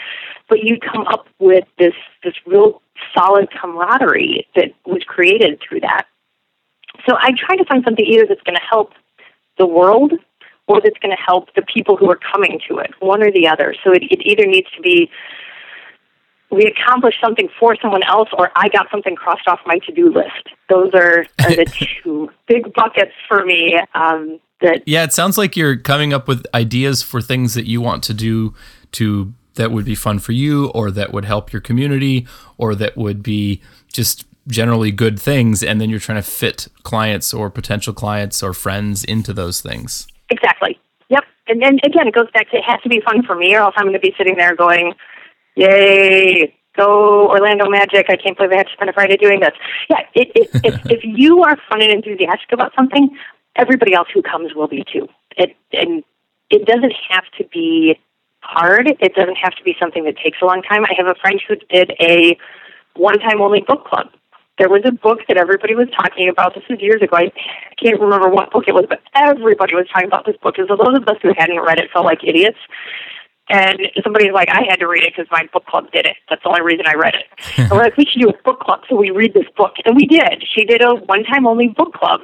But 0.49 0.63
you'd 0.63 0.83
come 0.83 1.07
up 1.07 1.27
with 1.39 1.65
this 1.79 1.95
this 2.23 2.35
real 2.47 2.83
solid 3.17 3.49
camaraderie 3.51 4.47
that 4.55 4.73
was 4.87 5.03
created 5.05 5.61
through 5.67 5.81
that. 5.81 6.07
So 7.09 7.17
I 7.19 7.33
try 7.37 7.57
to 7.57 7.65
find 7.65 7.83
something 7.85 8.05
either 8.05 8.27
that's 8.27 8.43
going 8.43 8.57
to 8.57 8.63
help 8.63 8.93
the 9.59 9.67
world 9.67 10.13
or 10.67 10.81
that's 10.81 10.99
going 11.01 11.15
to 11.15 11.23
help 11.23 11.55
the 11.55 11.63
people 11.63 11.97
who 11.97 12.11
are 12.11 12.19
coming 12.33 12.61
to 12.69 12.79
it, 12.79 12.91
one 13.01 13.23
or 13.23 13.31
the 13.31 13.47
other. 13.47 13.75
So 13.85 13.93
it, 13.93 14.03
it 14.11 14.21
either 14.25 14.47
needs 14.47 14.71
to 14.77 14.81
be 14.81 15.11
we 16.55 16.67
accomplished 16.67 17.19
something 17.23 17.49
for 17.59 17.77
someone 17.83 18.03
else 18.05 18.29
or 18.39 18.51
I 18.57 18.69
got 18.69 18.91
something 18.91 19.17
crossed 19.17 19.49
off 19.49 19.61
my 19.67 19.79
to 19.81 19.93
do 19.93 20.13
list. 20.13 20.49
Those 20.69 20.91
are, 20.95 21.27
are 21.41 21.51
the 21.51 21.89
two 22.03 22.31
big 22.47 22.73
buckets 22.75 23.13
for 23.29 23.45
me. 23.45 23.79
Um, 23.95 24.41
that 24.61 24.83
yeah, 24.87 25.05
it 25.05 25.13
sounds 25.13 25.37
like 25.37 25.57
you're 25.57 25.77
coming 25.77 26.13
up 26.13 26.29
with 26.29 26.47
ideas 26.55 27.03
for 27.03 27.21
things 27.21 27.55
that 27.55 27.67
you 27.67 27.81
want 27.81 28.03
to 28.05 28.15
do 28.15 28.55
to 28.93 29.35
that 29.55 29.71
would 29.71 29.85
be 29.85 29.95
fun 29.95 30.19
for 30.19 30.33
you 30.33 30.69
or 30.69 30.91
that 30.91 31.13
would 31.13 31.25
help 31.25 31.53
your 31.53 31.61
community 31.61 32.27
or 32.57 32.75
that 32.75 32.97
would 32.97 33.23
be 33.23 33.61
just 33.93 34.25
generally 34.49 34.91
good 34.91 35.19
things 35.19 35.63
and 35.63 35.81
then 35.81 35.89
you're 35.89 36.01
trying 36.01 36.23
to 36.23 36.29
fit 36.29 36.69
clients 36.83 37.33
or 37.33 37.51
potential 37.51 37.93
clients 37.93 38.43
or 38.43 38.53
friends 38.53 39.05
into 39.05 39.33
those 39.33 39.61
things. 39.61 40.07
Exactly. 40.31 40.79
Yep. 41.09 41.25
And 41.49 41.63
then 41.63 41.79
again 41.85 42.07
it 42.07 42.15
goes 42.15 42.31
back 42.33 42.51
to 42.51 42.57
it 42.59 42.65
has 42.65 42.81
to 42.83 42.89
be 42.89 43.01
fun 43.01 43.23
for 43.23 43.35
me 43.35 43.55
or 43.55 43.61
else 43.61 43.75
I'm 43.77 43.85
going 43.85 43.95
to 43.95 44.01
be 44.01 44.15
sitting 44.17 44.37
there 44.37 44.55
going 44.55 44.95
Yay! 45.57 46.55
Go 46.77 47.29
Orlando 47.29 47.69
Magic! 47.69 48.07
I 48.09 48.17
can't 48.17 48.37
believe 48.37 48.53
I 48.53 48.57
had 48.59 48.67
to 48.67 48.73
spend 48.73 48.91
a 48.91 48.93
Friday 48.93 49.17
doing 49.17 49.41
this. 49.41 49.53
Yeah, 49.89 50.01
it, 50.15 50.33
it, 50.35 50.51
if 50.65 50.91
if 50.91 51.01
you 51.05 51.43
are 51.43 51.57
fun 51.69 51.83
and 51.83 51.93
enthusiastic 51.93 52.53
about 52.53 52.73
something, 52.75 53.17
everybody 53.57 53.95
else 53.95 54.09
who 54.13 54.23
comes 54.23 54.55
will 54.55 54.69
be 54.69 54.85
too. 54.93 55.09
It 55.37 55.57
and 55.73 56.03
it 56.51 56.67
doesn't 56.67 56.93
have 57.09 57.25
to 57.39 57.45
be 57.53 57.99
hard. 58.41 58.89
It 59.01 59.15
doesn't 59.15 59.37
have 59.37 59.55
to 59.55 59.63
be 59.65 59.75
something 59.81 60.05
that 60.05 60.17
takes 60.19 60.39
a 60.43 60.45
long 60.45 60.63
time. 60.63 60.85
I 60.85 60.95
have 60.97 61.07
a 61.07 61.15
friend 61.15 61.41
who 61.47 61.57
did 61.71 61.93
a 62.01 62.37
one-time 62.97 63.41
only 63.41 63.61
book 63.61 63.87
club. 63.87 64.09
There 64.59 64.69
was 64.69 64.83
a 64.85 64.93
book 64.93 65.21
that 65.27 65.37
everybody 65.37 65.75
was 65.75 65.89
talking 65.97 66.29
about. 66.29 66.55
This 66.55 66.63
was 66.71 66.79
years 66.81 67.03
ago. 67.03 67.17
I 67.17 67.33
can't 67.83 68.01
remember 68.01 68.29
what 68.29 68.53
book 68.53 68.65
it 68.69 68.75
was, 68.75 68.85
but 68.89 69.01
everybody 69.15 69.75
was 69.75 69.87
talking 69.93 70.07
about 70.07 70.27
this 70.27 70.37
book. 70.37 70.55
Because 70.55 70.69
those 70.69 70.97
of 70.97 71.09
us 71.09 71.17
who 71.23 71.33
hadn't 71.37 71.59
read 71.61 71.81
it 71.81 71.91
felt 71.93 72.05
like 72.05 72.23
idiots. 72.23 72.59
And 73.51 73.79
somebody's 74.03 74.33
like, 74.33 74.49
I 74.49 74.63
had 74.69 74.77
to 74.77 74.87
read 74.89 75.03
it 75.03 75.13
because 75.15 75.31
my 75.31 75.47
book 75.53 75.67
club 75.67 75.91
did 75.93 76.07
it. 76.07 76.17
That's 76.31 76.43
the 76.43 76.49
only 76.49 76.63
reason 76.63 76.87
I 76.87 76.95
read 76.95 77.15
it. 77.15 77.25
and 77.59 77.71
we're 77.71 77.79
like, 77.79 77.97
we 77.97 78.07
should 78.07 78.23
do 78.23 78.31
a 78.31 78.43
book 78.43 78.61
club. 78.61 78.81
So 78.89 78.97
we 78.97 79.11
read 79.11 79.35
this 79.35 79.47
book. 79.57 79.75
And 79.85 79.95
we 79.95 80.07
did. 80.07 80.45
She 80.55 80.65
did 80.65 80.83
a 80.83 80.95
one 80.95 81.25
time 81.25 81.47
only 81.47 81.69
book 81.69 81.93
club. 81.93 82.23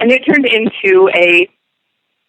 And 0.00 0.10
it 0.10 0.22
turned 0.24 0.46
into 0.46 1.10
a 1.14 1.48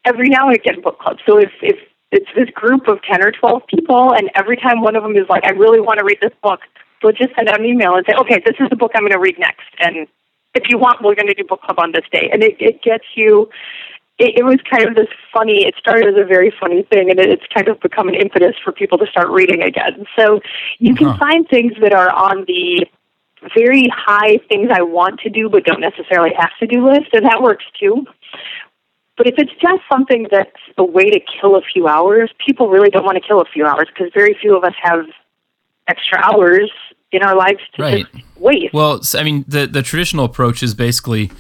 every 0.06 0.30
now 0.30 0.48
and 0.48 0.56
again 0.56 0.82
book 0.82 1.00
club. 1.00 1.18
So 1.26 1.38
if, 1.38 1.52
if 1.62 1.78
it's 2.12 2.30
this 2.36 2.50
group 2.50 2.88
of 2.88 3.02
10 3.04 3.24
or 3.24 3.32
12 3.32 3.64
people, 3.68 4.14
and 4.14 4.30
every 4.36 4.58
time 4.58 4.82
one 4.82 4.96
of 4.96 5.04
them 5.04 5.16
is 5.16 5.28
like, 5.30 5.46
I 5.46 5.52
really 5.52 5.82
want 5.82 6.00
to 6.00 6.06
read 6.06 6.20
this 6.22 6.32
book, 6.42 6.62
they'll 7.02 7.12
just 7.12 7.36
send 7.36 7.50
out 7.50 7.60
an 7.60 7.66
email 7.66 7.96
and 7.96 8.06
say, 8.08 8.16
okay, 8.16 8.42
this 8.46 8.56
is 8.60 8.70
the 8.70 8.76
book 8.76 8.92
I'm 8.96 9.04
going 9.04 9.12
to 9.12 9.20
read 9.20 9.38
next. 9.40 9.68
And 9.80 10.08
if 10.54 10.70
you 10.70 10.78
want, 10.78 11.02
we're 11.04 11.16
going 11.16 11.28
to 11.28 11.34
do 11.34 11.44
book 11.44 11.62
club 11.62 11.80
on 11.80 11.92
this 11.92 12.06
day. 12.12 12.30
And 12.32 12.44
it, 12.44 12.56
it 12.60 12.82
gets 12.82 13.06
you 13.16 13.50
it, 14.20 14.40
it 14.40 14.44
was 14.44 14.58
kind 14.70 14.88
of 14.88 14.96
this 14.96 15.08
funny. 15.32 15.66
It 15.66 15.76
started 15.78 16.08
as 16.08 16.22
a 16.22 16.26
very 16.26 16.54
funny 16.60 16.84
thing, 16.84 17.10
and 17.10 17.20
it, 17.20 17.30
it's 17.30 17.46
kind 17.54 17.68
of 17.68 17.80
become 17.80 18.08
an 18.08 18.16
impetus 18.16 18.56
for 18.64 18.72
people 18.72 18.98
to 18.98 19.08
start 19.08 19.30
reading 19.30 19.62
again. 19.62 20.06
So 20.18 20.42
you 20.80 20.96
can 20.96 21.08
huh. 21.08 21.18
find 21.18 21.48
things 21.48 21.74
that 21.82 21.94
are 21.94 22.10
on 22.10 22.46
the 22.48 22.88
very 23.56 23.88
high 23.94 24.40
things 24.50 24.70
I 24.74 24.82
want 24.82 25.20
to 25.22 25.30
do, 25.30 25.50
but 25.50 25.64
don't 25.64 25.82
necessarily 25.82 26.32
have 26.38 26.50
to 26.60 26.68
do 26.68 26.90
list, 26.90 27.14
and 27.14 27.26
that 27.26 27.42
works 27.42 27.66
too. 27.80 28.06
But 29.16 29.28
if 29.28 29.36
it's 29.38 29.52
just 29.62 29.82
something 29.92 30.28
that's 30.30 30.52
a 30.78 30.84
way 30.84 31.10
to 31.10 31.20
kill 31.20 31.56
a 31.56 31.62
few 31.62 31.88
hours, 31.88 32.32
people 32.44 32.70
really 32.70 32.90
don't 32.90 33.04
want 33.04 33.16
to 33.16 33.28
kill 33.28 33.42
a 33.42 33.46
few 33.46 33.66
hours 33.66 33.88
because 33.88 34.12
very 34.14 34.36
few 34.40 34.56
of 34.56 34.64
us 34.64 34.74
have 34.82 35.06
extra 35.88 36.20
hours 36.20 36.72
in 37.12 37.24
our 37.24 37.36
lives 37.36 37.60
to 37.76 37.82
right. 37.82 38.06
waste. 38.38 38.74
Well, 38.74 39.02
I 39.16 39.24
mean, 39.24 39.46
the 39.48 39.66
the 39.66 39.82
traditional 39.82 40.26
approach 40.26 40.62
is 40.62 40.76
basically, 40.76 41.32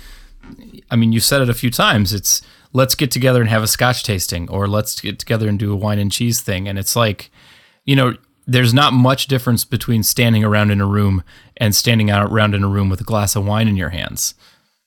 I 0.89 0.95
mean, 0.95 1.11
you 1.11 1.19
said 1.19 1.41
it 1.41 1.49
a 1.49 1.53
few 1.53 1.69
times. 1.69 2.13
It's 2.13 2.41
let's 2.77 2.93
get 2.93 3.09
together 3.09 3.41
and 3.41 3.49
have 3.49 3.63
a 3.63 3.67
scotch 3.67 4.03
tasting 4.03 4.47
or 4.49 4.67
let's 4.67 5.01
get 5.01 5.17
together 5.17 5.49
and 5.49 5.57
do 5.57 5.73
a 5.73 5.75
wine 5.75 5.97
and 5.97 6.11
cheese 6.11 6.41
thing. 6.41 6.67
And 6.67 6.77
it's 6.77 6.95
like 6.95 7.31
you 7.85 7.95
know 7.95 8.13
there's 8.45 8.73
not 8.73 8.93
much 8.93 9.25
difference 9.25 9.65
between 9.65 10.03
standing 10.03 10.43
around 10.43 10.69
in 10.69 10.79
a 10.79 10.85
room 10.85 11.23
and 11.57 11.75
standing 11.75 12.09
out 12.11 12.31
around 12.31 12.53
in 12.53 12.63
a 12.63 12.67
room 12.67 12.89
with 12.89 13.01
a 13.01 13.03
glass 13.03 13.35
of 13.35 13.45
wine 13.45 13.67
in 13.67 13.75
your 13.75 13.89
hands. 13.89 14.35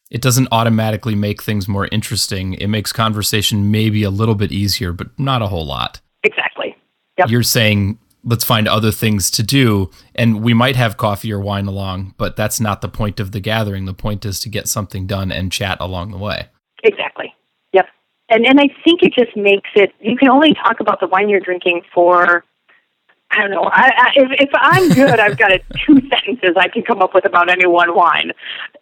It 0.08 0.22
doesn't 0.22 0.48
automatically 0.50 1.14
make 1.14 1.42
things 1.42 1.68
more 1.68 1.88
interesting. 1.92 2.54
It 2.54 2.68
makes 2.68 2.92
conversation 2.92 3.70
maybe 3.70 4.02
a 4.04 4.10
little 4.10 4.36
bit 4.36 4.52
easier 4.52 4.92
but 4.92 5.08
not 5.18 5.42
a 5.42 5.48
whole 5.48 5.66
lot. 5.66 6.00
Exactly. 6.22 6.76
Yep. 7.18 7.28
you're 7.28 7.42
saying 7.42 7.98
let's 8.22 8.44
find 8.44 8.68
other 8.68 8.92
things 8.92 9.30
to 9.32 9.42
do 9.42 9.90
and 10.14 10.42
we 10.42 10.54
might 10.54 10.76
have 10.76 10.96
coffee 10.96 11.32
or 11.32 11.40
wine 11.40 11.66
along 11.66 12.14
but 12.16 12.36
that's 12.36 12.60
not 12.60 12.82
the 12.82 12.88
point 12.88 13.18
of 13.18 13.32
the 13.32 13.40
gathering. 13.40 13.84
The 13.84 13.94
point 13.94 14.24
is 14.24 14.38
to 14.40 14.48
get 14.48 14.68
something 14.68 15.08
done 15.08 15.32
and 15.32 15.50
chat 15.50 15.78
along 15.80 16.12
the 16.12 16.18
way. 16.18 16.48
Exactly 16.84 17.29
and 18.30 18.46
and 18.46 18.60
I 18.60 18.68
think 18.84 19.02
it 19.02 19.12
just 19.12 19.36
makes 19.36 19.68
it. 19.74 19.92
You 20.00 20.16
can 20.16 20.28
only 20.28 20.54
talk 20.54 20.80
about 20.80 21.00
the 21.00 21.08
wine 21.08 21.28
you're 21.28 21.40
drinking 21.40 21.82
for. 21.92 22.44
I 23.32 23.42
don't 23.42 23.52
know. 23.52 23.62
I, 23.62 23.92
I, 23.96 24.10
if, 24.16 24.40
if 24.40 24.50
I'm 24.54 24.88
good, 24.88 25.20
I've 25.20 25.38
got 25.38 25.52
a, 25.52 25.60
two 25.86 26.00
sentences 26.08 26.56
I 26.56 26.66
can 26.66 26.82
come 26.82 27.00
up 27.00 27.14
with 27.14 27.24
about 27.24 27.48
any 27.48 27.66
one 27.66 27.94
wine, 27.94 28.32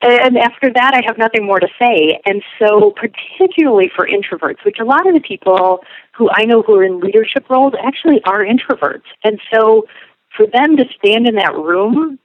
and 0.01 0.39
after 0.39 0.73
that, 0.73 0.95
I 0.95 1.03
have 1.07 1.19
nothing 1.19 1.45
more 1.45 1.61
to 1.61 1.69
say. 1.79 2.21
And 2.25 2.43
so, 2.59 2.93
particularly 2.93 3.91
for 3.95 4.07
introverts, 4.07 4.65
which 4.65 4.79
a 4.79 4.85
lot 4.85 5.07
of 5.07 5.15
the 5.15 5.21
people 5.21 5.85
who 6.13 6.31
I 6.33 6.45
know 6.45 6.63
who 6.63 6.77
are 6.77 6.85
in 6.85 7.01
leadership 7.01 7.49
roles 7.51 7.75
actually 7.83 8.23
are 8.25 8.45
introverts, 8.45 9.05
and 9.25 9.41
so 9.53 9.87
for 10.37 10.47
them 10.47 10.77
to 10.77 10.85
stand 10.99 11.27
in 11.27 11.35
that 11.35 11.55
room, 11.55 12.19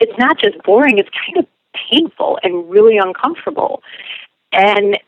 it's 0.00 0.18
not 0.18 0.38
just 0.38 0.62
boring; 0.62 0.98
it's 0.98 1.10
kind 1.26 1.38
of 1.38 1.46
painful 1.90 2.38
and 2.42 2.70
really 2.70 2.98
uncomfortable. 2.98 3.82
And 4.52 4.98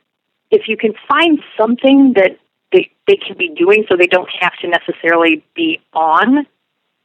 if 0.51 0.68
you 0.68 0.76
can 0.76 0.94
find 1.09 1.40
something 1.57 2.14
that 2.14 2.38
they, 2.72 2.90
they 3.07 3.16
can 3.16 3.36
be 3.36 3.49
doing 3.49 3.84
so 3.88 3.96
they 3.96 4.07
don't 4.07 4.28
have 4.40 4.53
to 4.61 4.68
necessarily 4.68 5.42
be 5.55 5.80
on, 5.94 6.46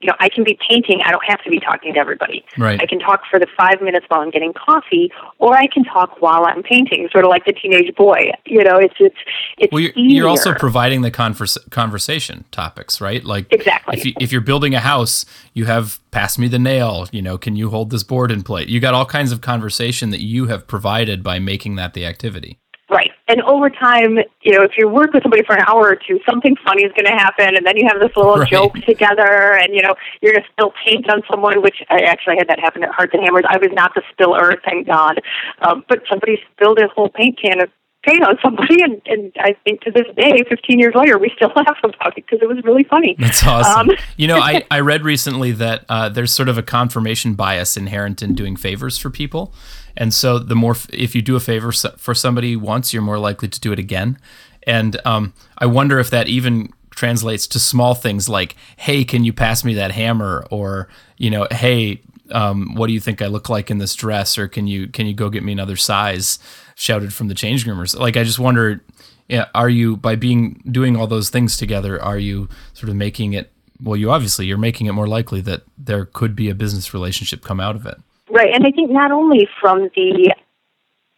you 0.03 0.07
know, 0.07 0.15
I 0.19 0.27
can 0.27 0.43
be 0.43 0.57
painting, 0.69 1.01
I 1.05 1.11
don't 1.11 1.23
have 1.25 1.41
to 1.43 1.49
be 1.49 1.59
talking 1.61 1.93
to 1.93 1.99
everybody. 1.99 2.43
Right. 2.57 2.81
I 2.81 2.85
can 2.85 2.99
talk 2.99 3.21
for 3.31 3.39
the 3.39 3.47
five 3.57 3.81
minutes 3.81 4.05
while 4.09 4.19
I'm 4.19 4.31
getting 4.31 4.51
coffee, 4.53 5.11
or 5.39 5.57
I 5.57 5.67
can 5.67 5.85
talk 5.85 6.21
while 6.21 6.45
I'm 6.45 6.61
painting, 6.61 7.07
sort 7.11 7.23
of 7.23 7.29
like 7.29 7.45
the 7.45 7.53
teenage 7.53 7.95
boy. 7.95 8.31
You 8.45 8.65
know, 8.65 8.77
it's 8.77 8.95
it's 8.99 9.15
it's 9.57 9.71
well, 9.71 9.79
you're, 9.79 9.93
you're 9.95 10.27
also 10.27 10.53
providing 10.53 11.03
the 11.03 11.11
converse, 11.11 11.57
conversation 11.69 12.43
topics, 12.51 12.99
right? 12.99 13.23
Like 13.23 13.47
exactly. 13.51 13.97
If, 13.97 14.05
you, 14.05 14.13
if 14.19 14.31
you're 14.33 14.41
building 14.41 14.75
a 14.75 14.81
house, 14.81 15.25
you 15.53 15.65
have 15.65 15.99
pass 16.11 16.37
me 16.37 16.49
the 16.49 16.59
nail. 16.59 17.07
You 17.13 17.21
know, 17.21 17.37
can 17.37 17.55
you 17.55 17.69
hold 17.69 17.89
this 17.89 18.03
board 18.03 18.29
in 18.29 18.43
place? 18.43 18.67
You 18.67 18.81
got 18.81 18.93
all 18.93 19.05
kinds 19.05 19.31
of 19.31 19.39
conversation 19.39 20.09
that 20.09 20.21
you 20.21 20.47
have 20.47 20.67
provided 20.67 21.23
by 21.23 21.39
making 21.39 21.75
that 21.75 21.93
the 21.93 22.05
activity. 22.05 22.59
Right. 22.89 23.11
And 23.27 23.41
over 23.43 23.69
time, 23.69 24.17
you 24.41 24.51
know, 24.51 24.61
if 24.61 24.71
you 24.77 24.89
work 24.89 25.13
with 25.13 25.23
somebody 25.23 25.43
for 25.43 25.55
an 25.55 25.63
hour 25.67 25.87
or 25.87 25.95
two, 25.95 26.19
something 26.29 26.55
funny 26.65 26.83
is 26.83 26.91
going 26.91 27.05
to 27.05 27.17
happen, 27.17 27.55
and 27.55 27.65
then 27.65 27.77
you 27.77 27.87
have 27.87 27.99
this 27.99 28.15
little 28.15 28.35
right. 28.37 28.49
joke 28.49 28.75
together, 28.85 29.57
and 29.57 29.73
you 29.73 29.81
know, 29.81 29.95
you're 30.21 30.33
going 30.33 30.43
to 30.43 30.49
spill 30.51 30.73
paint 30.85 31.09
on 31.09 31.21
someone. 31.29 31.61
Which 31.61 31.81
I 31.89 32.01
actually 32.01 32.35
had 32.37 32.49
that 32.49 32.59
happen 32.59 32.83
at 32.83 32.91
Hearts 32.91 33.13
and 33.13 33.23
Hammers. 33.23 33.45
I 33.49 33.57
was 33.57 33.69
not 33.71 33.93
the 33.95 34.03
spiller, 34.11 34.59
thank 34.65 34.87
God, 34.87 35.21
um, 35.61 35.85
but 35.87 36.03
somebody 36.09 36.37
spilled 36.51 36.79
a 36.79 36.87
whole 36.89 37.09
paint 37.09 37.39
can 37.41 37.61
of 37.61 37.69
paint 38.03 38.23
on 38.23 38.37
somebody, 38.43 38.83
and, 38.83 39.01
and 39.05 39.31
I 39.39 39.55
think 39.63 39.81
to 39.81 39.91
this 39.91 40.05
day, 40.15 40.43
15 40.47 40.77
years 40.77 40.93
later, 40.93 41.17
we 41.17 41.31
still 41.35 41.51
laugh 41.55 41.77
about 41.83 42.17
it 42.17 42.25
because 42.27 42.39
it 42.41 42.47
was 42.47 42.63
really 42.63 42.83
funny. 42.83 43.15
That's 43.17 43.45
awesome. 43.45 43.89
Um, 43.89 43.95
you 44.17 44.27
know, 44.27 44.39
I, 44.39 44.63
I 44.71 44.81
read 44.81 45.03
recently 45.03 45.51
that 45.53 45.85
uh, 45.89 46.09
there's 46.09 46.33
sort 46.33 46.49
of 46.49 46.57
a 46.57 46.63
confirmation 46.63 47.33
bias 47.33 47.77
inherent 47.77 48.21
in 48.21 48.35
doing 48.35 48.55
favors 48.55 48.97
for 48.97 49.09
people. 49.09 49.53
And 49.95 50.13
so 50.13 50.39
the 50.39 50.55
more 50.55 50.75
if 50.91 51.15
you 51.15 51.21
do 51.21 51.35
a 51.35 51.39
favor 51.39 51.71
for 51.71 52.13
somebody 52.15 52.55
once, 52.55 52.93
you're 52.93 53.03
more 53.03 53.19
likely 53.19 53.47
to 53.47 53.59
do 53.59 53.71
it 53.71 53.79
again. 53.79 54.17
And 54.65 54.99
um, 55.05 55.33
I 55.57 55.65
wonder 55.65 55.99
if 55.99 56.09
that 56.09 56.27
even 56.27 56.73
translates 56.91 57.47
to 57.47 57.59
small 57.59 57.95
things 57.95 58.29
like, 58.29 58.55
"Hey, 58.77 59.03
can 59.03 59.23
you 59.23 59.33
pass 59.33 59.63
me 59.63 59.73
that 59.75 59.91
hammer?" 59.91 60.45
or 60.49 60.87
you 61.17 61.29
know, 61.29 61.47
"Hey, 61.51 62.01
um, 62.31 62.75
what 62.75 62.87
do 62.87 62.93
you 62.93 62.99
think 62.99 63.21
I 63.21 63.27
look 63.27 63.49
like 63.49 63.69
in 63.69 63.77
this 63.77 63.95
dress?" 63.95 64.37
or 64.37 64.47
"Can 64.47 64.67
you 64.67 64.87
can 64.87 65.05
you 65.05 65.13
go 65.13 65.29
get 65.29 65.43
me 65.43 65.51
another 65.51 65.75
size?" 65.75 66.39
Shouted 66.75 67.13
from 67.13 67.27
the 67.27 67.35
change 67.35 67.67
roomers. 67.67 67.95
Like 67.95 68.17
I 68.17 68.23
just 68.23 68.39
wonder, 68.39 68.83
yeah, 69.29 69.45
are 69.53 69.69
you 69.69 69.95
by 69.97 70.15
being 70.15 70.61
doing 70.71 70.95
all 70.95 71.07
those 71.07 71.29
things 71.29 71.55
together, 71.57 72.01
are 72.01 72.17
you 72.17 72.49
sort 72.73 72.89
of 72.89 72.95
making 72.95 73.33
it? 73.33 73.51
Well, 73.81 73.97
you 73.97 74.11
obviously 74.11 74.45
you're 74.47 74.57
making 74.57 74.87
it 74.87 74.93
more 74.93 75.07
likely 75.07 75.41
that 75.41 75.63
there 75.77 76.05
could 76.05 76.35
be 76.35 76.49
a 76.49 76.55
business 76.55 76.93
relationship 76.93 77.43
come 77.43 77.59
out 77.59 77.75
of 77.75 77.85
it. 77.85 77.97
Right, 78.33 78.49
and 78.51 78.65
I 78.65 78.71
think 78.71 78.89
not 78.89 79.11
only 79.11 79.47
from 79.61 79.89
the 79.95 80.33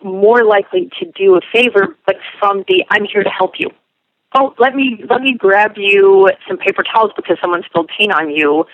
more 0.03 0.43
likely 0.43 0.91
to 0.99 1.05
do 1.11 1.37
a 1.37 1.41
favor, 1.53 1.95
but 2.05 2.17
from 2.37 2.65
the 2.67 2.83
I'm 2.89 3.05
here 3.05 3.23
to 3.23 3.29
help 3.29 3.53
you. 3.57 3.69
Oh, 4.37 4.53
let 4.59 4.75
me 4.75 5.01
let 5.09 5.21
me 5.21 5.33
grab 5.33 5.77
you 5.77 6.29
some 6.45 6.57
paper 6.57 6.83
towels 6.83 7.11
because 7.15 7.37
someone 7.39 7.63
spilled 7.63 7.89
paint 7.97 8.11
on 8.11 8.31
you. 8.31 8.65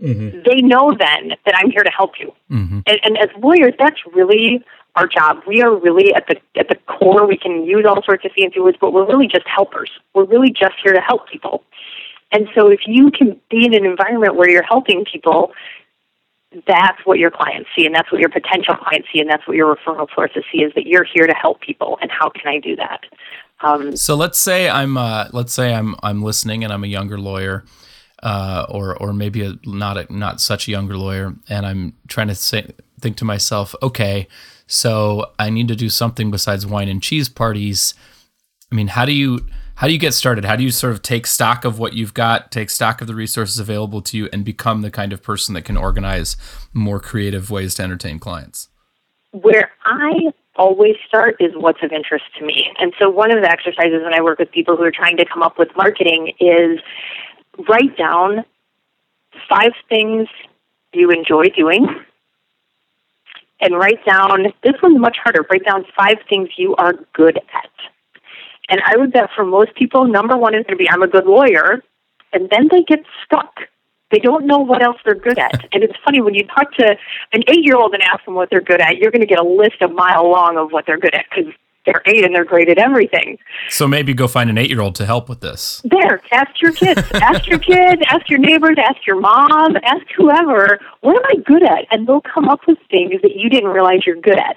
Mm-hmm. 0.00 0.42
They 0.46 0.62
know 0.62 0.92
then 0.96 1.36
that 1.44 1.54
I'm 1.56 1.72
here 1.72 1.82
to 1.82 1.90
help 1.90 2.12
you. 2.20 2.32
Mm-hmm. 2.48 2.80
And, 2.86 3.00
and 3.02 3.18
as 3.18 3.28
lawyers, 3.42 3.74
that's 3.76 3.98
really 4.14 4.64
our 4.94 5.08
job. 5.08 5.42
We 5.48 5.60
are 5.60 5.74
really 5.74 6.14
at 6.14 6.28
the 6.28 6.36
at 6.56 6.68
the 6.68 6.76
core. 6.86 7.26
We 7.26 7.36
can 7.36 7.64
use 7.64 7.84
all 7.88 8.04
sorts 8.04 8.24
of 8.24 8.30
fancy 8.38 8.60
words, 8.60 8.78
but 8.80 8.92
we're 8.92 9.06
really 9.06 9.26
just 9.26 9.48
helpers. 9.48 9.90
We're 10.14 10.26
really 10.26 10.50
just 10.50 10.74
here 10.80 10.92
to 10.92 11.00
help 11.00 11.28
people. 11.28 11.64
And 12.30 12.48
so, 12.54 12.68
if 12.68 12.86
you 12.86 13.10
can 13.10 13.40
be 13.50 13.66
in 13.66 13.74
an 13.74 13.84
environment 13.84 14.36
where 14.36 14.48
you're 14.48 14.62
helping 14.62 15.04
people, 15.04 15.50
that's 16.66 16.98
what 17.04 17.18
your 17.18 17.30
clients 17.30 17.68
see 17.76 17.86
and 17.86 17.94
that's 17.94 18.10
what 18.10 18.20
your 18.20 18.30
potential 18.30 18.74
clients 18.74 19.08
see 19.12 19.20
and 19.20 19.30
that's 19.30 19.46
what 19.46 19.56
your 19.56 19.74
referral 19.74 20.08
sources 20.14 20.42
see 20.52 20.62
is 20.62 20.72
that 20.74 20.86
you're 20.86 21.04
here 21.04 21.26
to 21.26 21.34
help 21.34 21.60
people 21.60 21.98
and 22.02 22.10
how 22.10 22.28
can 22.28 22.48
I 22.48 22.58
do 22.58 22.74
that? 22.76 23.00
Um, 23.62 23.96
so 23.96 24.14
let's 24.14 24.38
say 24.38 24.68
I'm 24.68 24.96
uh, 24.96 25.28
let's 25.32 25.52
say 25.52 25.74
I'm 25.74 25.94
I'm 26.02 26.22
listening 26.22 26.64
and 26.64 26.72
I'm 26.72 26.84
a 26.84 26.86
younger 26.86 27.18
lawyer, 27.18 27.64
uh, 28.22 28.66
or 28.68 28.96
or 28.96 29.12
maybe 29.12 29.42
a, 29.42 29.54
not 29.64 29.98
a, 29.98 30.06
not 30.12 30.40
such 30.40 30.66
a 30.66 30.70
younger 30.70 30.96
lawyer, 30.96 31.34
and 31.48 31.66
I'm 31.66 31.94
trying 32.08 32.28
to 32.28 32.34
say, 32.34 32.72
think 33.00 33.16
to 33.18 33.24
myself, 33.24 33.74
okay, 33.82 34.28
so 34.66 35.30
I 35.38 35.50
need 35.50 35.68
to 35.68 35.76
do 35.76 35.90
something 35.90 36.30
besides 36.30 36.66
wine 36.66 36.88
and 36.88 37.02
cheese 37.02 37.28
parties. 37.28 37.94
I 38.72 38.74
mean, 38.74 38.88
how 38.88 39.04
do 39.04 39.12
you 39.12 39.46
how 39.80 39.86
do 39.86 39.94
you 39.94 39.98
get 39.98 40.12
started? 40.12 40.44
How 40.44 40.56
do 40.56 40.62
you 40.62 40.70
sort 40.70 40.92
of 40.92 41.00
take 41.00 41.26
stock 41.26 41.64
of 41.64 41.78
what 41.78 41.94
you've 41.94 42.12
got, 42.12 42.50
take 42.50 42.68
stock 42.68 43.00
of 43.00 43.06
the 43.06 43.14
resources 43.14 43.58
available 43.58 44.02
to 44.02 44.18
you, 44.18 44.28
and 44.30 44.44
become 44.44 44.82
the 44.82 44.90
kind 44.90 45.10
of 45.10 45.22
person 45.22 45.54
that 45.54 45.62
can 45.62 45.78
organize 45.78 46.36
more 46.74 47.00
creative 47.00 47.50
ways 47.50 47.76
to 47.76 47.82
entertain 47.82 48.18
clients? 48.18 48.68
Where 49.32 49.70
I 49.86 50.34
always 50.56 50.96
start 51.08 51.36
is 51.40 51.52
what's 51.54 51.82
of 51.82 51.92
interest 51.92 52.26
to 52.38 52.44
me. 52.44 52.70
And 52.78 52.92
so 52.98 53.08
one 53.08 53.34
of 53.34 53.42
the 53.42 53.50
exercises 53.50 54.02
when 54.02 54.12
I 54.12 54.20
work 54.20 54.38
with 54.38 54.52
people 54.52 54.76
who 54.76 54.82
are 54.82 54.90
trying 54.90 55.16
to 55.16 55.24
come 55.24 55.42
up 55.42 55.58
with 55.58 55.74
marketing 55.74 56.34
is 56.38 56.78
write 57.66 57.96
down 57.96 58.44
five 59.48 59.72
things 59.88 60.28
you 60.92 61.10
enjoy 61.10 61.44
doing 61.56 61.86
and 63.62 63.78
write 63.78 64.04
down 64.04 64.52
this 64.62 64.74
one's 64.82 64.98
much 64.98 65.16
harder 65.22 65.46
write 65.50 65.64
down 65.64 65.86
five 65.96 66.18
things 66.28 66.48
you 66.56 66.74
are 66.76 66.94
good 67.14 67.38
at 67.38 67.70
and 68.70 68.80
I 68.86 68.96
would 68.96 69.12
bet 69.12 69.30
for 69.34 69.44
most 69.44 69.74
people, 69.74 70.06
number 70.06 70.36
one 70.36 70.54
is 70.54 70.64
going 70.66 70.78
to 70.78 70.82
be 70.82 70.88
I'm 70.88 71.02
a 71.02 71.08
good 71.08 71.26
lawyer, 71.26 71.82
and 72.32 72.48
then 72.50 72.68
they 72.70 72.82
get 72.82 73.00
stuck. 73.24 73.52
They 74.10 74.18
don't 74.18 74.46
know 74.46 74.58
what 74.58 74.82
else 74.82 74.96
they're 75.04 75.14
good 75.14 75.38
at. 75.38 75.68
And 75.72 75.84
it's 75.84 75.94
funny 76.04 76.20
when 76.20 76.34
you 76.34 76.44
talk 76.46 76.72
to 76.74 76.96
an 77.32 77.42
eight 77.48 77.64
year 77.64 77.76
old 77.76 77.94
and 77.94 78.02
ask 78.02 78.24
them 78.24 78.34
what 78.34 78.50
they're 78.50 78.60
good 78.60 78.80
at, 78.80 78.96
you're 78.96 79.10
going 79.10 79.20
to 79.20 79.26
get 79.26 79.38
a 79.38 79.44
list 79.44 79.82
a 79.82 79.88
mile 79.88 80.28
long 80.28 80.56
of 80.56 80.72
what 80.72 80.84
they're 80.86 80.98
good 80.98 81.14
at 81.14 81.26
because 81.30 81.52
they're 81.86 82.02
eight 82.06 82.24
and 82.24 82.34
they're 82.34 82.44
great 82.44 82.68
at 82.68 82.78
everything. 82.78 83.38
So 83.68 83.86
maybe 83.86 84.12
go 84.12 84.26
find 84.26 84.50
an 84.50 84.58
eight 84.58 84.68
year 84.68 84.80
old 84.80 84.94
to 84.96 85.06
help 85.06 85.28
with 85.28 85.40
this. 85.40 85.80
There, 85.84 86.20
ask 86.32 86.60
your 86.60 86.72
kids, 86.72 87.02
ask 87.14 87.46
your 87.46 87.58
kids, 87.58 88.02
ask 88.08 88.28
your 88.28 88.38
neighbors, 88.38 88.76
ask 88.78 89.06
your 89.06 89.20
mom, 89.20 89.76
ask 89.84 90.04
whoever, 90.16 90.78
what 91.00 91.16
am 91.16 91.22
I 91.26 91.42
good 91.42 91.62
at? 91.62 91.86
And 91.90 92.06
they'll 92.06 92.20
come 92.20 92.48
up 92.48 92.60
with 92.66 92.78
things 92.90 93.22
that 93.22 93.36
you 93.36 93.48
didn't 93.48 93.70
realize 93.70 94.00
you're 94.06 94.20
good 94.20 94.38
at. 94.38 94.56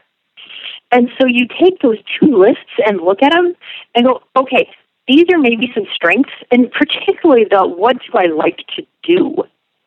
And 0.94 1.10
so 1.20 1.26
you 1.26 1.48
take 1.48 1.82
those 1.82 1.98
two 2.20 2.38
lists 2.38 2.72
and 2.86 3.02
look 3.02 3.24
at 3.24 3.32
them 3.32 3.56
and 3.96 4.06
go, 4.06 4.22
okay, 4.36 4.70
these 5.08 5.26
are 5.34 5.40
maybe 5.40 5.72
some 5.74 5.86
strengths, 5.92 6.32
and 6.52 6.72
particularly 6.72 7.46
the 7.50 7.68
what 7.68 7.98
do 7.98 8.18
I 8.18 8.28
like 8.28 8.60
to 8.76 8.86
do 9.02 9.44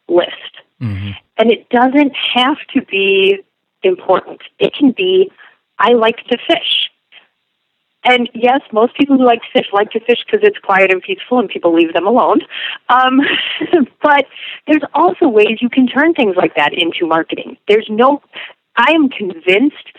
list. 0.08 0.32
Mm-hmm. 0.82 1.12
And 1.38 1.50
it 1.52 1.68
doesn't 1.70 2.12
have 2.34 2.58
to 2.74 2.82
be 2.82 3.38
important. 3.84 4.40
It 4.58 4.74
can 4.74 4.90
be, 4.90 5.30
I 5.78 5.92
like 5.92 6.24
to 6.26 6.38
fish. 6.48 6.90
And 8.02 8.28
yes, 8.34 8.60
most 8.72 8.96
people 8.96 9.16
who 9.16 9.24
like 9.24 9.42
to 9.42 9.48
fish 9.52 9.66
like 9.72 9.90
to 9.92 10.00
fish 10.00 10.24
because 10.26 10.46
it's 10.46 10.58
quiet 10.58 10.92
and 10.92 11.02
peaceful 11.02 11.38
and 11.38 11.48
people 11.48 11.72
leave 11.72 11.92
them 11.92 12.06
alone. 12.06 12.40
Um, 12.88 13.20
but 14.02 14.26
there's 14.66 14.82
also 14.92 15.28
ways 15.28 15.58
you 15.60 15.70
can 15.70 15.86
turn 15.86 16.14
things 16.14 16.34
like 16.36 16.56
that 16.56 16.72
into 16.72 17.06
marketing. 17.06 17.56
There's 17.68 17.86
no, 17.88 18.22
I 18.76 18.92
am 18.92 19.08
convinced 19.08 19.92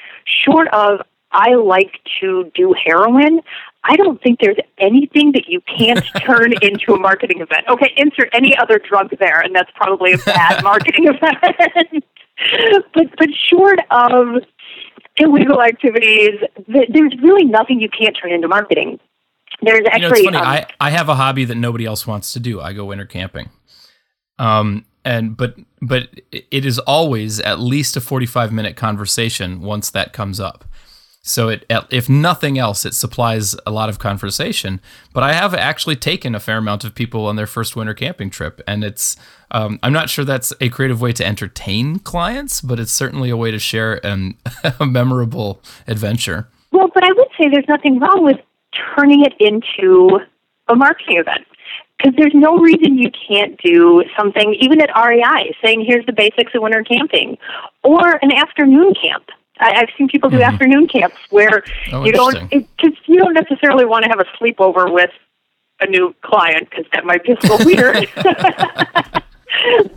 short 0.45 0.67
of 0.69 1.01
I 1.31 1.55
like 1.55 1.99
to 2.21 2.51
do 2.55 2.73
heroin, 2.85 3.41
I 3.83 3.95
don't 3.95 4.21
think 4.21 4.39
there's 4.39 4.57
anything 4.77 5.31
that 5.33 5.47
you 5.47 5.61
can't 5.61 6.03
turn 6.25 6.53
into 6.61 6.93
a 6.93 6.99
marketing 6.99 7.41
event. 7.41 7.67
Okay, 7.69 7.93
insert 7.97 8.29
any 8.33 8.57
other 8.57 8.79
drug 8.79 9.11
there, 9.19 9.39
and 9.41 9.55
that's 9.55 9.71
probably 9.75 10.13
a 10.13 10.17
bad 10.17 10.63
marketing 10.63 11.07
event. 11.07 12.03
but 12.93 13.07
but 13.17 13.29
short 13.33 13.79
of 13.91 14.43
illegal 15.17 15.61
activities, 15.61 16.39
there's 16.67 17.13
really 17.21 17.45
nothing 17.45 17.79
you 17.79 17.89
can't 17.89 18.15
turn 18.19 18.31
into 18.31 18.47
marketing. 18.47 18.99
There's 19.61 19.85
actually. 19.91 20.23
You 20.23 20.31
know, 20.31 20.39
it's 20.39 20.47
funny. 20.47 20.59
Um, 20.59 20.65
I, 20.79 20.87
I 20.87 20.89
have 20.91 21.09
a 21.09 21.15
hobby 21.15 21.45
that 21.45 21.55
nobody 21.55 21.85
else 21.85 22.05
wants 22.05 22.33
to 22.33 22.39
do. 22.39 22.61
I 22.61 22.73
go 22.73 22.85
winter 22.85 23.05
camping. 23.05 23.49
Um, 24.39 24.85
and 25.07 25.37
but 25.37 25.55
but 25.81 26.09
it 26.31 26.65
is 26.65 26.79
always 26.79 27.39
at 27.39 27.59
least 27.59 27.95
a 27.95 28.01
45 28.01 28.51
minute 28.51 28.75
conversation 28.75 29.61
once 29.61 29.89
that 29.89 30.11
comes 30.11 30.39
up. 30.39 30.65
So 31.21 31.47
it 31.47 31.65
if 31.91 32.09
nothing 32.09 32.57
else 32.57 32.85
it 32.85 32.93
supplies 32.93 33.55
a 33.65 33.71
lot 33.71 33.87
of 33.87 33.99
conversation. 33.99 34.81
But 35.13 35.23
i 35.23 35.31
have 35.31 35.53
actually 35.53 35.95
taken 35.95 36.35
a 36.35 36.41
fair 36.41 36.57
amount 36.57 36.83
of 36.83 36.93
people 36.93 37.25
on 37.25 37.37
their 37.37 37.47
first 37.47 37.75
winter 37.75 37.93
camping 37.93 38.29
trip 38.29 38.61
and 38.67 38.83
it's 38.83 39.15
um, 39.51 39.79
i'm 39.81 39.93
not 39.93 40.09
sure 40.09 40.25
that's 40.25 40.51
a 40.59 40.67
creative 40.67 40.99
way 40.99 41.13
to 41.13 41.25
entertain 41.25 41.99
clients 41.99 42.59
but 42.59 42.77
it's 42.77 42.91
certainly 42.91 43.29
a 43.29 43.37
way 43.37 43.49
to 43.49 43.59
share 43.59 44.05
an, 44.05 44.37
a 44.79 44.85
memorable 44.85 45.61
adventure. 45.87 46.49
Well 46.71 46.89
but 46.93 47.05
i 47.05 47.11
would 47.13 47.29
say 47.39 47.47
there's 47.49 47.69
nothing 47.69 47.97
wrong 47.99 48.25
with 48.25 48.39
turning 48.93 49.23
it 49.23 49.33
into 49.39 50.19
a 50.67 50.75
marketing 50.75 51.17
event 51.17 51.47
because 51.97 52.13
there's 52.17 52.33
no 52.33 52.57
reason 52.57 52.97
you 52.97 53.11
can't 53.27 53.59
do 53.61 54.03
something, 54.17 54.55
even 54.59 54.81
at 54.81 54.89
REI, 54.95 55.55
saying 55.63 55.83
here's 55.85 56.05
the 56.05 56.13
basics 56.13 56.53
of 56.53 56.61
winter 56.61 56.83
camping, 56.83 57.37
or 57.83 58.19
an 58.21 58.31
afternoon 58.31 58.93
camp. 59.01 59.25
I, 59.59 59.79
have 59.79 59.89
seen 59.97 60.07
people 60.07 60.29
do 60.29 60.37
mm-hmm. 60.37 60.53
afternoon 60.53 60.87
camps 60.87 61.17
where 61.31 61.63
oh, 61.91 62.05
you 62.05 62.11
don't 62.11 62.49
because 62.49 62.93
you 63.07 63.17
don't 63.17 63.33
necessarily 63.33 63.85
want 63.85 64.03
to 64.03 64.09
have 64.09 64.19
a 64.19 64.25
sleepover 64.37 64.93
with 64.93 65.09
a 65.79 65.87
new 65.87 66.15
client 66.21 66.69
because 66.69 66.85
that 66.93 67.05
might 67.05 67.23
be 67.23 67.31
a 67.31 67.35
little 67.41 67.65
weird. 67.65 68.07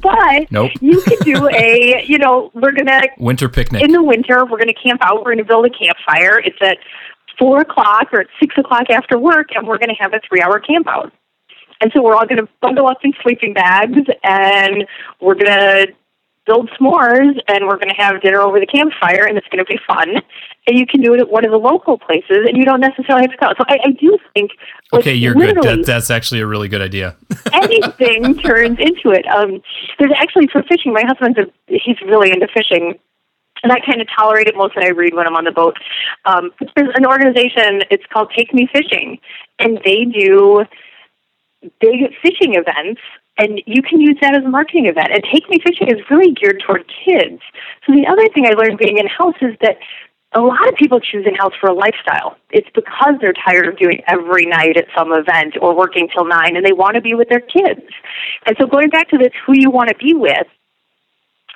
but 0.01 0.51
nope. 0.51 0.71
you 0.81 1.03
could 1.03 1.19
do 1.21 1.49
a 1.51 2.03
you 2.07 2.17
know 2.17 2.51
we're 2.55 2.73
gonna 2.73 3.03
winter 3.19 3.51
picnic 3.51 3.83
in 3.83 3.93
the 3.93 4.03
winter. 4.03 4.47
We're 4.47 4.59
gonna 4.59 4.73
camp 4.73 5.03
out. 5.05 5.25
We're 5.25 5.33
gonna 5.33 5.45
build 5.45 5.67
a 5.67 5.71
campfire. 5.71 6.39
It's 6.39 6.57
at 6.63 6.79
four 7.39 7.61
o'clock 7.61 8.09
or 8.13 8.21
at 8.21 8.29
six 8.39 8.57
o'clock 8.57 8.89
after 8.89 9.19
work, 9.19 9.49
and 9.55 9.67
we're 9.67 9.79
gonna 9.79 9.97
have 9.99 10.15
a 10.15 10.21
three 10.27 10.41
hour 10.41 10.59
camp 10.59 10.87
out. 10.89 11.13
And 11.81 11.91
so 11.95 12.03
we're 12.03 12.15
all 12.15 12.27
going 12.27 12.45
to 12.45 12.49
bundle 12.61 12.87
up 12.87 12.99
in 13.05 13.13
sleeping 13.23 13.55
bags 13.55 14.01
and 14.23 14.87
we're 15.21 15.35
going 15.35 15.47
to 15.47 15.87
build 16.47 16.71
s'mores 16.71 17.39
and 17.49 17.67
we're 17.67 17.77
going 17.77 17.89
to 17.89 17.95
have 17.97 18.21
dinner 18.23 18.41
over 18.41 18.59
the 18.59 18.67
campfire 18.67 19.25
and 19.25 19.39
it's 19.39 19.47
going 19.49 19.65
to 19.65 19.69
be 19.69 19.79
fun. 19.87 20.17
And 20.67 20.79
you 20.79 20.87
can 20.87 21.01
do 21.01 21.15
it 21.15 21.21
at 21.21 21.31
one 21.31 21.45
of 21.45 21.51
the 21.51 21.59
local 21.59 21.99
places 21.99 22.47
and 22.47 22.57
you 22.57 22.65
don't 22.65 22.81
necessarily 22.81 23.23
have 23.23 23.31
to 23.31 23.37
go. 23.37 23.49
So 23.59 23.65
I, 23.67 23.79
I 23.85 23.91
do 23.93 24.19
think. 24.35 24.51
Okay, 24.93 25.15
you're 25.15 25.35
good. 25.35 25.57
That, 25.63 25.87
that's 25.87 26.11
actually 26.11 26.41
a 26.41 26.47
really 26.47 26.69
good 26.69 26.83
idea. 26.83 27.17
anything 27.53 28.39
turns 28.39 28.79
into 28.79 29.11
it. 29.11 29.27
Um, 29.27 29.63
there's 29.99 30.13
actually 30.17 30.49
for 30.49 30.63
fishing, 30.65 30.93
my 30.93 31.05
husband's 31.07 31.39
a, 31.39 31.47
he's 31.67 32.01
really 32.03 32.31
into 32.31 32.47
fishing 32.53 32.99
and 33.63 33.73
I 33.73 33.81
kind 33.81 34.01
of 34.01 34.09
tolerate 34.15 34.47
it 34.47 34.57
most 34.57 34.75
when 34.75 34.85
I 34.87 34.91
read 34.91 35.15
when 35.15 35.27
I'm 35.27 35.37
on 35.37 35.45
the 35.45 35.53
boat. 35.53 35.77
Um, 36.25 36.51
there's 36.77 36.95
an 36.95 37.07
organization, 37.07 37.83
it's 37.91 38.05
called 38.13 38.33
Take 38.37 38.55
Me 38.55 38.69
Fishing, 38.73 39.19
and 39.59 39.79
they 39.85 40.05
do 40.05 40.65
big 41.81 42.13
fishing 42.23 42.55
events 42.55 43.01
and 43.39 43.63
you 43.67 43.83
can 43.83 44.01
use 44.01 44.17
that 44.21 44.37
as 44.37 44.45
a 44.45 44.49
marketing 44.49 44.87
event. 44.87 45.09
And 45.13 45.23
Take 45.33 45.49
Me 45.49 45.59
Fishing 45.65 45.89
is 45.89 46.03
really 46.11 46.33
geared 46.33 46.63
toward 46.67 46.85
kids. 47.05 47.41
So 47.87 47.93
the 47.93 48.07
other 48.07 48.29
thing 48.35 48.47
I 48.47 48.51
learned 48.51 48.79
being 48.79 48.99
in 48.99 49.07
house 49.07 49.37
is 49.41 49.57
that 49.63 49.79
a 50.33 50.41
lot 50.41 50.69
of 50.69 50.75
people 50.77 51.01
choose 51.01 51.27
in 51.27 51.35
house 51.35 51.53
for 51.61 51.69
a 51.69 51.75
lifestyle. 51.75 52.37
It's 52.51 52.69
because 52.75 53.15
they're 53.21 53.33
tired 53.33 53.67
of 53.67 53.79
doing 53.79 54.03
every 54.07 54.47
night 54.47 54.77
at 54.77 54.87
some 54.97 55.13
event 55.13 55.57
or 55.61 55.75
working 55.75 56.09
till 56.13 56.25
nine 56.25 56.57
and 56.57 56.65
they 56.65 56.73
want 56.73 56.95
to 56.95 57.01
be 57.01 57.15
with 57.15 57.29
their 57.29 57.41
kids. 57.41 57.83
And 58.47 58.57
so 58.61 58.67
going 58.67 58.91
back 58.91 59.09
to 59.11 59.19
this 59.19 59.33
who 59.47 59.55
you 59.57 59.71
want 59.71 59.89
to 59.89 59.97
be 59.97 60.15
with, 60.15 60.47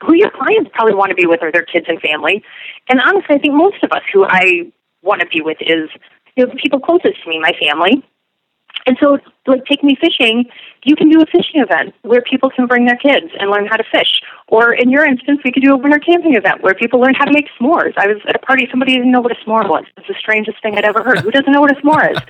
who 0.01 0.15
your 0.15 0.31
clients 0.31 0.71
probably 0.75 0.95
want 0.95 1.11
to 1.11 1.15
be 1.15 1.27
with 1.27 1.43
are 1.43 1.53
their 1.53 1.65
kids 1.65 1.87
and 1.89 2.01
family. 2.01 2.43
And 2.89 3.01
honestly, 3.01 3.37
I 3.37 3.39
think 3.39 3.55
most 3.55 3.83
of 3.85 3.93
us 3.93 4.03
who 4.13 4.25
I 4.25 4.73
want 5.03 5.21
to 5.21 5.27
be 5.29 5.41
with 5.41 5.59
is 5.61 5.89
you 6.37 6.45
know, 6.45 6.53
the 6.53 6.59
people 6.59 6.81
closest 6.81 7.23
to 7.23 7.29
me, 7.29 7.39
my 7.39 7.53
family, 7.61 8.03
and 8.87 8.99
so, 9.01 9.19
like, 9.47 9.65
take 9.65 9.83
me 9.83 9.97
fishing, 9.99 10.45
you 10.85 10.95
can 10.95 11.09
do 11.09 11.21
a 11.23 11.27
fishing 11.27 11.61
event 11.61 11.95
where 12.03 12.21
people 12.21 12.51
can 12.51 12.67
bring 12.67 12.85
their 12.85 12.97
kids 12.97 13.33
and 13.39 13.51
learn 13.51 13.67
how 13.67 13.77
to 13.77 13.85
fish. 13.85 14.21
Or 14.49 14.75
in 14.75 14.91
your 14.91 15.05
instance, 15.07 15.41
we 15.43 15.53
could 15.53 15.63
do 15.63 15.73
a 15.73 15.77
winter 15.77 15.99
camping 15.99 16.35
event 16.35 16.63
where 16.63 16.75
people 16.75 17.01
learn 17.01 17.15
how 17.15 17.25
to 17.25 17.33
make 17.33 17.47
s'mores. 17.59 17.95
I 17.97 18.07
was 18.07 18.19
at 18.29 18.37
a 18.37 18.39
party, 18.39 18.69
somebody 18.71 18.93
didn't 18.93 19.11
know 19.11 19.23
what 19.23 19.33
a 19.33 19.37
s'more 19.37 19.69
was. 19.69 19.85
It's 19.97 20.07
the 20.07 20.15
strangest 20.19 20.61
thing 20.63 20.77
I'd 20.77 20.85
ever 20.85 21.03
heard. 21.03 21.21
Who 21.21 21.31
doesn't 21.31 21.51
know 21.51 21.63
what 21.63 21.77
a 21.77 21.81
s'more 21.81 22.13
is? 22.13 22.19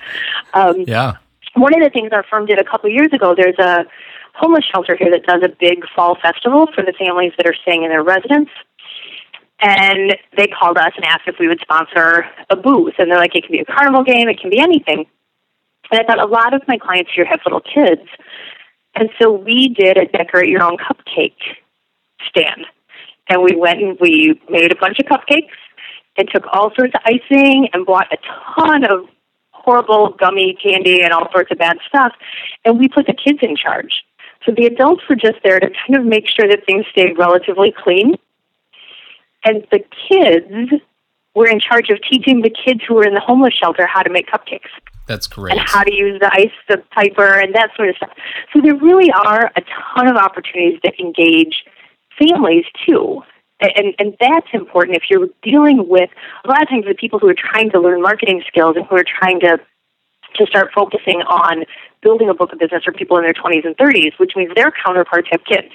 Um, 0.55 0.85
yeah. 0.87 1.17
One 1.55 1.75
of 1.75 1.81
the 1.83 1.91
things 1.91 2.11
our 2.13 2.23
firm 2.23 2.47
did 2.47 2.61
a 2.61 2.65
couple 2.65 2.89
of 2.89 2.95
years 2.95 3.09
ago, 3.13 3.35
there's 3.35 3.59
a 3.59 3.85
homeless 4.35 4.65
shelter 4.65 4.95
here 4.95 5.11
that 5.11 5.25
does 5.25 5.43
a 5.43 5.49
big 5.49 5.85
fall 5.97 6.17
festival 6.23 6.69
for 6.73 6.85
the 6.85 6.93
families 6.97 7.33
that 7.37 7.47
are 7.47 7.55
staying 7.63 7.83
in 7.83 7.91
their 7.91 8.05
residence. 8.05 8.51
And 9.61 10.17
they 10.37 10.47
called 10.47 10.79
us 10.79 10.93
and 10.95 11.05
asked 11.05 11.27
if 11.27 11.37
we 11.41 11.49
would 11.49 11.59
sponsor 11.61 12.27
a 12.51 12.55
booth. 12.57 12.95
And 12.99 13.11
they're 13.11 13.19
like, 13.19 13.35
it 13.35 13.43
can 13.43 13.53
be 13.53 13.59
a 13.59 13.65
carnival 13.65 14.05
game, 14.05 14.29
it 14.29 14.41
can 14.41 14.51
be 14.51 14.61
anything. 14.61 15.07
And 15.91 16.01
I 16.01 16.05
thought 16.05 16.20
a 16.20 16.26
lot 16.26 16.55
of 16.55 16.62
my 16.66 16.78
clients 16.78 17.11
here 17.14 17.24
have 17.24 17.41
little 17.45 17.61
kids. 17.61 18.09
And 18.95 19.11
so 19.20 19.30
we 19.32 19.68
did 19.68 19.97
a 19.97 20.07
decorate 20.07 20.49
your 20.49 20.62
own 20.62 20.76
cupcake 20.76 21.35
stand. 22.28 22.66
And 23.28 23.43
we 23.43 23.57
went 23.57 23.80
and 23.80 23.99
we 24.01 24.41
made 24.49 24.72
a 24.72 24.76
bunch 24.76 24.99
of 24.99 25.07
cupcakes 25.07 25.57
and 26.16 26.28
took 26.32 26.45
all 26.53 26.72
sorts 26.74 26.95
of 26.95 27.01
icing 27.05 27.68
and 27.72 27.87
bought 27.87 28.12
a 28.12 28.18
ton 28.55 28.85
of 28.85 29.09
horrible 29.51 30.11
gummy 30.11 30.57
candy 30.62 31.03
and 31.03 31.12
all 31.12 31.30
sorts 31.32 31.51
of 31.51 31.59
bad 31.59 31.78
stuff. 31.89 32.12
And 32.64 32.78
we 32.78 32.89
put 32.89 33.07
the 33.07 33.14
kids 33.14 33.39
in 33.43 33.57
charge. 33.57 34.05
So 34.45 34.53
the 34.57 34.66
adults 34.66 35.03
were 35.09 35.16
just 35.16 35.39
there 35.43 35.59
to 35.59 35.70
kind 35.70 35.99
of 35.99 36.05
make 36.05 36.28
sure 36.28 36.47
that 36.49 36.66
things 36.66 36.85
stayed 36.93 37.18
relatively 37.18 37.72
clean. 37.76 38.14
And 39.45 39.66
the 39.70 39.80
kids 40.09 40.82
were 41.35 41.49
in 41.49 41.61
charge 41.61 41.91
of 41.91 41.99
teaching 42.09 42.43
the 42.43 42.51
kids 42.51 42.80
who 42.87 42.95
were 42.95 43.07
in 43.07 43.14
the 43.14 43.20
homeless 43.20 43.55
shelter 43.55 43.87
how 43.87 44.03
to 44.03 44.11
make 44.11 44.28
cupcakes. 44.28 44.70
That's 45.07 45.27
great. 45.27 45.53
And 45.53 45.61
how 45.67 45.83
to 45.83 45.93
use 45.93 46.19
the 46.21 46.33
ice 46.33 46.53
the 46.69 46.79
piper 46.91 47.39
and 47.39 47.55
that 47.55 47.71
sort 47.77 47.91
of 47.91 47.97
stuff. 47.97 48.11
So 48.53 48.61
there 48.61 48.77
really 48.77 49.11
are 49.11 49.53
a 49.57 49.63
ton 49.95 50.09
of 50.09 50.17
opportunities 50.17 50.81
that 50.83 50.95
engage 50.99 51.65
families 52.19 52.65
too. 52.87 53.23
And, 53.61 53.95
and 53.99 54.17
that's 54.21 54.49
important 54.53 54.97
if 54.97 55.05
you're 55.09 55.29
dealing 55.43 55.89
with 55.89 56.11
a 56.45 56.49
lot 56.49 56.63
of 56.63 56.69
times 56.69 56.85
the 56.87 56.95
people 56.95 57.19
who 57.19 57.29
are 57.29 57.37
trying 57.37 57.71
to 57.71 57.81
learn 57.81 58.03
marketing 58.03 58.43
skills 58.49 58.77
and 58.77 58.85
who 58.87 58.97
are 58.97 59.05
trying 59.05 59.41
to 59.41 59.59
to 60.37 60.47
start 60.47 60.71
focusing 60.75 61.23
on 61.23 61.65
building 62.03 62.29
a 62.29 62.35
book 62.35 62.53
of 62.53 62.59
business 62.59 62.83
are 62.89 62.93
people 62.93 63.17
in 63.19 63.23
their 63.23 63.33
20s 63.33 63.65
and 63.65 63.77
30s, 63.77 64.19
which 64.19 64.33
means 64.35 64.51
their 64.57 64.73
counterparts 64.85 65.29
have 65.31 65.45
kids. 65.45 65.73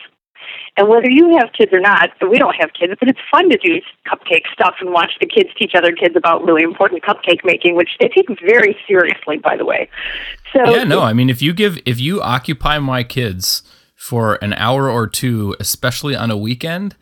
And 0.78 0.88
whether 0.88 1.10
you 1.10 1.38
have 1.38 1.52
kids 1.58 1.74
or 1.74 1.80
not, 1.80 2.10
we 2.30 2.38
don't 2.38 2.56
have 2.56 2.72
kids, 2.74 2.93
but 3.00 3.10
it's 3.10 3.20
fun 3.32 3.50
to 3.50 3.58
do 3.58 3.82
cupcake 4.08 4.43
stuff 4.54 4.76
and 4.80 4.91
watch 4.91 5.12
the 5.20 5.26
kids 5.26 5.50
teach 5.58 5.74
other 5.76 5.91
kids 5.91 6.16
about 6.16 6.43
really 6.43 6.64
important 6.64 7.04
cupcake 7.04 7.43
making, 7.43 7.76
which 7.76 7.89
they 8.00 8.08
take 8.08 8.28
very 8.41 8.78
seriously, 8.88 9.38
by 9.38 9.58
the 9.58 9.66
way. 9.66 9.89
So 10.54 10.70
yeah, 10.70 10.84
no, 10.84 11.02
I 11.02 11.14
mean, 11.14 11.30
if 11.30 11.41
you 11.41 11.54
give, 11.54 11.80
if 11.86 12.00
you 12.00 12.22
occupy 12.22 12.80
my 12.80 13.04
kids 13.04 13.64
for 13.95 14.36
an 14.36 14.54
hour 14.54 14.89
or 14.89 15.08
two, 15.08 15.56
especially 15.60 16.16
on 16.16 16.32
a 16.32 16.38
weekend, 16.38 16.95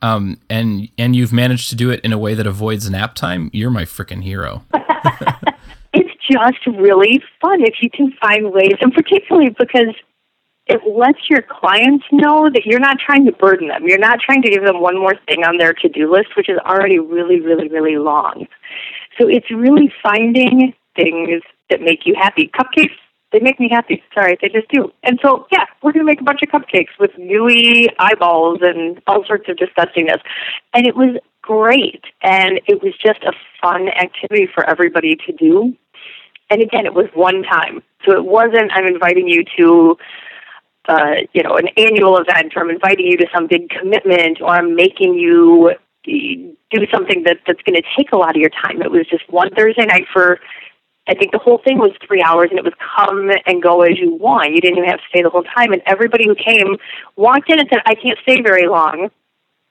um, 0.00 0.40
and 0.48 0.88
and 0.96 1.14
you've 1.16 1.32
managed 1.32 1.70
to 1.70 1.76
do 1.76 1.90
it 1.90 2.00
in 2.00 2.12
a 2.12 2.18
way 2.18 2.34
that 2.34 2.46
avoids 2.46 2.88
nap 2.88 3.14
time, 3.14 3.50
you're 3.52 3.70
my 3.70 3.84
freaking 3.84 4.22
hero. 4.22 4.64
it's 5.92 6.10
just 6.30 6.66
really 6.66 7.22
fun 7.40 7.62
if 7.62 7.74
you 7.82 7.90
can 7.90 8.12
find 8.20 8.52
ways, 8.52 8.74
and 8.80 8.92
particularly 8.92 9.50
because 9.50 9.94
it 10.68 10.80
lets 10.86 11.30
your 11.30 11.42
clients 11.42 12.04
know 12.12 12.50
that 12.50 12.66
you're 12.66 12.80
not 12.80 12.98
trying 12.98 13.24
to 13.24 13.32
burden 13.32 13.68
them. 13.68 13.86
You're 13.86 13.98
not 13.98 14.20
trying 14.20 14.42
to 14.42 14.50
give 14.50 14.64
them 14.64 14.80
one 14.80 14.98
more 14.98 15.14
thing 15.26 15.44
on 15.44 15.56
their 15.56 15.72
to 15.72 15.88
do 15.88 16.12
list, 16.12 16.36
which 16.36 16.48
is 16.48 16.58
already 16.58 16.98
really, 16.98 17.40
really, 17.40 17.68
really 17.68 17.96
long. 17.96 18.46
So 19.18 19.28
it's 19.28 19.50
really 19.50 19.92
finding 20.02 20.74
things 20.94 21.42
that 21.70 21.80
make 21.80 22.00
you 22.04 22.14
happy. 22.16 22.50
Cupcakes, 22.54 22.96
they 23.32 23.40
make 23.40 23.58
me 23.58 23.68
happy. 23.70 24.02
Sorry, 24.14 24.36
they 24.40 24.48
just 24.48 24.68
do. 24.70 24.92
And 25.02 25.18
so, 25.22 25.46
yeah, 25.50 25.64
we're 25.82 25.92
going 25.92 26.04
to 26.04 26.10
make 26.10 26.20
a 26.20 26.24
bunch 26.24 26.40
of 26.42 26.50
cupcakes 26.50 26.98
with 26.98 27.12
gooey 27.16 27.88
eyeballs 27.98 28.58
and 28.60 29.00
all 29.06 29.24
sorts 29.26 29.48
of 29.48 29.56
disgustingness. 29.56 30.20
And 30.74 30.86
it 30.86 30.96
was 30.96 31.16
great. 31.40 32.04
And 32.22 32.60
it 32.66 32.82
was 32.82 32.92
just 33.02 33.22
a 33.24 33.32
fun 33.62 33.88
activity 33.88 34.48
for 34.54 34.68
everybody 34.68 35.16
to 35.26 35.32
do. 35.32 35.74
And 36.50 36.62
again, 36.62 36.86
it 36.86 36.94
was 36.94 37.06
one 37.14 37.42
time. 37.42 37.82
So 38.06 38.12
it 38.12 38.24
wasn't, 38.24 38.70
I'm 38.74 38.86
inviting 38.86 39.28
you 39.28 39.44
to 39.58 39.96
uh, 40.88 41.16
you 41.32 41.42
know, 41.42 41.56
an 41.56 41.68
annual 41.76 42.16
event, 42.18 42.54
or 42.56 42.62
I'm 42.62 42.70
inviting 42.70 43.06
you 43.06 43.16
to 43.18 43.26
some 43.34 43.46
big 43.46 43.68
commitment, 43.68 44.40
or 44.40 44.48
I'm 44.48 44.74
making 44.74 45.14
you 45.14 45.72
do 46.04 46.86
something 46.90 47.22
that 47.24 47.38
that's 47.46 47.60
going 47.62 47.80
to 47.80 47.86
take 47.96 48.12
a 48.12 48.16
lot 48.16 48.30
of 48.30 48.40
your 48.40 48.50
time. 48.50 48.80
It 48.82 48.90
was 48.90 49.06
just 49.08 49.28
one 49.30 49.50
Thursday 49.54 49.84
night 49.84 50.06
for. 50.12 50.40
I 51.10 51.14
think 51.14 51.32
the 51.32 51.38
whole 51.38 51.58
thing 51.64 51.78
was 51.78 51.92
three 52.06 52.22
hours, 52.22 52.50
and 52.50 52.58
it 52.58 52.64
was 52.64 52.74
come 52.94 53.30
and 53.46 53.62
go 53.62 53.80
as 53.80 53.98
you 53.98 54.14
want. 54.14 54.52
You 54.54 54.60
didn't 54.60 54.76
even 54.76 54.90
have 54.90 54.98
to 54.98 55.06
stay 55.08 55.22
the 55.22 55.30
whole 55.30 55.42
time. 55.42 55.72
And 55.72 55.80
everybody 55.86 56.26
who 56.26 56.34
came 56.34 56.76
walked 57.16 57.50
in 57.50 57.58
and 57.58 57.68
said, 57.70 57.80
"I 57.86 57.94
can't 57.94 58.18
stay 58.22 58.42
very 58.42 58.68
long," 58.68 59.10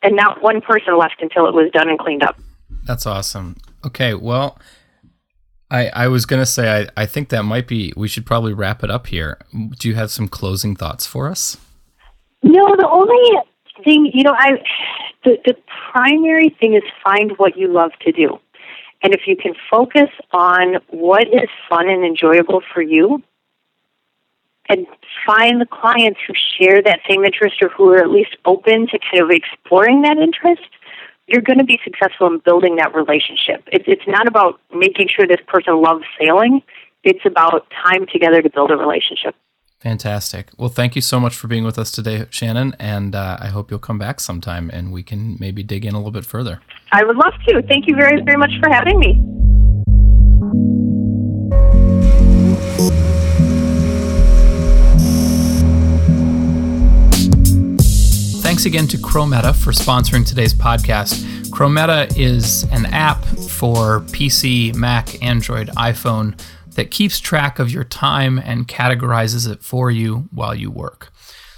and 0.01 0.15
not 0.15 0.41
one 0.41 0.61
person 0.61 0.97
left 0.97 1.21
until 1.21 1.45
it 1.47 1.53
was 1.53 1.69
done 1.71 1.89
and 1.89 1.99
cleaned 1.99 2.23
up. 2.23 2.37
That's 2.85 3.05
awesome. 3.05 3.57
Okay, 3.85 4.13
well, 4.15 4.57
I, 5.69 5.87
I 5.89 6.07
was 6.07 6.25
going 6.25 6.41
to 6.41 6.45
say, 6.45 6.83
I, 6.83 7.01
I 7.01 7.05
think 7.05 7.29
that 7.29 7.43
might 7.43 7.67
be, 7.67 7.93
we 7.97 8.07
should 8.07 8.25
probably 8.25 8.53
wrap 8.53 8.83
it 8.83 8.91
up 8.91 9.07
here. 9.07 9.37
Do 9.77 9.89
you 9.89 9.95
have 9.95 10.11
some 10.11 10.27
closing 10.27 10.75
thoughts 10.75 11.05
for 11.05 11.27
us? 11.27 11.57
No, 12.43 12.75
the 12.75 12.87
only 12.89 13.41
thing, 13.83 14.09
you 14.13 14.23
know, 14.23 14.35
I, 14.37 14.63
the, 15.25 15.37
the 15.45 15.55
primary 15.91 16.55
thing 16.59 16.73
is 16.73 16.83
find 17.03 17.33
what 17.37 17.57
you 17.57 17.67
love 17.67 17.91
to 18.01 18.11
do. 18.11 18.39
And 19.03 19.13
if 19.13 19.21
you 19.27 19.35
can 19.35 19.53
focus 19.69 20.09
on 20.31 20.75
what 20.89 21.27
is 21.27 21.49
fun 21.69 21.89
and 21.89 22.03
enjoyable 22.05 22.61
for 22.73 22.81
you, 22.81 23.21
and 24.69 24.85
find 25.25 25.61
the 25.61 25.65
clients 25.65 26.19
who 26.27 26.33
share 26.33 26.81
that 26.81 26.99
same 27.09 27.23
interest 27.23 27.61
or 27.61 27.69
who 27.69 27.89
are 27.89 27.99
at 27.99 28.09
least 28.09 28.35
open 28.45 28.87
to 28.87 28.99
kind 28.99 29.23
of 29.23 29.29
exploring 29.29 30.01
that 30.01 30.17
interest, 30.17 30.67
you're 31.27 31.41
going 31.41 31.59
to 31.59 31.65
be 31.65 31.79
successful 31.83 32.27
in 32.27 32.39
building 32.39 32.77
that 32.77 32.95
relationship. 32.95 33.63
It's, 33.67 33.85
it's 33.87 34.07
not 34.07 34.27
about 34.27 34.59
making 34.73 35.09
sure 35.09 35.27
this 35.27 35.41
person 35.47 35.81
loves 35.81 36.05
sailing. 36.19 36.61
It's 37.03 37.25
about 37.25 37.67
time 37.83 38.05
together 38.11 38.41
to 38.41 38.49
build 38.49 38.71
a 38.71 38.77
relationship. 38.77 39.35
Fantastic. 39.79 40.47
Well, 40.57 40.69
thank 40.69 40.95
you 40.95 41.01
so 41.01 41.19
much 41.19 41.35
for 41.35 41.47
being 41.47 41.63
with 41.63 41.77
us 41.77 41.91
today, 41.91 42.25
Shannon, 42.31 42.75
and 42.79 43.13
uh, 43.13 43.37
I 43.39 43.47
hope 43.47 43.69
you'll 43.69 43.79
come 43.79 43.99
back 43.99 44.19
sometime 44.19 44.71
and 44.73 44.91
we 44.91 45.03
can 45.03 45.37
maybe 45.39 45.61
dig 45.61 45.85
in 45.85 45.93
a 45.93 45.97
little 45.97 46.11
bit 46.11 46.25
further. 46.25 46.61
I 46.91 47.03
would 47.03 47.15
love 47.15 47.33
to. 47.47 47.61
Thank 47.67 47.87
you 47.87 47.95
very, 47.95 48.21
very 48.23 48.37
much 48.37 48.51
for 48.59 48.69
having 48.69 48.97
me. 48.97 49.36
Thanks 58.57 58.65
again 58.65 58.87
to 58.87 58.97
Chrometa 58.97 59.55
for 59.55 59.71
sponsoring 59.71 60.25
today's 60.25 60.51
podcast. 60.51 61.23
Chrometa 61.51 62.11
is 62.17 62.63
an 62.71 62.87
app 62.87 63.23
for 63.23 63.99
PC, 63.99 64.73
Mac, 64.73 65.23
Android, 65.23 65.67
iPhone 65.77 66.41
that 66.73 66.89
keeps 66.89 67.19
track 67.19 67.59
of 67.59 67.69
your 67.69 67.83
time 67.83 68.39
and 68.39 68.67
categorizes 68.67 69.47
it 69.47 69.61
for 69.61 69.91
you 69.91 70.27
while 70.31 70.55
you 70.55 70.71
work. 70.71 71.13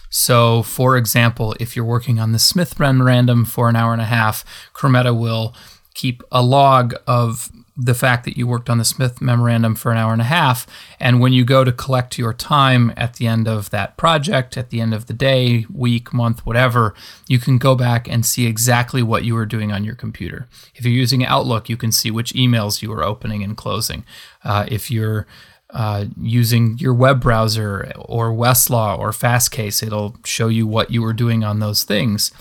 So, 0.09 0.61
for 0.61 0.97
example, 0.97 1.55
if 1.57 1.73
you're 1.73 1.85
working 1.85 2.19
on 2.19 2.33
the 2.33 2.37
Smith 2.37 2.77
memorandum 2.77 3.45
for 3.45 3.69
an 3.69 3.77
hour 3.77 3.93
and 3.93 4.01
a 4.01 4.05
half, 4.05 4.43
Chrometa 4.73 5.17
will 5.17 5.55
keep 5.93 6.21
a 6.33 6.43
log 6.43 6.95
of 7.07 7.49
the 7.81 7.93
fact 7.93 8.25
that 8.25 8.37
you 8.37 8.45
worked 8.45 8.69
on 8.69 8.77
the 8.77 8.85
Smith 8.85 9.21
memorandum 9.21 9.73
for 9.73 9.91
an 9.91 9.97
hour 9.97 10.11
and 10.11 10.21
a 10.21 10.25
half. 10.25 10.67
And 10.99 11.21
when 11.21 11.31
you 11.31 11.45
go 11.45 11.63
to 11.63 11.71
collect 11.71 12.17
your 12.17 12.33
time 12.33 12.91
at 12.97 13.15
the 13.15 13.25
end 13.25 13.47
of 13.47 13.69
that 13.69 13.95
project, 13.95 14.57
at 14.57 14.69
the 14.69 14.81
end 14.81 14.93
of 14.93 15.05
the 15.05 15.13
day, 15.13 15.65
week, 15.73 16.13
month, 16.13 16.45
whatever, 16.45 16.93
you 17.27 17.39
can 17.39 17.57
go 17.57 17.75
back 17.75 18.07
and 18.07 18.25
see 18.25 18.45
exactly 18.45 19.01
what 19.01 19.23
you 19.23 19.33
were 19.33 19.45
doing 19.45 19.71
on 19.71 19.85
your 19.85 19.95
computer. 19.95 20.47
If 20.75 20.83
you're 20.83 20.93
using 20.93 21.25
Outlook, 21.25 21.69
you 21.69 21.77
can 21.77 21.91
see 21.91 22.11
which 22.11 22.33
emails 22.33 22.81
you 22.81 22.89
were 22.89 23.03
opening 23.03 23.43
and 23.43 23.55
closing. 23.55 24.03
Uh, 24.43 24.65
if 24.67 24.91
you're 24.91 25.25
uh, 25.69 26.05
using 26.19 26.77
your 26.79 26.93
web 26.93 27.21
browser 27.21 27.93
or 27.95 28.31
Westlaw 28.31 28.97
or 28.97 29.11
Fastcase, 29.11 29.81
it'll 29.81 30.17
show 30.25 30.49
you 30.49 30.67
what 30.67 30.91
you 30.91 31.01
were 31.01 31.13
doing 31.13 31.43
on 31.43 31.59
those 31.59 31.83
things 31.83 32.31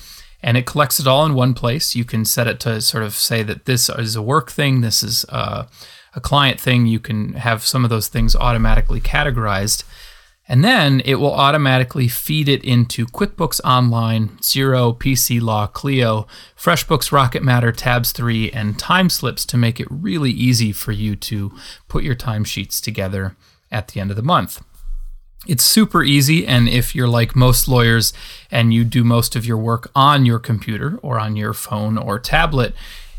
and 0.43 0.57
it 0.57 0.67
collects 0.67 1.01
it 1.01 1.07
all 1.07 1.27
in 1.27 1.35
one 1.35 1.55
place. 1.55 1.95
You 1.95 2.05
can 2.05 2.25
set 2.25 2.47
it 2.47 2.61
to 2.61 2.81
sort 2.81 3.05
of 3.05 3.15
say 3.15 3.43
that 3.43 3.65
this 3.65 3.89
is 3.89 4.17
a 4.17 4.23
work 4.23 4.51
thing, 4.51 4.81
this 4.81 5.03
is 5.03 5.25
a, 5.29 5.69
a 6.15 6.21
client 6.21 6.61
thing. 6.61 6.87
You 6.87 7.01
can 7.01 7.35
have 7.35 7.65
some 7.65 7.85
of 7.85 7.91
those 7.91 8.09
things 8.09 8.37
automatically 8.37 9.01
categorized. 9.01 9.85
And 10.51 10.65
then 10.65 11.03
it 11.05 11.17
will 11.17 11.35
automatically 11.35 12.09
feed 12.09 12.49
it 12.49 12.65
into 12.65 13.05
QuickBooks 13.05 13.61
Online, 13.65 14.29
Xero, 14.41 14.99
PC 14.99 15.43
Law, 15.43 15.67
Clio, 15.67 16.27
FreshBooks, 16.57 17.13
Rocket 17.13 17.43
Matter, 17.43 17.71
Tabs 17.71 18.13
3, 18.13 18.51
and 18.53 18.79
time 18.79 19.11
slips 19.11 19.45
to 19.45 19.59
make 19.59 19.79
it 19.79 19.87
really 19.91 20.31
easy 20.31 20.73
for 20.73 20.93
you 20.93 21.17
to 21.17 21.53
put 21.89 22.03
your 22.03 22.15
timesheets 22.15 22.83
together 22.83 23.37
at 23.71 23.89
the 23.89 24.01
end 24.01 24.11
of 24.11 24.17
the 24.17 24.23
month. 24.23 24.63
It's 25.49 25.65
super 25.65 26.05
easy, 26.05 26.47
and 26.47 26.69
if 26.69 26.95
you're 26.95 27.09
like 27.09 27.35
most 27.35 27.69
lawyers 27.69 28.13
and 28.51 28.73
you 28.73 28.85
do 28.85 29.03
most 29.03 29.35
of 29.35 29.47
your 29.47 29.57
work 29.57 29.91
on 29.97 30.27
your 30.27 30.39
computer 30.39 30.99
or 31.03 31.19
on 31.19 31.37
your 31.37 31.55
phone 31.55 31.97
or 31.97 32.19
tablet, 32.19 32.75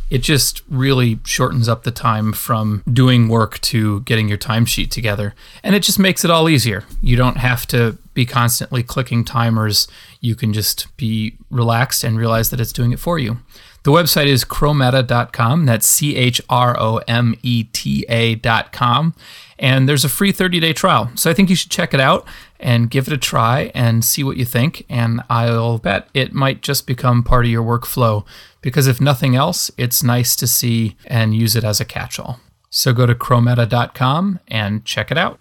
it 0.10 0.20
just 0.20 0.62
really 0.70 1.20
shortens 1.24 1.68
up 1.68 1.84
the 1.84 1.92
time 1.92 2.34
from 2.34 2.84
doing 2.92 3.30
work 3.30 3.60
to 3.62 4.02
getting 4.02 4.28
your 4.28 4.38
timesheet 4.38 4.90
together. 4.90 5.36
And 5.64 5.76
it 5.76 5.84
just 5.84 6.00
makes 6.00 6.24
it 6.24 6.32
all 6.32 6.50
easier. 6.50 6.84
You 7.02 7.16
don't 7.16 7.38
have 7.38 7.66
to 7.68 7.98
be 8.14 8.26
constantly 8.26 8.84
clicking 8.84 9.24
timers. 9.24 9.88
You 10.20 10.36
can 10.36 10.54
just 10.54 10.96
be 10.98 11.36
relaxed 11.50 12.04
and 12.04 12.18
realize 12.18 12.50
that 12.50 12.60
it's 12.60 12.74
doing 12.74 12.92
it 12.92 13.00
for 13.00 13.20
you. 13.20 13.38
The 13.84 13.92
website 13.92 14.28
is 14.28 14.44
chrometa.com. 14.44 15.66
That's 15.66 15.88
C 15.88 16.16
H 16.16 16.42
R 16.50 16.80
O 16.80 16.98
M 17.08 17.36
E 17.42 17.64
T 17.66 18.06
A.com 18.10 19.14
and 19.60 19.88
there's 19.88 20.06
a 20.06 20.10
free 20.10 20.32
30 20.32 20.60
day 20.60 20.74
trial. 20.74 21.12
So 21.16 21.30
I 21.30 21.34
think 21.34 21.50
you 21.50 21.56
should 21.56 21.70
check 21.70 21.94
it 21.94 22.00
out 22.00 22.26
and 22.60 22.90
give 22.90 23.08
it 23.08 23.14
a 23.14 23.18
try 23.18 23.72
and 23.76 24.04
see 24.04 24.24
what 24.24 24.38
you 24.38 24.46
think. 24.46 24.86
And 24.90 25.22
I'll 25.30 25.78
bet 25.78 26.08
it 26.14 26.34
might 26.34 26.62
just 26.62 26.88
become 26.88 27.24
part 27.24 27.46
of 27.46 27.52
your 27.52 27.64
workflow 27.64 28.26
because 28.62 28.88
if 28.88 29.00
nothing 29.00 29.36
else, 29.36 29.70
it's 29.78 30.02
nice 30.02 30.36
to 30.38 30.48
see 30.48 30.96
and 31.06 31.36
use 31.36 31.56
it 31.56 31.64
as 31.64 31.80
a 31.80 31.86
catch 31.86 32.20
all. 32.20 32.40
So 32.70 32.94
go 32.94 33.06
to 33.06 33.16
chrometa.com 33.16 34.40
and 34.48 34.86
check 34.86 35.12
it 35.12 35.18
out. 35.18 35.40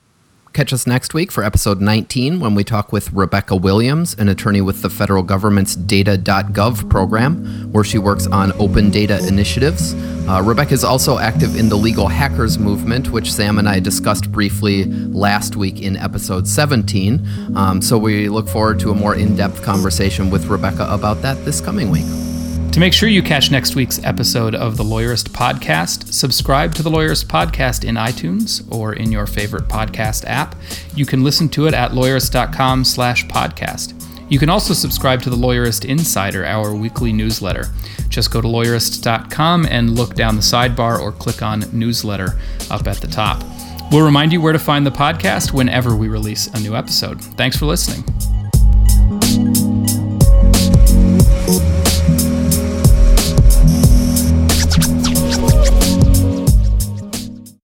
Catch 0.58 0.72
us 0.72 0.88
next 0.88 1.14
week 1.14 1.30
for 1.30 1.44
episode 1.44 1.80
19 1.80 2.40
when 2.40 2.56
we 2.56 2.64
talk 2.64 2.90
with 2.90 3.12
Rebecca 3.12 3.54
Williams, 3.54 4.16
an 4.18 4.28
attorney 4.28 4.60
with 4.60 4.82
the 4.82 4.90
federal 4.90 5.22
government's 5.22 5.76
data.gov 5.76 6.90
program, 6.90 7.70
where 7.70 7.84
she 7.84 7.96
works 7.96 8.26
on 8.26 8.50
open 8.54 8.90
data 8.90 9.24
initiatives. 9.28 9.94
Uh, 10.26 10.42
Rebecca 10.44 10.74
is 10.74 10.82
also 10.82 11.18
active 11.18 11.54
in 11.54 11.68
the 11.68 11.76
legal 11.76 12.08
hackers 12.08 12.58
movement, 12.58 13.10
which 13.10 13.32
Sam 13.32 13.60
and 13.60 13.68
I 13.68 13.78
discussed 13.78 14.32
briefly 14.32 14.86
last 14.86 15.54
week 15.54 15.80
in 15.80 15.96
episode 15.96 16.48
17. 16.48 17.54
Um, 17.56 17.80
so 17.80 17.96
we 17.96 18.28
look 18.28 18.48
forward 18.48 18.80
to 18.80 18.90
a 18.90 18.94
more 18.96 19.14
in 19.14 19.36
depth 19.36 19.62
conversation 19.62 20.28
with 20.28 20.46
Rebecca 20.46 20.88
about 20.92 21.22
that 21.22 21.36
this 21.44 21.60
coming 21.60 21.88
week. 21.88 22.37
To 22.72 22.80
make 22.80 22.92
sure 22.92 23.08
you 23.08 23.22
catch 23.22 23.50
next 23.50 23.74
week's 23.74 24.02
episode 24.04 24.54
of 24.54 24.76
the 24.76 24.84
Lawyerist 24.84 25.30
Podcast, 25.30 26.12
subscribe 26.12 26.74
to 26.76 26.82
the 26.82 26.90
Lawyerist 26.90 27.24
Podcast 27.24 27.84
in 27.84 27.96
iTunes 27.96 28.62
or 28.72 28.92
in 28.92 29.10
your 29.10 29.26
favorite 29.26 29.64
podcast 29.64 30.24
app. 30.26 30.54
You 30.94 31.04
can 31.04 31.24
listen 31.24 31.48
to 31.50 31.66
it 31.66 31.74
at 31.74 31.90
lawyerist.com 31.90 32.84
slash 32.84 33.26
podcast. 33.26 33.94
You 34.30 34.38
can 34.38 34.48
also 34.48 34.74
subscribe 34.74 35.22
to 35.22 35.30
the 35.30 35.36
Lawyerist 35.36 35.86
Insider, 35.86 36.44
our 36.44 36.74
weekly 36.74 37.12
newsletter. 37.12 37.64
Just 38.10 38.30
go 38.30 38.40
to 38.40 38.46
lawyerist.com 38.46 39.66
and 39.66 39.96
look 39.96 40.14
down 40.14 40.36
the 40.36 40.42
sidebar 40.42 41.00
or 41.00 41.10
click 41.10 41.42
on 41.42 41.64
newsletter 41.72 42.38
up 42.70 42.86
at 42.86 42.98
the 42.98 43.08
top. 43.08 43.42
We'll 43.90 44.04
remind 44.04 44.32
you 44.32 44.40
where 44.40 44.52
to 44.52 44.58
find 44.58 44.86
the 44.86 44.90
podcast 44.90 45.52
whenever 45.52 45.96
we 45.96 46.08
release 46.08 46.46
a 46.48 46.60
new 46.60 46.76
episode. 46.76 47.20
Thanks 47.20 47.56
for 47.56 47.66
listening. 47.66 48.04